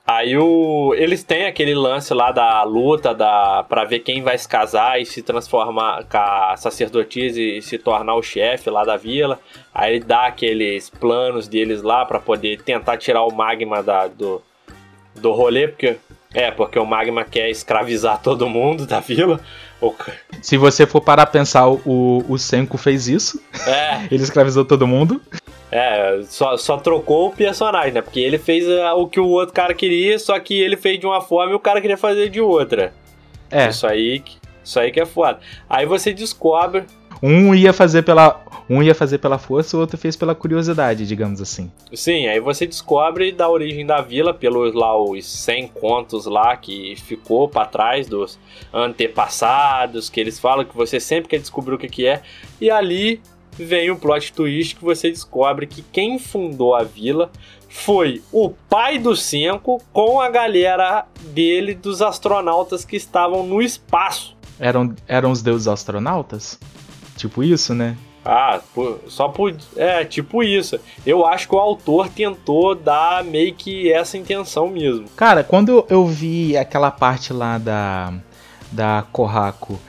Aí 0.08 0.38
o, 0.38 0.94
eles 0.96 1.24
têm 1.24 1.48
aquele 1.48 1.74
lance 1.74 2.14
lá 2.14 2.32
da 2.32 2.62
luta 2.62 3.12
da 3.12 3.66
para 3.68 3.84
ver 3.86 4.02
quem 4.02 4.22
vai 4.22 4.38
se 4.38 4.48
casar 4.48 5.02
e 5.02 5.06
se 5.06 5.24
transformar 5.24 6.04
com 6.04 6.18
a 6.18 6.56
sacerdotisa 6.56 7.42
e 7.42 7.60
se 7.60 7.80
tornar 7.80 8.14
o 8.14 8.22
chefe 8.22 8.70
lá 8.70 8.86
da 8.86 8.98
vila. 8.98 9.40
Aí 9.74 9.96
ele 9.96 10.06
dá 10.06 10.28
aqueles 10.28 10.92
planos 10.92 11.48
deles 11.48 11.82
lá 11.82 12.06
pra 12.06 12.20
poder 12.20 12.62
tentar 12.62 12.98
tirar 12.98 13.24
o 13.24 13.34
magma 13.34 13.82
da, 13.82 14.06
do, 14.06 14.44
do 15.16 15.32
rolê, 15.32 15.70
porque 15.70 15.98
é, 16.36 16.52
porque 16.52 16.78
o 16.78 16.86
magma 16.86 17.24
quer 17.24 17.50
escravizar 17.50 18.22
todo 18.24 18.48
mundo 18.48 18.86
da 18.86 19.00
vila. 19.00 19.40
O, 19.82 19.94
Se 20.42 20.58
você 20.58 20.86
for 20.86 21.02
parar 21.02 21.24
a 21.24 21.28
pensar, 21.28 21.68
o, 21.70 22.24
o 22.28 22.38
Senko 22.38 22.78
fez 22.78 23.08
isso. 23.08 23.42
é, 23.68 24.08
Ele 24.12 24.24
escravizou 24.24 24.66
todo 24.66 24.88
mundo. 24.88 25.22
É, 25.72 26.22
só, 26.24 26.56
só 26.56 26.78
trocou 26.78 27.28
o 27.28 27.32
personagem, 27.32 27.92
né? 27.92 28.02
Porque 28.02 28.20
ele 28.20 28.38
fez 28.38 28.66
ah, 28.70 28.94
o 28.94 29.08
que 29.08 29.20
o 29.20 29.28
outro 29.28 29.54
cara 29.54 29.74
queria, 29.74 30.18
só 30.18 30.40
que 30.40 30.54
ele 30.62 30.78
fez 30.78 31.00
de 31.00 31.06
uma 31.06 31.20
forma 31.20 31.52
e 31.52 31.56
o 31.56 31.60
cara 31.60 31.82
queria 31.82 31.98
fazer 31.98 32.30
de 32.30 32.40
outra. 32.40 32.94
É, 33.52 33.68
Isso 33.68 33.86
aí, 33.86 34.24
isso 34.64 34.80
aí 34.80 34.92
que 34.92 35.00
é 35.00 35.06
foda. 35.06 35.40
Aí 35.70 35.86
você 35.86 36.14
descobre. 36.14 36.86
Um 37.22 37.54
ia 37.54 37.74
fazer 37.74 38.04
pela. 38.04 38.44
Um 38.68 38.82
ia 38.82 38.96
fazer 38.96 39.20
pela 39.20 39.38
força, 39.38 39.78
o 39.78 39.80
outro 39.80 39.96
fez 39.96 40.16
pela 40.16 40.34
curiosidade, 40.34 41.06
digamos 41.06 41.40
assim. 41.40 41.72
Sim, 41.94 42.26
aí 42.26 42.40
você 42.40 42.66
descobre 42.66 43.32
da 43.32 43.48
origem 43.48 43.86
da 43.86 44.02
vila 44.02 44.34
pelos 44.34 44.74
lá 44.74 45.00
os 45.00 45.24
100 45.24 45.68
contos 45.68 46.26
lá 46.26 46.58
que 46.58 46.96
ficou 46.96 47.48
pra 47.48 47.66
trás 47.66 48.08
dos 48.08 48.40
antepassados, 48.74 50.10
que 50.10 50.20
eles 50.20 50.40
falam 50.40 50.66
que 50.66 50.76
você 50.76 51.00
sempre 51.00 51.30
quer 51.30 51.38
descobrir 51.38 51.76
o 51.76 51.78
que, 51.78 51.88
que 51.88 52.08
é. 52.08 52.24
E 52.60 52.72
ali 52.72 53.22
vem 53.52 53.92
o 53.92 53.96
plot 53.96 54.34
twist 54.34 54.76
que 54.76 54.84
você 54.84 55.12
descobre 55.12 55.68
que 55.68 55.84
quem 55.84 56.18
fundou 56.18 56.74
a 56.74 56.84
vila 56.84 57.30
foi 57.70 58.24
o 58.32 58.50
pai 58.50 58.98
do 58.98 59.16
Cinco 59.16 59.82
com 59.92 60.22
a 60.22 60.30
galera 60.30 61.06
dele 61.22 61.76
dos 61.76 62.02
astronautas 62.02 62.86
que 62.86 62.96
estavam 62.96 63.46
no 63.46 63.62
espaço. 63.62 64.36
Eram, 64.60 64.96
eram 65.08 65.32
os 65.32 65.42
deuses 65.42 65.68
astronautas? 65.68 66.58
Tipo 67.16 67.44
isso, 67.44 67.74
né? 67.74 67.96
Ah, 68.24 68.60
só 69.08 69.30
por. 69.30 69.56
É, 69.76 70.04
tipo 70.04 70.42
isso. 70.44 70.80
Eu 71.06 71.26
acho 71.26 71.48
que 71.48 71.54
o 71.56 71.60
autor 71.60 72.10
tentou 72.10 72.74
dar 72.74 73.24
meio 73.24 73.54
que 73.54 73.92
essa 73.92 74.18
intenção 74.18 74.68
mesmo. 74.68 75.06
Cara, 75.16 75.44
quando 75.44 75.86
eu- 75.90 76.06
vi 76.08 76.58
aquela 76.58 76.90
parte 76.92 77.32
lá 77.32 77.58
da. 77.58 78.14
Da 78.72 79.06
Corraco 79.12 79.80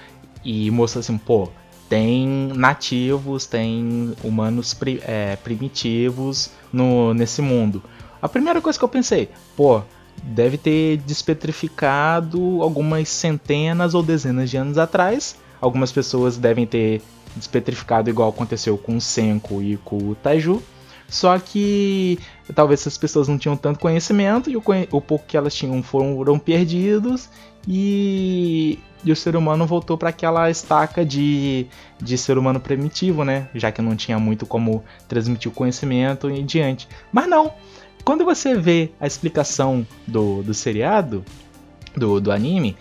e 0.45 0.71
mostrou 0.71 1.01
assim, 1.01 1.17
pô, 1.19 1.49
tem 1.89 2.27
nativos, 2.55 3.47
tem 3.47 4.13
humanos 4.23 4.75
pri- 4.75 5.01
é, 5.05 5.35
primitivos 5.37 6.51
no, 6.73 7.13
nesse 7.15 7.41
mundo. 7.43 7.83
A 8.21 8.29
primeira 8.29 8.61
coisa 8.61 8.79
que 8.79 8.85
eu 8.85 8.89
pensei, 8.89 9.31
pô, 9.57 9.81
deve 10.23 10.57
ter 10.59 10.99
despetrificado 10.99 12.63
algumas 12.63 13.09
centenas 13.09 13.95
ou 13.95 14.03
dezenas 14.03 14.51
de 14.51 14.57
anos 14.57 14.79
atrás. 14.79 15.37
Algumas 15.61 15.91
pessoas 15.91 16.37
devem 16.37 16.67
ter 16.67 17.01
despetrificado 17.37 18.11
igual 18.11 18.31
aconteceu 18.31 18.77
com 18.77 18.97
o 18.97 19.01
Senko 19.01 19.63
e 19.63 19.77
com 19.79 19.97
o 19.97 20.15
Taiju. 20.15 20.63
Só 21.09 21.39
que 21.39 22.19
talvez 22.55 22.81
essas 22.81 22.99
pessoas 22.99 23.29
não 23.29 23.39
tinham 23.39 23.57
tanto 23.57 23.79
conhecimento 23.79 24.51
e 24.51 24.57
o, 24.57 24.63
o 24.91 25.01
pouco 25.01 25.25
que 25.27 25.37
elas 25.37 25.55
tinham 25.55 25.81
foram, 25.83 26.17
foram 26.17 26.39
perdidos 26.39 27.29
e, 27.67 28.79
e 29.05 29.13
o 29.13 29.17
ser 29.17 29.37
humano 29.37 29.67
voltou 29.67 29.97
para 29.97 30.09
aquela 30.09 30.51
estaca 30.51 31.05
de, 31.05 31.67
de 32.03 32.19
ser 32.19 32.37
humano 32.39 32.59
primitivo, 32.59 33.25
né? 33.25 33.49
Já 33.55 33.71
que 33.71 33.81
não 33.81 33.95
tinha 33.95 34.19
muito 34.19 34.47
como 34.47 34.83
transmitir 35.07 35.51
o 35.51 35.55
conhecimento 35.55 36.29
e 36.29 36.43
diante. 36.43 36.89
Mas 37.13 37.29
não, 37.29 37.53
quando 38.05 38.25
você 38.25 38.55
vê 38.57 38.91
a 39.01 39.07
explicação 39.07 39.87
do, 40.07 40.43
do 40.43 40.55
seriado, 40.55 41.25
do, 41.97 42.21
do 42.21 42.31
anime, 42.31 42.77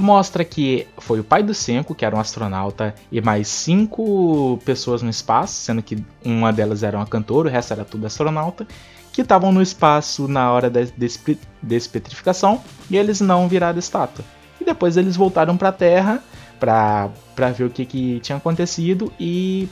mostra 0.00 0.44
que 0.44 0.86
foi 0.98 1.20
o 1.20 1.24
pai 1.24 1.42
do 1.42 1.54
Senko, 1.54 1.94
que 1.94 2.04
era 2.04 2.14
um 2.16 2.20
astronauta, 2.20 2.94
e 3.10 3.20
mais 3.20 3.48
cinco 3.48 4.58
pessoas 4.64 5.02
no 5.02 5.10
espaço, 5.10 5.54
sendo 5.54 5.82
que 5.82 6.02
uma 6.24 6.52
delas 6.52 6.82
era 6.82 6.96
uma 6.96 7.06
cantora, 7.06 7.48
o 7.48 7.52
resto 7.52 7.72
era 7.72 7.84
tudo 7.84 8.06
astronauta, 8.06 8.66
que 9.12 9.22
estavam 9.22 9.50
no 9.50 9.60
espaço 9.60 10.28
na 10.28 10.52
hora 10.52 10.70
da 10.70 10.82
despe- 10.96 11.38
despetrificação 11.62 12.62
e 12.88 12.96
eles 12.96 13.20
não 13.20 13.48
viraram 13.48 13.78
estátua. 13.78 14.24
E 14.60 14.64
depois 14.64 14.96
eles 14.96 15.16
voltaram 15.16 15.56
para 15.56 15.70
a 15.70 15.72
Terra 15.72 16.22
para 16.58 17.10
ver 17.56 17.64
o 17.64 17.70
que, 17.70 17.84
que 17.84 18.20
tinha 18.20 18.38
acontecido 18.38 19.12
e, 19.18 19.68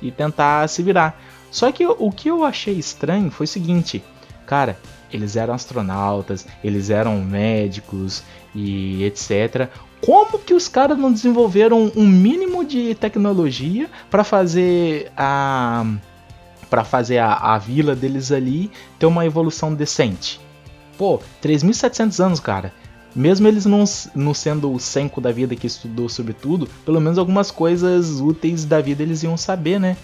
e 0.00 0.10
tentar 0.10 0.68
se 0.68 0.82
virar. 0.82 1.20
Só 1.50 1.70
que 1.72 1.86
o 1.86 2.10
que 2.10 2.28
eu 2.28 2.44
achei 2.44 2.74
estranho 2.74 3.30
foi 3.30 3.44
o 3.44 3.48
seguinte, 3.48 4.02
cara, 4.46 4.78
eles 5.12 5.36
eram 5.36 5.54
astronautas, 5.54 6.46
eles 6.62 6.90
eram 6.90 7.20
médicos 7.20 8.22
e 8.54 9.04
etc. 9.04 9.68
Como 10.00 10.38
que 10.38 10.54
os 10.54 10.68
caras 10.68 10.98
não 10.98 11.12
desenvolveram 11.12 11.90
um 11.96 12.06
mínimo 12.06 12.64
de 12.64 12.94
tecnologia 12.94 13.88
para 14.10 14.24
fazer 14.24 15.10
a 15.16 15.84
para 16.68 16.82
fazer 16.82 17.18
a, 17.18 17.32
a 17.32 17.58
vila 17.58 17.94
deles 17.94 18.32
ali 18.32 18.70
ter 18.98 19.06
uma 19.06 19.24
evolução 19.24 19.72
decente? 19.72 20.40
Pô, 20.98 21.20
3.700 21.42 22.24
anos, 22.24 22.40
cara. 22.40 22.72
Mesmo 23.14 23.48
eles 23.48 23.64
não, 23.64 23.84
não 24.14 24.34
sendo 24.34 24.70
o 24.70 24.78
Senko 24.78 25.20
da 25.20 25.32
vida 25.32 25.56
que 25.56 25.66
estudou 25.66 26.08
sobre 26.08 26.34
tudo, 26.34 26.68
pelo 26.84 27.00
menos 27.00 27.16
algumas 27.18 27.50
coisas 27.50 28.20
úteis 28.20 28.64
da 28.64 28.80
vida 28.80 29.02
eles 29.02 29.22
iam 29.22 29.36
saber, 29.36 29.80
né? 29.80 29.96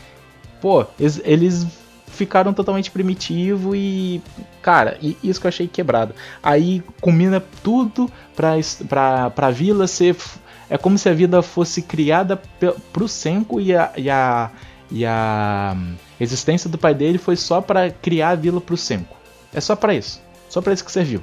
Pô, 0.63 0.87
eles, 0.99 1.21
eles 1.25 1.67
ficaram 2.13 2.53
totalmente 2.53 2.91
primitivo 2.91 3.75
e. 3.75 4.23
Cara, 4.61 4.97
e 5.01 5.17
isso 5.23 5.41
que 5.41 5.47
eu 5.47 5.49
achei 5.49 5.67
quebrado. 5.67 6.15
Aí 6.43 6.83
combina 7.01 7.43
tudo 7.63 8.11
pra, 8.37 9.31
pra 9.31 9.51
vila 9.51 9.87
ser. 9.87 10.17
É 10.71 10.79
como 10.79 10.97
se 10.97 11.09
a 11.09 11.15
vida 11.15 11.43
fosse 11.43 11.83
criada 11.83 12.41
pro 12.93 13.09
Senko 13.09 13.61
e 13.61 13.75
a, 13.77 13.93
e 13.97 14.09
a, 14.09 14.51
e 14.91 15.05
a 15.05 15.75
hum, 15.77 15.95
existência 16.21 16.71
do 16.71 16.79
pai 16.79 16.95
dele 16.95 17.19
foi 17.19 17.37
só 17.37 17.61
pra 17.61 17.91
criar 17.91 18.31
a 18.31 18.35
vila 18.35 18.61
pro 18.61 18.77
Senko. 18.77 19.17
É 19.53 19.61
só 19.61 19.77
pra 19.77 19.95
isso. 19.95 20.23
Só 20.49 20.63
pra 20.63 20.73
isso 20.73 20.85
que 20.85 20.93
serviu. 20.93 21.23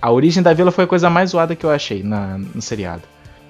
A 0.00 0.10
origem 0.10 0.42
da 0.42 0.52
vila 0.52 0.70
foi 0.70 0.84
a 0.84 0.86
coisa 0.86 1.08
mais 1.08 1.30
zoada 1.30 1.56
que 1.56 1.64
eu 1.64 1.70
achei 1.70 2.02
na, 2.02 2.36
no 2.36 2.60
seriado. 2.60 3.02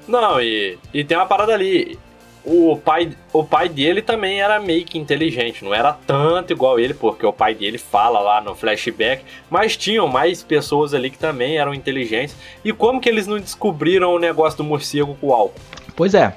Não, 0.07 0.41
e, 0.41 0.79
e 0.93 1.03
tem 1.03 1.17
uma 1.17 1.27
parada 1.27 1.53
ali. 1.53 1.99
O 2.45 2.77
pai, 2.77 3.11
o 3.33 3.43
pai 3.43 3.69
dele 3.69 4.03
também 4.03 4.41
era 4.41 4.61
meio 4.61 4.85
que 4.85 4.99
inteligente, 4.99 5.65
não 5.65 5.73
era 5.73 5.93
tanto 5.93 6.53
igual 6.53 6.79
ele, 6.79 6.93
porque 6.93 7.25
o 7.25 7.33
pai 7.33 7.55
dele 7.55 7.79
fala 7.79 8.21
lá 8.21 8.41
no 8.41 8.55
flashback, 8.55 9.25
mas 9.51 9.77
tinham 9.77 10.07
mais 10.07 10.43
pessoas 10.43 10.93
ali 10.93 11.11
que 11.11 11.19
também 11.19 11.57
eram 11.57 11.73
inteligentes. 11.73 12.37
E 12.65 12.73
como 12.73 13.01
que 13.01 13.09
eles 13.09 13.27
não 13.27 13.39
descobriram 13.39 14.15
o 14.15 14.19
negócio 14.19 14.59
do 14.59 14.65
morcego 14.65 15.17
com 15.21 15.29
o 15.29 15.33
álcool? 15.33 15.61
Pois 15.97 16.15
é. 16.15 16.37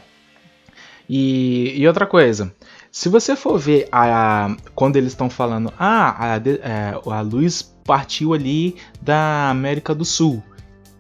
E, 1.09 1.73
e 1.77 1.87
outra 1.87 2.05
coisa, 2.05 2.53
se 2.91 3.09
você 3.09 3.35
for 3.35 3.57
ver 3.57 3.87
a, 3.91 4.55
quando 4.75 4.95
eles 4.95 5.11
estão 5.11 5.29
falando, 5.29 5.73
ah, 5.77 6.09
a, 6.09 6.35
a, 6.35 6.37
é, 6.37 6.99
a 7.05 7.21
luz 7.21 7.61
partiu 7.85 8.33
ali 8.33 8.75
da 9.01 9.49
América 9.49 9.95
do 9.95 10.03
Sul. 10.03 10.43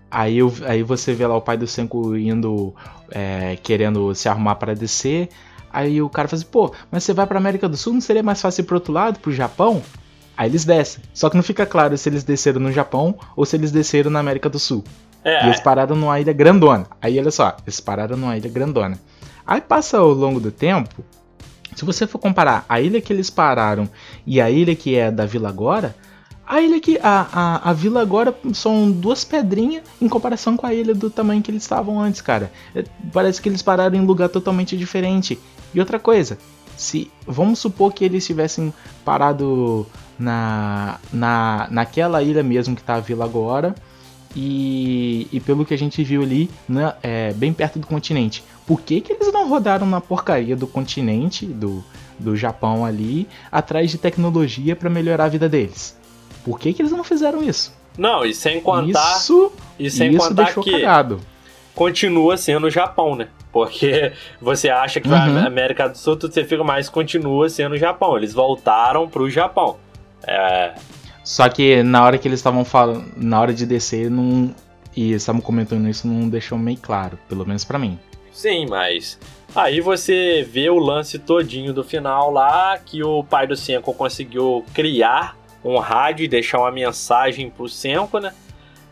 Aí, 0.09 0.37
eu, 0.37 0.53
aí 0.65 0.83
você 0.83 1.13
vê 1.13 1.27
lá 1.27 1.35
o 1.35 1.41
pai 1.41 1.57
do 1.57 1.67
Senko 1.67 2.15
indo, 2.15 2.73
é, 3.11 3.57
querendo 3.61 4.13
se 4.15 4.27
arrumar 4.29 4.55
para 4.55 4.73
descer. 4.73 5.29
Aí 5.71 6.01
o 6.01 6.09
cara 6.09 6.27
fala 6.27 6.41
assim, 6.41 6.51
pô, 6.51 6.73
mas 6.91 7.03
você 7.03 7.13
vai 7.13 7.27
pra 7.27 7.37
América 7.37 7.67
do 7.67 7.77
Sul, 7.77 7.93
não 7.93 8.01
seria 8.01 8.23
mais 8.23 8.41
fácil 8.41 8.61
ir 8.61 8.65
pro 8.65 8.75
outro 8.75 8.93
lado, 8.93 9.19
pro 9.19 9.31
Japão? 9.31 9.81
Aí 10.35 10.49
eles 10.49 10.65
descem. 10.65 11.03
Só 11.13 11.29
que 11.29 11.35
não 11.35 11.43
fica 11.43 11.65
claro 11.65 11.97
se 11.97 12.07
eles 12.07 12.23
desceram 12.23 12.59
no 12.59 12.71
Japão 12.71 13.17
ou 13.35 13.45
se 13.45 13.55
eles 13.55 13.71
desceram 13.71 14.09
na 14.09 14.19
América 14.19 14.49
do 14.49 14.59
Sul. 14.59 14.83
É. 15.23 15.43
E 15.43 15.47
eles 15.47 15.59
pararam 15.59 15.95
numa 15.95 16.19
ilha 16.19 16.31
grandona. 16.31 16.85
Aí 17.01 17.19
olha 17.19 17.31
só, 17.31 17.57
eles 17.63 17.79
pararam 17.79 18.15
numa 18.15 18.37
ilha 18.37 18.49
grandona. 18.49 18.99
Aí 19.45 19.61
passa 19.61 19.97
ao 19.97 20.09
longo 20.09 20.39
do 20.39 20.51
tempo, 20.51 21.03
se 21.75 21.85
você 21.85 22.07
for 22.07 22.19
comparar 22.19 22.65
a 22.67 22.81
ilha 22.81 22.99
que 22.99 23.13
eles 23.13 23.29
pararam 23.29 23.89
e 24.25 24.41
a 24.41 24.49
ilha 24.49 24.75
que 24.75 24.95
é 24.95 25.11
da 25.11 25.25
Vila 25.25 25.49
Agora, 25.49 25.95
a 26.47 26.61
ilha 26.61 26.79
que. 26.79 26.97
A, 27.03 27.27
a, 27.31 27.69
a 27.69 27.73
vila 27.73 28.01
agora 28.01 28.33
são 28.53 28.89
duas 28.89 29.25
pedrinhas 29.25 29.83
em 30.01 30.07
comparação 30.07 30.55
com 30.55 30.65
a 30.65 30.73
ilha 30.73 30.95
do 30.95 31.09
tamanho 31.09 31.41
que 31.41 31.51
eles 31.51 31.63
estavam 31.63 31.99
antes, 31.99 32.21
cara. 32.21 32.51
É, 32.73 32.85
parece 33.11 33.41
que 33.41 33.49
eles 33.49 33.61
pararam 33.61 33.97
em 33.97 34.05
lugar 34.05 34.29
totalmente 34.29 34.77
diferente. 34.77 35.37
E 35.73 35.79
outra 35.79 35.99
coisa, 35.99 36.37
se. 36.77 37.11
Vamos 37.27 37.59
supor 37.59 37.93
que 37.93 38.05
eles 38.05 38.25
tivessem 38.25 38.73
parado 39.03 39.85
na, 40.17 40.99
na, 41.11 41.67
naquela 41.69 42.23
ilha 42.23 42.41
mesmo 42.41 42.75
que 42.75 42.83
tá 42.83 42.95
a 42.95 43.01
vila 43.01 43.25
agora. 43.25 43.75
E, 44.35 45.27
e 45.31 45.39
pelo 45.39 45.65
que 45.65 45.73
a 45.73 45.77
gente 45.77 46.03
viu 46.03 46.21
ali, 46.21 46.49
né, 46.69 46.93
é, 47.01 47.33
bem 47.33 47.51
perto 47.51 47.79
do 47.79 47.87
continente. 47.87 48.43
Por 48.67 48.81
que, 48.81 49.01
que 49.01 49.11
eles 49.11 49.33
não 49.33 49.49
rodaram 49.49 49.87
na 49.87 49.99
porcaria 49.99 50.55
do 50.55 50.67
continente, 50.67 51.45
do, 51.45 51.83
do 52.19 52.37
Japão 52.37 52.85
ali, 52.85 53.27
atrás 53.51 53.89
de 53.89 53.97
tecnologia 53.97 54.75
para 54.75 54.89
melhorar 54.89 55.25
a 55.25 55.29
vida 55.29 55.49
deles? 55.49 55.96
Por 56.49 56.59
que, 56.59 56.71
que 56.73 56.81
eles 56.81 56.91
não 56.93 57.03
fizeram 57.03 57.43
isso? 57.43 57.75
Não, 57.97 58.23
e 58.25 58.33
sem 58.33 58.61
contar. 58.61 59.17
Isso, 59.17 59.51
e 59.77 59.91
sem 59.91 60.11
isso 60.11 60.19
contar 60.29 60.43
deixou 60.45 60.63
que 60.63 60.71
cagado. 60.71 61.19
continua 61.75 62.37
sendo 62.37 62.67
o 62.67 62.69
Japão, 62.69 63.15
né? 63.15 63.27
Porque 63.51 64.11
você 64.41 64.69
acha 64.69 65.01
que 65.01 65.07
Uhum. 65.07 65.15
a 65.15 65.45
América 65.45 65.87
do 65.89 65.97
Sul, 65.97 66.15
tudo 66.15 66.33
você 66.33 66.43
fica 66.45 66.63
mais 66.63 66.89
continua 66.89 67.49
sendo 67.49 67.73
o 67.73 67.77
Japão. 67.77 68.15
Eles 68.17 68.33
voltaram 68.33 69.07
pro 69.09 69.29
Japão. 69.29 69.77
É, 70.25 70.73
Só 71.23 71.49
que 71.49 71.83
na 71.83 72.03
hora 72.03 72.17
que 72.17 72.27
eles 72.27 72.39
estavam 72.39 72.63
falando, 72.63 73.05
na 73.17 73.39
hora 73.41 73.53
de 73.53 73.65
descer, 73.65 74.09
não. 74.09 74.53
E 74.95 75.09
eles 75.09 75.21
estavam 75.21 75.41
comentando 75.41 75.87
isso, 75.87 76.07
não 76.07 76.27
deixou 76.29 76.57
meio 76.57 76.77
claro, 76.81 77.19
pelo 77.29 77.45
menos 77.45 77.63
pra 77.65 77.77
mim. 77.77 77.99
sim, 78.31 78.65
mas. 78.67 79.19
Aí 79.55 79.79
você 79.81 80.47
vê 80.47 80.69
o 80.69 80.77
lance 80.77 81.17
todinho 81.17 81.73
do 81.73 81.83
final 81.83 82.31
lá, 82.31 82.77
que 82.77 83.01
o 83.03 83.23
pai 83.23 83.47
do 83.47 83.55
Senko 83.55 83.93
conseguiu 83.93 84.63
criar 84.73 85.35
um 85.63 85.77
rádio 85.77 86.23
e 86.23 86.27
deixar 86.27 86.59
uma 86.59 86.71
mensagem 86.71 87.49
pro 87.49 87.67
Senko, 87.67 88.19
né? 88.19 88.33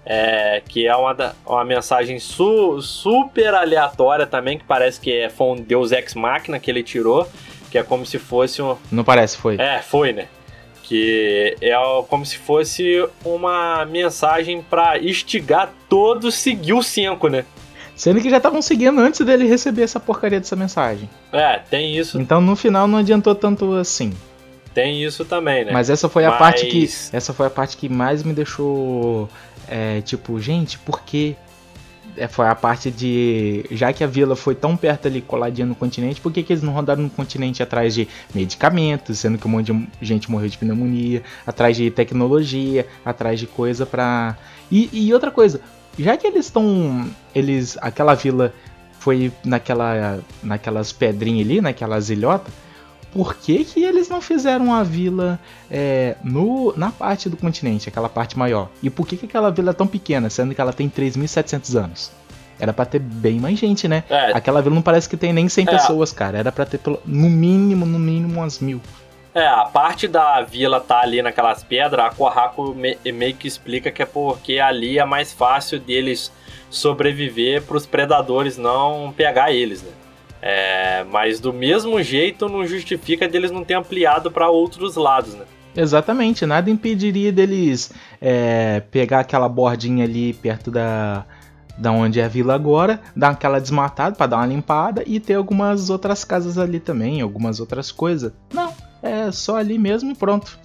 É, 0.05 0.61
que 0.67 0.85
é 0.87 0.95
uma, 0.95 1.35
uma 1.45 1.65
mensagem 1.65 2.19
su- 2.19 2.79
super 2.81 3.55
aleatória 3.55 4.27
também, 4.27 4.57
que 4.57 4.63
parece 4.63 4.99
que 4.99 5.11
é, 5.11 5.29
foi 5.29 5.47
um 5.47 5.55
Deus 5.55 5.91
Ex 5.91 6.13
Machina 6.13 6.59
que 6.59 6.69
ele 6.69 6.83
tirou, 6.83 7.27
que 7.71 7.77
é 7.77 7.83
como 7.83 8.05
se 8.05 8.19
fosse 8.19 8.61
um, 8.61 8.75
Não 8.91 9.03
parece, 9.03 9.35
foi? 9.37 9.55
É, 9.59 9.79
foi, 9.81 10.13
né? 10.13 10.27
Que 10.83 11.55
é 11.59 11.73
como 12.07 12.23
se 12.23 12.37
fosse 12.37 13.03
uma 13.23 13.83
mensagem 13.85 14.61
pra 14.61 14.99
instigar 14.99 15.71
todos 15.89 16.35
seguir 16.35 16.73
o 16.73 16.83
5, 16.83 17.27
né? 17.27 17.43
Sendo 17.95 18.21
que 18.21 18.29
já 18.29 18.37
estavam 18.37 18.61
seguindo 18.61 18.99
antes 19.01 19.25
dele 19.25 19.47
receber 19.47 19.81
essa 19.81 19.99
porcaria 19.99 20.39
dessa 20.39 20.55
mensagem. 20.55 21.09
É, 21.31 21.57
tem 21.57 21.97
isso, 21.97 22.21
Então 22.21 22.39
no 22.39 22.55
final 22.55 22.87
não 22.87 22.99
adiantou 22.99 23.33
tanto 23.33 23.73
assim. 23.73 24.13
Tem 24.75 25.03
isso 25.03 25.25
também, 25.25 25.65
né? 25.65 25.71
Mas 25.71 25.89
essa 25.89 26.07
foi 26.07 26.25
a 26.25 26.29
Mas- 26.29 26.37
parte 26.39 26.65
que. 26.67 26.83
Essa 27.13 27.33
foi 27.33 27.47
a 27.47 27.49
parte 27.49 27.77
que 27.77 27.89
mais 27.89 28.21
me 28.21 28.33
deixou. 28.33 29.27
é, 29.67 30.01
tipo, 30.01 30.39
gente, 30.39 30.77
por 30.77 31.01
quê? 31.01 31.35
É, 32.17 32.27
foi 32.27 32.47
a 32.47 32.53
parte 32.55 32.91
de. 32.91 33.65
Já 33.71 33.91
que 33.91 34.03
a 34.03 34.07
vila 34.07 34.35
foi 34.35 34.53
tão 34.53 34.77
perto 34.77 35.07
ali, 35.07 35.21
coladinha 35.21 35.65
no 35.65 35.75
continente, 35.75 36.21
por 36.21 36.31
que, 36.31 36.43
que 36.43 36.53
eles 36.53 36.61
não 36.63 36.71
rodaram 36.71 37.01
no 37.03 37.09
continente 37.09 37.63
atrás 37.63 37.93
de 37.93 38.07
medicamentos, 38.33 39.17
sendo 39.19 39.37
que 39.37 39.47
um 39.47 39.51
monte 39.51 39.73
de 39.73 39.87
gente 40.01 40.29
morreu 40.29 40.47
de 40.49 40.57
pneumonia, 40.57 41.23
atrás 41.47 41.75
de 41.75 41.89
tecnologia, 41.91 42.85
atrás 43.03 43.39
de 43.39 43.47
coisa 43.47 43.85
pra. 43.85 44.37
E, 44.71 44.89
e 44.93 45.13
outra 45.13 45.31
coisa, 45.31 45.59
já 45.97 46.15
que 46.15 46.27
eles 46.27 46.45
estão. 46.45 47.09
Eles. 47.33 47.77
Aquela 47.81 48.13
vila 48.13 48.53
foi 48.99 49.31
naquela. 49.43 50.19
naquelas 50.43 50.91
pedrinhas 50.93 51.45
ali, 51.47 51.59
naquelas 51.61 52.09
ilhotas. 52.09 52.53
Por 53.15 53.33
que, 53.35 53.63
que 53.63 53.81
eles 53.81 54.09
não 54.09 54.19
fizeram 54.21 54.73
a 54.73 54.83
vila 54.83 55.39
é, 55.71 56.17
no, 56.21 56.73
na 56.75 56.91
parte 56.91 57.29
do 57.29 57.37
continente, 57.37 57.87
aquela 57.87 58.09
parte 58.09 58.37
maior? 58.37 58.67
E 58.83 58.89
por 58.89 59.07
que, 59.07 59.15
que 59.15 59.25
aquela 59.25 59.49
vila 59.49 59.69
é 59.71 59.73
tão 59.73 59.87
pequena, 59.87 60.29
sendo 60.29 60.53
que 60.53 60.59
ela 60.59 60.73
tem 60.73 60.89
3.700 60.89 61.75
anos? 61.81 62.11
Era 62.59 62.73
pra 62.73 62.83
ter 62.85 62.99
bem 62.99 63.39
mais 63.39 63.57
gente, 63.57 63.87
né? 63.87 64.03
É, 64.09 64.31
Aquela 64.33 64.61
vila 64.61 64.75
não 64.75 64.81
parece 64.81 65.07
que 65.07 65.15
tem 65.15 65.31
nem 65.31 65.47
100 65.47 65.63
É. 65.65 65.71
pessoas, 65.71 66.11
cara. 66.11 66.37
Era 66.37 66.51
pra 66.51 66.65
ter 66.65 66.77
pelo, 66.77 66.99
no 67.05 67.29
mínimo, 67.29 67.85
no 67.85 67.97
mínimo 67.97 68.39
umas 68.41 68.59
mil. 68.59 68.81
é, 69.33 69.47
a 69.47 69.63
parte 69.65 70.07
da 70.09 70.41
vila 70.41 70.79
tá 70.81 70.99
ali 71.01 71.21
naquelas 71.21 71.63
pedras, 71.63 72.05
a 72.05 72.09
Kohaku 72.09 72.73
me- 72.75 72.97
meio 73.13 73.35
que 73.35 73.47
explica 73.47 73.91
que 73.91 74.01
é 74.01 74.05
porque 74.05 74.59
ali 74.59 74.99
é 74.99 75.05
mais 75.05 75.31
fácil 75.33 75.79
deles 75.79 76.31
sobreviver 76.69 77.61
pros 77.63 77.85
predadores 77.85 78.57
não 78.57 79.13
pegar 79.15 79.51
eles, 79.53 79.81
né? 79.81 79.89
É, 80.47 81.03
mas 81.05 81.39
do 81.39 81.51
mesmo 81.51 81.99
jeito 82.03 82.47
não 82.47 82.67
justifica 82.67 83.27
deles 83.27 83.49
não 83.49 83.63
ter 83.63 83.73
ampliado 83.73 84.29
pra 84.29 84.47
outros 84.47 84.95
lados, 84.95 85.33
né? 85.33 85.43
Exatamente, 85.75 86.45
nada 86.45 86.69
impediria 86.69 87.31
deles 87.31 87.91
é, 88.21 88.79
pegar 88.91 89.21
aquela 89.21 89.49
bordinha 89.49 90.05
ali 90.05 90.33
perto 90.33 90.69
da, 90.69 91.25
da 91.75 91.91
onde 91.91 92.19
é 92.19 92.25
a 92.25 92.27
vila 92.27 92.53
agora, 92.53 93.01
dar 93.15 93.29
aquela 93.29 93.59
desmatada 93.59 94.15
pra 94.15 94.27
dar 94.27 94.37
uma 94.37 94.45
limpada 94.45 95.03
e 95.07 95.19
ter 95.19 95.33
algumas 95.33 95.89
outras 95.89 96.23
casas 96.23 96.59
ali 96.59 96.79
também, 96.79 97.21
algumas 97.21 97.59
outras 97.59 97.91
coisas. 97.91 98.31
Não, 98.53 98.71
é 99.01 99.31
só 99.31 99.57
ali 99.57 99.79
mesmo 99.79 100.11
e 100.11 100.15
pronto. 100.15 100.59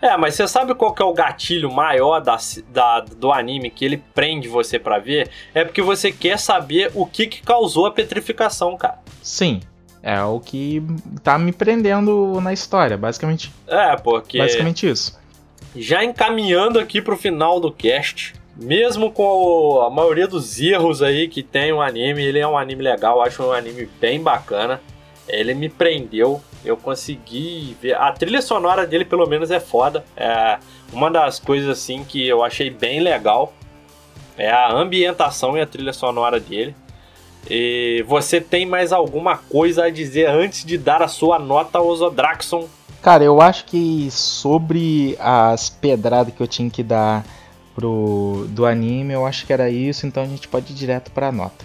É, 0.00 0.16
mas 0.16 0.34
você 0.34 0.46
sabe 0.46 0.74
qual 0.74 0.92
que 0.94 1.02
é 1.02 1.04
o 1.04 1.12
gatilho 1.12 1.70
maior 1.72 2.20
da, 2.20 2.36
da- 2.68 3.00
do 3.00 3.32
anime 3.32 3.68
que 3.70 3.84
ele 3.84 3.96
prende 4.14 4.46
você 4.48 4.78
pra 4.78 4.98
ver? 4.98 5.28
É 5.52 5.64
porque 5.64 5.82
você 5.82 6.12
quer 6.12 6.38
saber 6.38 6.90
o 6.94 7.04
que, 7.04 7.26
que 7.26 7.42
causou 7.42 7.86
a 7.86 7.90
petrificação, 7.90 8.76
cara. 8.76 8.98
Sim, 9.22 9.60
é 10.02 10.22
o 10.22 10.38
que 10.38 10.80
tá 11.24 11.36
me 11.36 11.52
prendendo 11.52 12.40
na 12.40 12.52
história, 12.52 12.96
basicamente, 12.96 13.52
É, 13.66 13.96
porque 13.96 14.38
basicamente 14.38 14.88
isso. 14.88 15.18
já 15.74 16.04
encaminhando 16.04 16.78
aqui 16.78 17.02
pro 17.02 17.16
final 17.16 17.58
do 17.58 17.72
cast, 17.72 18.34
mesmo 18.56 19.10
com 19.10 19.80
a 19.84 19.90
maioria 19.90 20.28
dos 20.28 20.60
erros 20.60 21.02
aí 21.02 21.26
que 21.28 21.42
tem 21.42 21.72
o 21.72 21.80
anime, 21.82 22.22
ele 22.24 22.38
é 22.38 22.46
um 22.46 22.56
anime 22.56 22.82
legal, 22.84 23.20
acho 23.22 23.42
um 23.42 23.52
anime 23.52 23.88
bem 24.00 24.20
bacana. 24.22 24.80
Ele 25.28 25.52
me 25.54 25.68
prendeu, 25.68 26.40
eu 26.64 26.76
consegui 26.76 27.76
ver. 27.80 27.94
A 27.94 28.12
trilha 28.12 28.42
sonora 28.42 28.86
dele, 28.86 29.04
pelo 29.04 29.26
menos, 29.26 29.50
é 29.50 29.60
foda. 29.60 30.04
É 30.16 30.58
uma 30.92 31.10
das 31.10 31.38
coisas 31.38 31.68
assim 31.68 32.04
que 32.04 32.26
eu 32.26 32.42
achei 32.44 32.70
bem 32.70 33.00
legal 33.00 33.52
é 34.38 34.50
a 34.50 34.72
ambientação 34.72 35.56
e 35.56 35.60
a 35.60 35.66
trilha 35.66 35.92
sonora 35.92 36.38
dele. 36.38 36.74
E 37.50 38.04
você 38.06 38.40
tem 38.40 38.64
mais 38.64 38.92
alguma 38.92 39.36
coisa 39.36 39.84
a 39.84 39.90
dizer 39.90 40.28
antes 40.28 40.64
de 40.64 40.78
dar 40.78 41.02
a 41.02 41.08
sua 41.08 41.38
nota 41.38 41.78
ao 41.78 41.94
Zodraxon? 41.94 42.68
Cara, 43.02 43.24
eu 43.24 43.40
acho 43.40 43.64
que 43.64 44.08
sobre 44.10 45.16
as 45.18 45.68
pedradas 45.68 46.32
que 46.34 46.40
eu 46.40 46.46
tinha 46.46 46.70
que 46.70 46.82
dar 46.82 47.24
pro 47.74 48.46
do 48.50 48.66
anime, 48.66 49.14
eu 49.14 49.24
acho 49.24 49.46
que 49.46 49.52
era 49.52 49.70
isso, 49.70 50.06
então 50.06 50.22
a 50.22 50.26
gente 50.26 50.48
pode 50.48 50.72
ir 50.72 50.76
direto 50.76 51.10
pra 51.10 51.32
nota. 51.32 51.64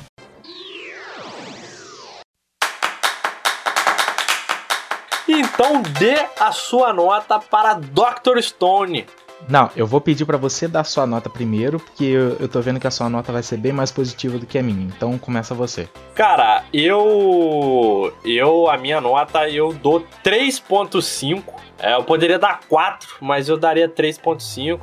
Então 5.63 5.81
dê 5.81 6.25
a 6.37 6.51
sua 6.51 6.91
nota 6.91 7.39
para 7.39 7.75
Dr. 7.75 8.41
Stone. 8.41 9.05
Não, 9.47 9.71
eu 9.77 9.87
vou 9.87 10.01
pedir 10.01 10.25
pra 10.25 10.35
você 10.35 10.67
dar 10.67 10.83
sua 10.83 11.07
nota 11.07 11.29
primeiro, 11.29 11.79
porque 11.79 12.03
eu, 12.03 12.35
eu 12.37 12.49
tô 12.49 12.59
vendo 12.59 12.81
que 12.81 12.87
a 12.87 12.91
sua 12.91 13.09
nota 13.09 13.31
vai 13.31 13.41
ser 13.41 13.55
bem 13.55 13.71
mais 13.71 13.89
positiva 13.89 14.37
do 14.37 14.45
que 14.45 14.59
a 14.59 14.61
minha. 14.61 14.85
Então 14.85 15.17
começa 15.17 15.55
você. 15.55 15.87
Cara, 16.15 16.65
eu. 16.73 18.13
Eu, 18.25 18.69
a 18.69 18.77
minha 18.77 18.99
nota, 18.99 19.49
eu 19.49 19.71
dou 19.71 20.05
3,5. 20.21 21.41
É, 21.79 21.93
eu 21.93 22.03
poderia 22.03 22.37
dar 22.37 22.59
4, 22.67 23.19
mas 23.21 23.47
eu 23.47 23.55
daria 23.55 23.87
3,5. 23.87 24.81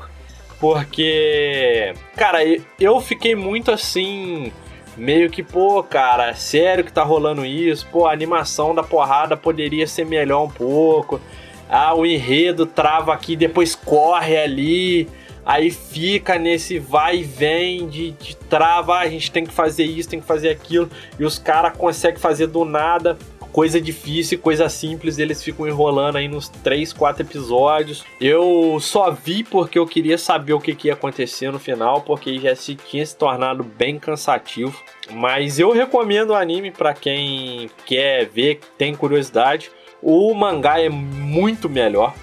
Porque. 0.59 1.93
Cara, 2.17 2.39
eu 2.79 2.99
fiquei 3.03 3.35
muito 3.35 3.71
assim. 3.71 4.51
Meio 4.97 5.31
que, 5.31 5.43
pô, 5.43 5.83
cara, 5.83 6.35
sério 6.35 6.85
que 6.85 6.93
tá 6.93 7.03
rolando 7.03 7.45
isso? 7.45 7.87
Pô, 7.91 8.07
a 8.07 8.13
animação 8.13 8.75
da 8.75 8.83
porrada 8.83 9.37
poderia 9.37 9.87
ser 9.87 10.05
melhor 10.05 10.45
um 10.45 10.51
pouco. 10.51 11.21
Ah, 11.69 11.95
o 11.95 12.05
enredo 12.05 12.67
trava 12.67 13.13
aqui, 13.15 13.37
depois 13.37 13.75
corre 13.75 14.37
ali. 14.37 15.09
Aí 15.45 15.71
fica 15.71 16.39
nesse 16.39 16.79
vai 16.79 17.19
e 17.19 17.23
vem 17.23 17.89
de, 17.89 18.11
de 18.13 18.37
trava, 18.37 18.97
ah, 18.97 19.01
a 19.01 19.09
gente 19.09 19.31
tem 19.31 19.45
que 19.45 19.53
fazer 19.53 19.85
isso, 19.85 20.09
tem 20.09 20.21
que 20.21 20.27
fazer 20.27 20.51
aquilo, 20.51 20.89
e 21.19 21.25
os 21.25 21.39
caras 21.39 21.77
conseguem 21.77 22.21
fazer 22.21 22.47
do 22.47 22.65
nada 22.65 23.17
coisa 23.53 23.81
difícil, 23.81 24.39
coisa 24.39 24.69
simples, 24.69 25.19
eles 25.19 25.43
ficam 25.43 25.67
enrolando 25.67 26.17
aí 26.17 26.29
nos 26.29 26.49
3, 26.49 26.93
4 26.93 27.23
episódios. 27.23 28.05
Eu 28.21 28.79
só 28.81 29.11
vi 29.11 29.43
porque 29.45 29.79
eu 29.79 29.87
queria 29.87 30.17
saber 30.17 30.53
o 30.53 30.61
que, 30.61 30.75
que 30.75 30.89
ia 30.89 30.95
acontecer 30.95 31.51
no 31.51 31.59
final, 31.59 32.03
porque 32.03 32.39
já 32.39 32.55
se 32.55 32.75
tinha 32.75 33.05
se 33.05 33.17
tornado 33.17 33.63
bem 33.63 33.99
cansativo. 33.99 34.81
Mas 35.13 35.59
eu 35.59 35.73
recomendo 35.73 36.31
o 36.31 36.35
anime 36.35 36.71
para 36.71 36.95
quem 36.95 37.71
quer 37.87 38.27
ver, 38.27 38.61
tem 38.79 38.95
curiosidade. 38.95 39.71
O 40.03 40.33
mangá 40.35 40.81
é 40.81 40.89
muito 40.89 41.69
melhor. 41.69 42.15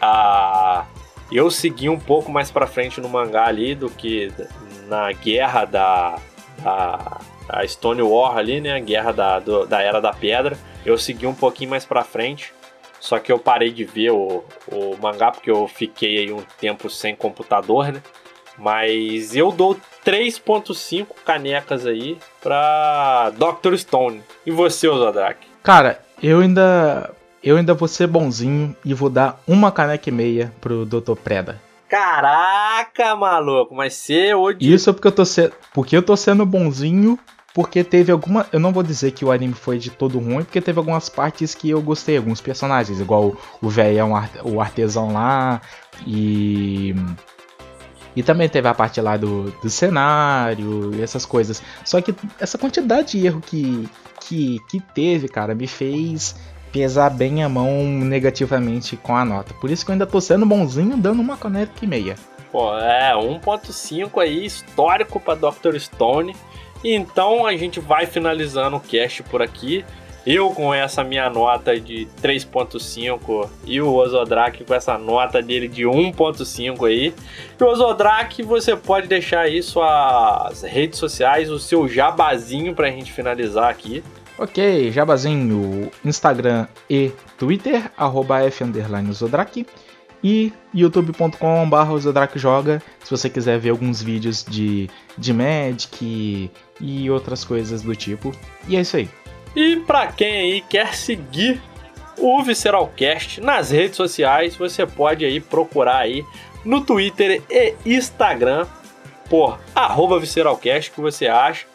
Ah, 0.00 0.84
eu 1.32 1.50
segui 1.50 1.88
um 1.88 1.98
pouco 1.98 2.30
mais 2.30 2.50
para 2.50 2.66
frente 2.66 3.00
no 3.00 3.08
mangá 3.08 3.46
ali 3.46 3.74
do 3.74 3.88
que 3.88 4.30
na 4.86 5.10
guerra 5.12 5.64
da, 5.64 6.18
da, 6.62 7.20
da 7.48 7.66
Stone 7.66 8.02
War 8.02 8.36
ali, 8.36 8.60
né? 8.60 8.74
A 8.74 8.78
guerra 8.78 9.12
da, 9.12 9.38
do, 9.38 9.66
da 9.66 9.80
Era 9.80 10.00
da 10.00 10.12
Pedra. 10.12 10.56
Eu 10.84 10.98
segui 10.98 11.26
um 11.26 11.34
pouquinho 11.34 11.70
mais 11.70 11.84
pra 11.84 12.04
frente, 12.04 12.52
só 13.00 13.18
que 13.18 13.32
eu 13.32 13.38
parei 13.38 13.70
de 13.70 13.84
ver 13.84 14.10
o, 14.10 14.44
o 14.68 14.96
mangá 15.00 15.30
porque 15.30 15.50
eu 15.50 15.66
fiquei 15.66 16.18
aí 16.18 16.32
um 16.32 16.42
tempo 16.60 16.90
sem 16.90 17.14
computador, 17.14 17.92
né? 17.92 18.02
Mas 18.56 19.34
eu 19.34 19.50
dou 19.50 19.76
3.5 20.04 21.06
canecas 21.24 21.86
aí 21.86 22.18
pra 22.40 23.30
Dr. 23.30 23.76
Stone. 23.76 24.22
E 24.46 24.50
você, 24.50 24.86
Zodrak? 24.86 25.38
Cara, 25.62 26.00
eu 26.22 26.40
ainda 26.40 27.10
eu 27.42 27.58
ainda 27.58 27.74
vou 27.74 27.86
ser 27.86 28.06
bonzinho 28.06 28.74
e 28.84 28.94
vou 28.94 29.10
dar 29.10 29.38
uma 29.46 29.70
caneca 29.70 30.08
e 30.08 30.12
meia 30.12 30.52
pro 30.60 30.86
Dr. 30.86 31.14
Preda. 31.14 31.60
Caraca, 31.88 33.14
maluco, 33.14 33.74
mas 33.74 33.94
você 33.94 34.34
hoje. 34.34 34.58
Isso 34.60 34.88
é 34.88 34.92
porque 34.92 35.06
eu 35.06 35.12
tô 35.12 35.24
sendo, 35.24 35.52
porque 35.72 35.96
eu 35.96 36.02
tô 36.02 36.16
sendo 36.16 36.46
bonzinho 36.46 37.18
porque 37.54 37.84
teve 37.84 38.10
alguma. 38.10 38.46
Eu 38.52 38.58
não 38.58 38.72
vou 38.72 38.82
dizer 38.82 39.12
que 39.12 39.24
o 39.24 39.30
anime 39.30 39.54
foi 39.54 39.78
de 39.78 39.88
todo 39.88 40.18
ruim, 40.18 40.42
porque 40.42 40.60
teve 40.60 40.78
algumas 40.80 41.08
partes 41.08 41.54
que 41.54 41.70
eu 41.70 41.80
gostei, 41.80 42.16
alguns 42.16 42.40
personagens, 42.40 43.00
igual 43.00 43.36
o 43.62 43.68
velhão, 43.68 44.12
o 44.42 44.60
artesão 44.60 45.12
lá, 45.12 45.62
e. 46.04 46.94
E 48.16 48.22
também 48.22 48.48
teve 48.48 48.68
a 48.68 48.74
parte 48.74 49.00
lá 49.00 49.16
do, 49.16 49.50
do 49.60 49.68
cenário 49.68 50.94
e 50.94 51.02
essas 51.02 51.26
coisas. 51.26 51.60
Só 51.84 52.00
que 52.00 52.14
essa 52.38 52.56
quantidade 52.56 53.18
de 53.18 53.26
erro 53.26 53.40
que, 53.40 53.88
que, 54.20 54.60
que 54.70 54.80
teve, 54.94 55.26
cara, 55.26 55.52
me 55.52 55.66
fez 55.66 56.36
pesar 56.72 57.10
bem 57.10 57.42
a 57.42 57.48
mão 57.48 57.84
negativamente 57.84 58.96
com 58.96 59.16
a 59.16 59.24
nota. 59.24 59.52
Por 59.54 59.68
isso 59.68 59.84
que 59.84 59.90
eu 59.90 59.94
ainda 59.94 60.06
tô 60.06 60.20
sendo 60.20 60.46
bonzinho, 60.46 60.96
dando 60.96 61.20
uma 61.20 61.36
caneta 61.36 61.72
e 61.82 61.88
meia. 61.88 62.14
Pô, 62.52 62.78
é, 62.78 63.12
1.5 63.14 64.22
aí, 64.22 64.46
histórico 64.46 65.18
pra 65.18 65.34
Dr. 65.34 65.76
Stone. 65.76 66.36
Então 66.84 67.46
a 67.46 67.56
gente 67.56 67.80
vai 67.80 68.04
finalizando 68.04 68.76
o 68.76 68.80
cast 68.80 69.22
por 69.24 69.40
aqui. 69.40 69.84
Eu 70.26 70.50
com 70.50 70.72
essa 70.72 71.04
minha 71.04 71.28
nota 71.28 71.78
de 71.78 72.08
3.5 72.22 73.48
e 73.66 73.80
o 73.80 73.92
Ozodrak 73.92 74.64
com 74.64 74.74
essa 74.74 74.96
nota 74.96 75.42
dele 75.42 75.68
de 75.68 75.82
1.5 75.84 76.86
aí. 76.86 77.14
E 77.60 77.62
o 77.62 77.66
Ozodrak, 77.66 78.42
você 78.42 78.74
pode 78.74 79.06
deixar 79.06 79.40
aí 79.40 79.62
suas 79.62 80.62
redes 80.62 80.98
sociais, 80.98 81.50
o 81.50 81.58
seu 81.58 81.86
jabazinho 81.86 82.74
pra 82.74 82.90
gente 82.90 83.12
finalizar 83.12 83.68
aqui. 83.68 84.02
Ok, 84.38 84.90
jabazinho, 84.90 85.90
Instagram 86.04 86.66
e 86.88 87.12
Twitter, 87.38 87.90
arroba 87.96 88.42
F 88.42 88.64
e 90.24 90.50
youtube.com.br 90.72 91.98
Zodrakjoga, 91.98 92.82
se 93.04 93.10
você 93.10 93.28
quiser 93.28 93.58
ver 93.58 93.68
alguns 93.68 94.02
vídeos 94.02 94.42
de, 94.42 94.88
de 95.18 95.34
Magic 95.34 96.50
e 96.80 97.10
outras 97.10 97.44
coisas 97.44 97.82
do 97.82 97.94
tipo. 97.94 98.32
E 98.66 98.74
é 98.74 98.80
isso 98.80 98.96
aí. 98.96 99.08
E 99.54 99.76
para 99.76 100.06
quem 100.06 100.34
aí 100.34 100.60
quer 100.62 100.94
seguir 100.94 101.60
o 102.18 102.42
Visceralcast 102.42 103.42
nas 103.42 103.70
redes 103.70 103.96
sociais, 103.96 104.56
você 104.56 104.86
pode 104.86 105.26
aí 105.26 105.40
procurar 105.40 105.98
aí 105.98 106.24
no 106.64 106.80
Twitter 106.80 107.42
e 107.50 107.74
Instagram 107.84 108.66
por 109.28 109.60
arroba 109.74 110.18
Visceralcast 110.18 110.90
que 110.90 111.00
você 111.02 111.26
acha. 111.26 111.66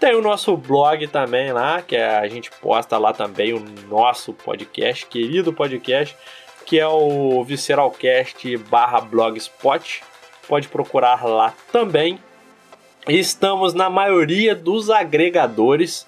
Tem 0.00 0.14
o 0.14 0.22
nosso 0.22 0.56
blog 0.56 1.06
também 1.08 1.52
lá, 1.52 1.82
que 1.82 1.96
a 1.96 2.26
gente 2.28 2.50
posta 2.62 2.96
lá 2.96 3.12
também 3.12 3.52
o 3.52 3.62
nosso 3.88 4.32
podcast, 4.32 5.04
querido 5.06 5.52
podcast, 5.52 6.16
que 6.68 6.78
é 6.78 6.86
o 6.86 7.42
Visceralcast 7.44 8.58
barra 8.68 9.00
blogspot. 9.00 10.02
Pode 10.46 10.68
procurar 10.68 11.24
lá 11.24 11.54
também. 11.72 12.18
Estamos 13.08 13.72
na 13.72 13.88
maioria 13.88 14.54
dos 14.54 14.90
agregadores 14.90 16.06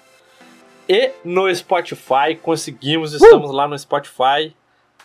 e 0.87 1.09
no 1.25 1.53
Spotify. 1.53 2.35
Conseguimos, 2.39 3.11
estamos 3.11 3.49
uh! 3.49 3.53
lá 3.53 3.67
no 3.67 3.77
Spotify. 3.77 4.55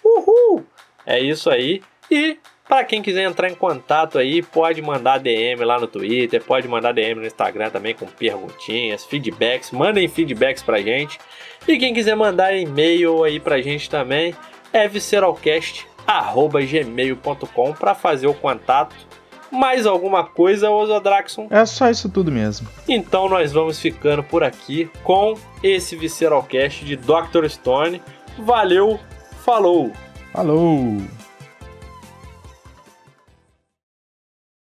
Uhul! 0.04 0.62
É 1.06 1.18
isso 1.18 1.48
aí. 1.48 1.82
E 2.10 2.36
para 2.68 2.84
quem 2.84 3.00
quiser 3.00 3.22
entrar 3.22 3.48
em 3.48 3.54
contato 3.54 4.18
aí, 4.18 4.42
pode 4.42 4.82
mandar 4.82 5.16
DM 5.16 5.64
lá 5.64 5.80
no 5.80 5.86
Twitter, 5.86 6.42
pode 6.44 6.68
mandar 6.68 6.92
DM 6.92 7.20
no 7.20 7.26
Instagram 7.26 7.70
também 7.70 7.94
com 7.94 8.04
perguntinhas, 8.04 9.06
feedbacks. 9.06 9.70
Mandem 9.70 10.06
feedbacks 10.06 10.62
pra 10.62 10.82
gente. 10.82 11.18
E 11.66 11.78
quem 11.78 11.94
quiser 11.94 12.14
mandar 12.14 12.54
e-mail 12.54 13.24
aí 13.24 13.40
pra 13.40 13.62
gente 13.62 13.88
também 13.88 14.34
é 14.76 14.86
visceralcast.gmail.com 14.86 17.72
para 17.72 17.94
fazer 17.94 18.26
o 18.26 18.34
contato 18.34 18.94
mais 19.50 19.86
alguma 19.86 20.24
coisa, 20.24 20.70
Ozodraxon? 20.70 21.46
É 21.50 21.64
só 21.64 21.88
isso 21.88 22.08
tudo 22.08 22.30
mesmo. 22.30 22.68
Então 22.88 23.28
nós 23.28 23.52
vamos 23.52 23.80
ficando 23.80 24.22
por 24.22 24.44
aqui 24.44 24.88
com 25.02 25.34
esse 25.62 25.96
Visceralcast 25.96 26.84
de 26.84 26.96
Dr. 26.96 27.48
Stone. 27.48 28.02
Valeu, 28.38 29.00
falou! 29.44 29.90
Falou! 30.32 31.00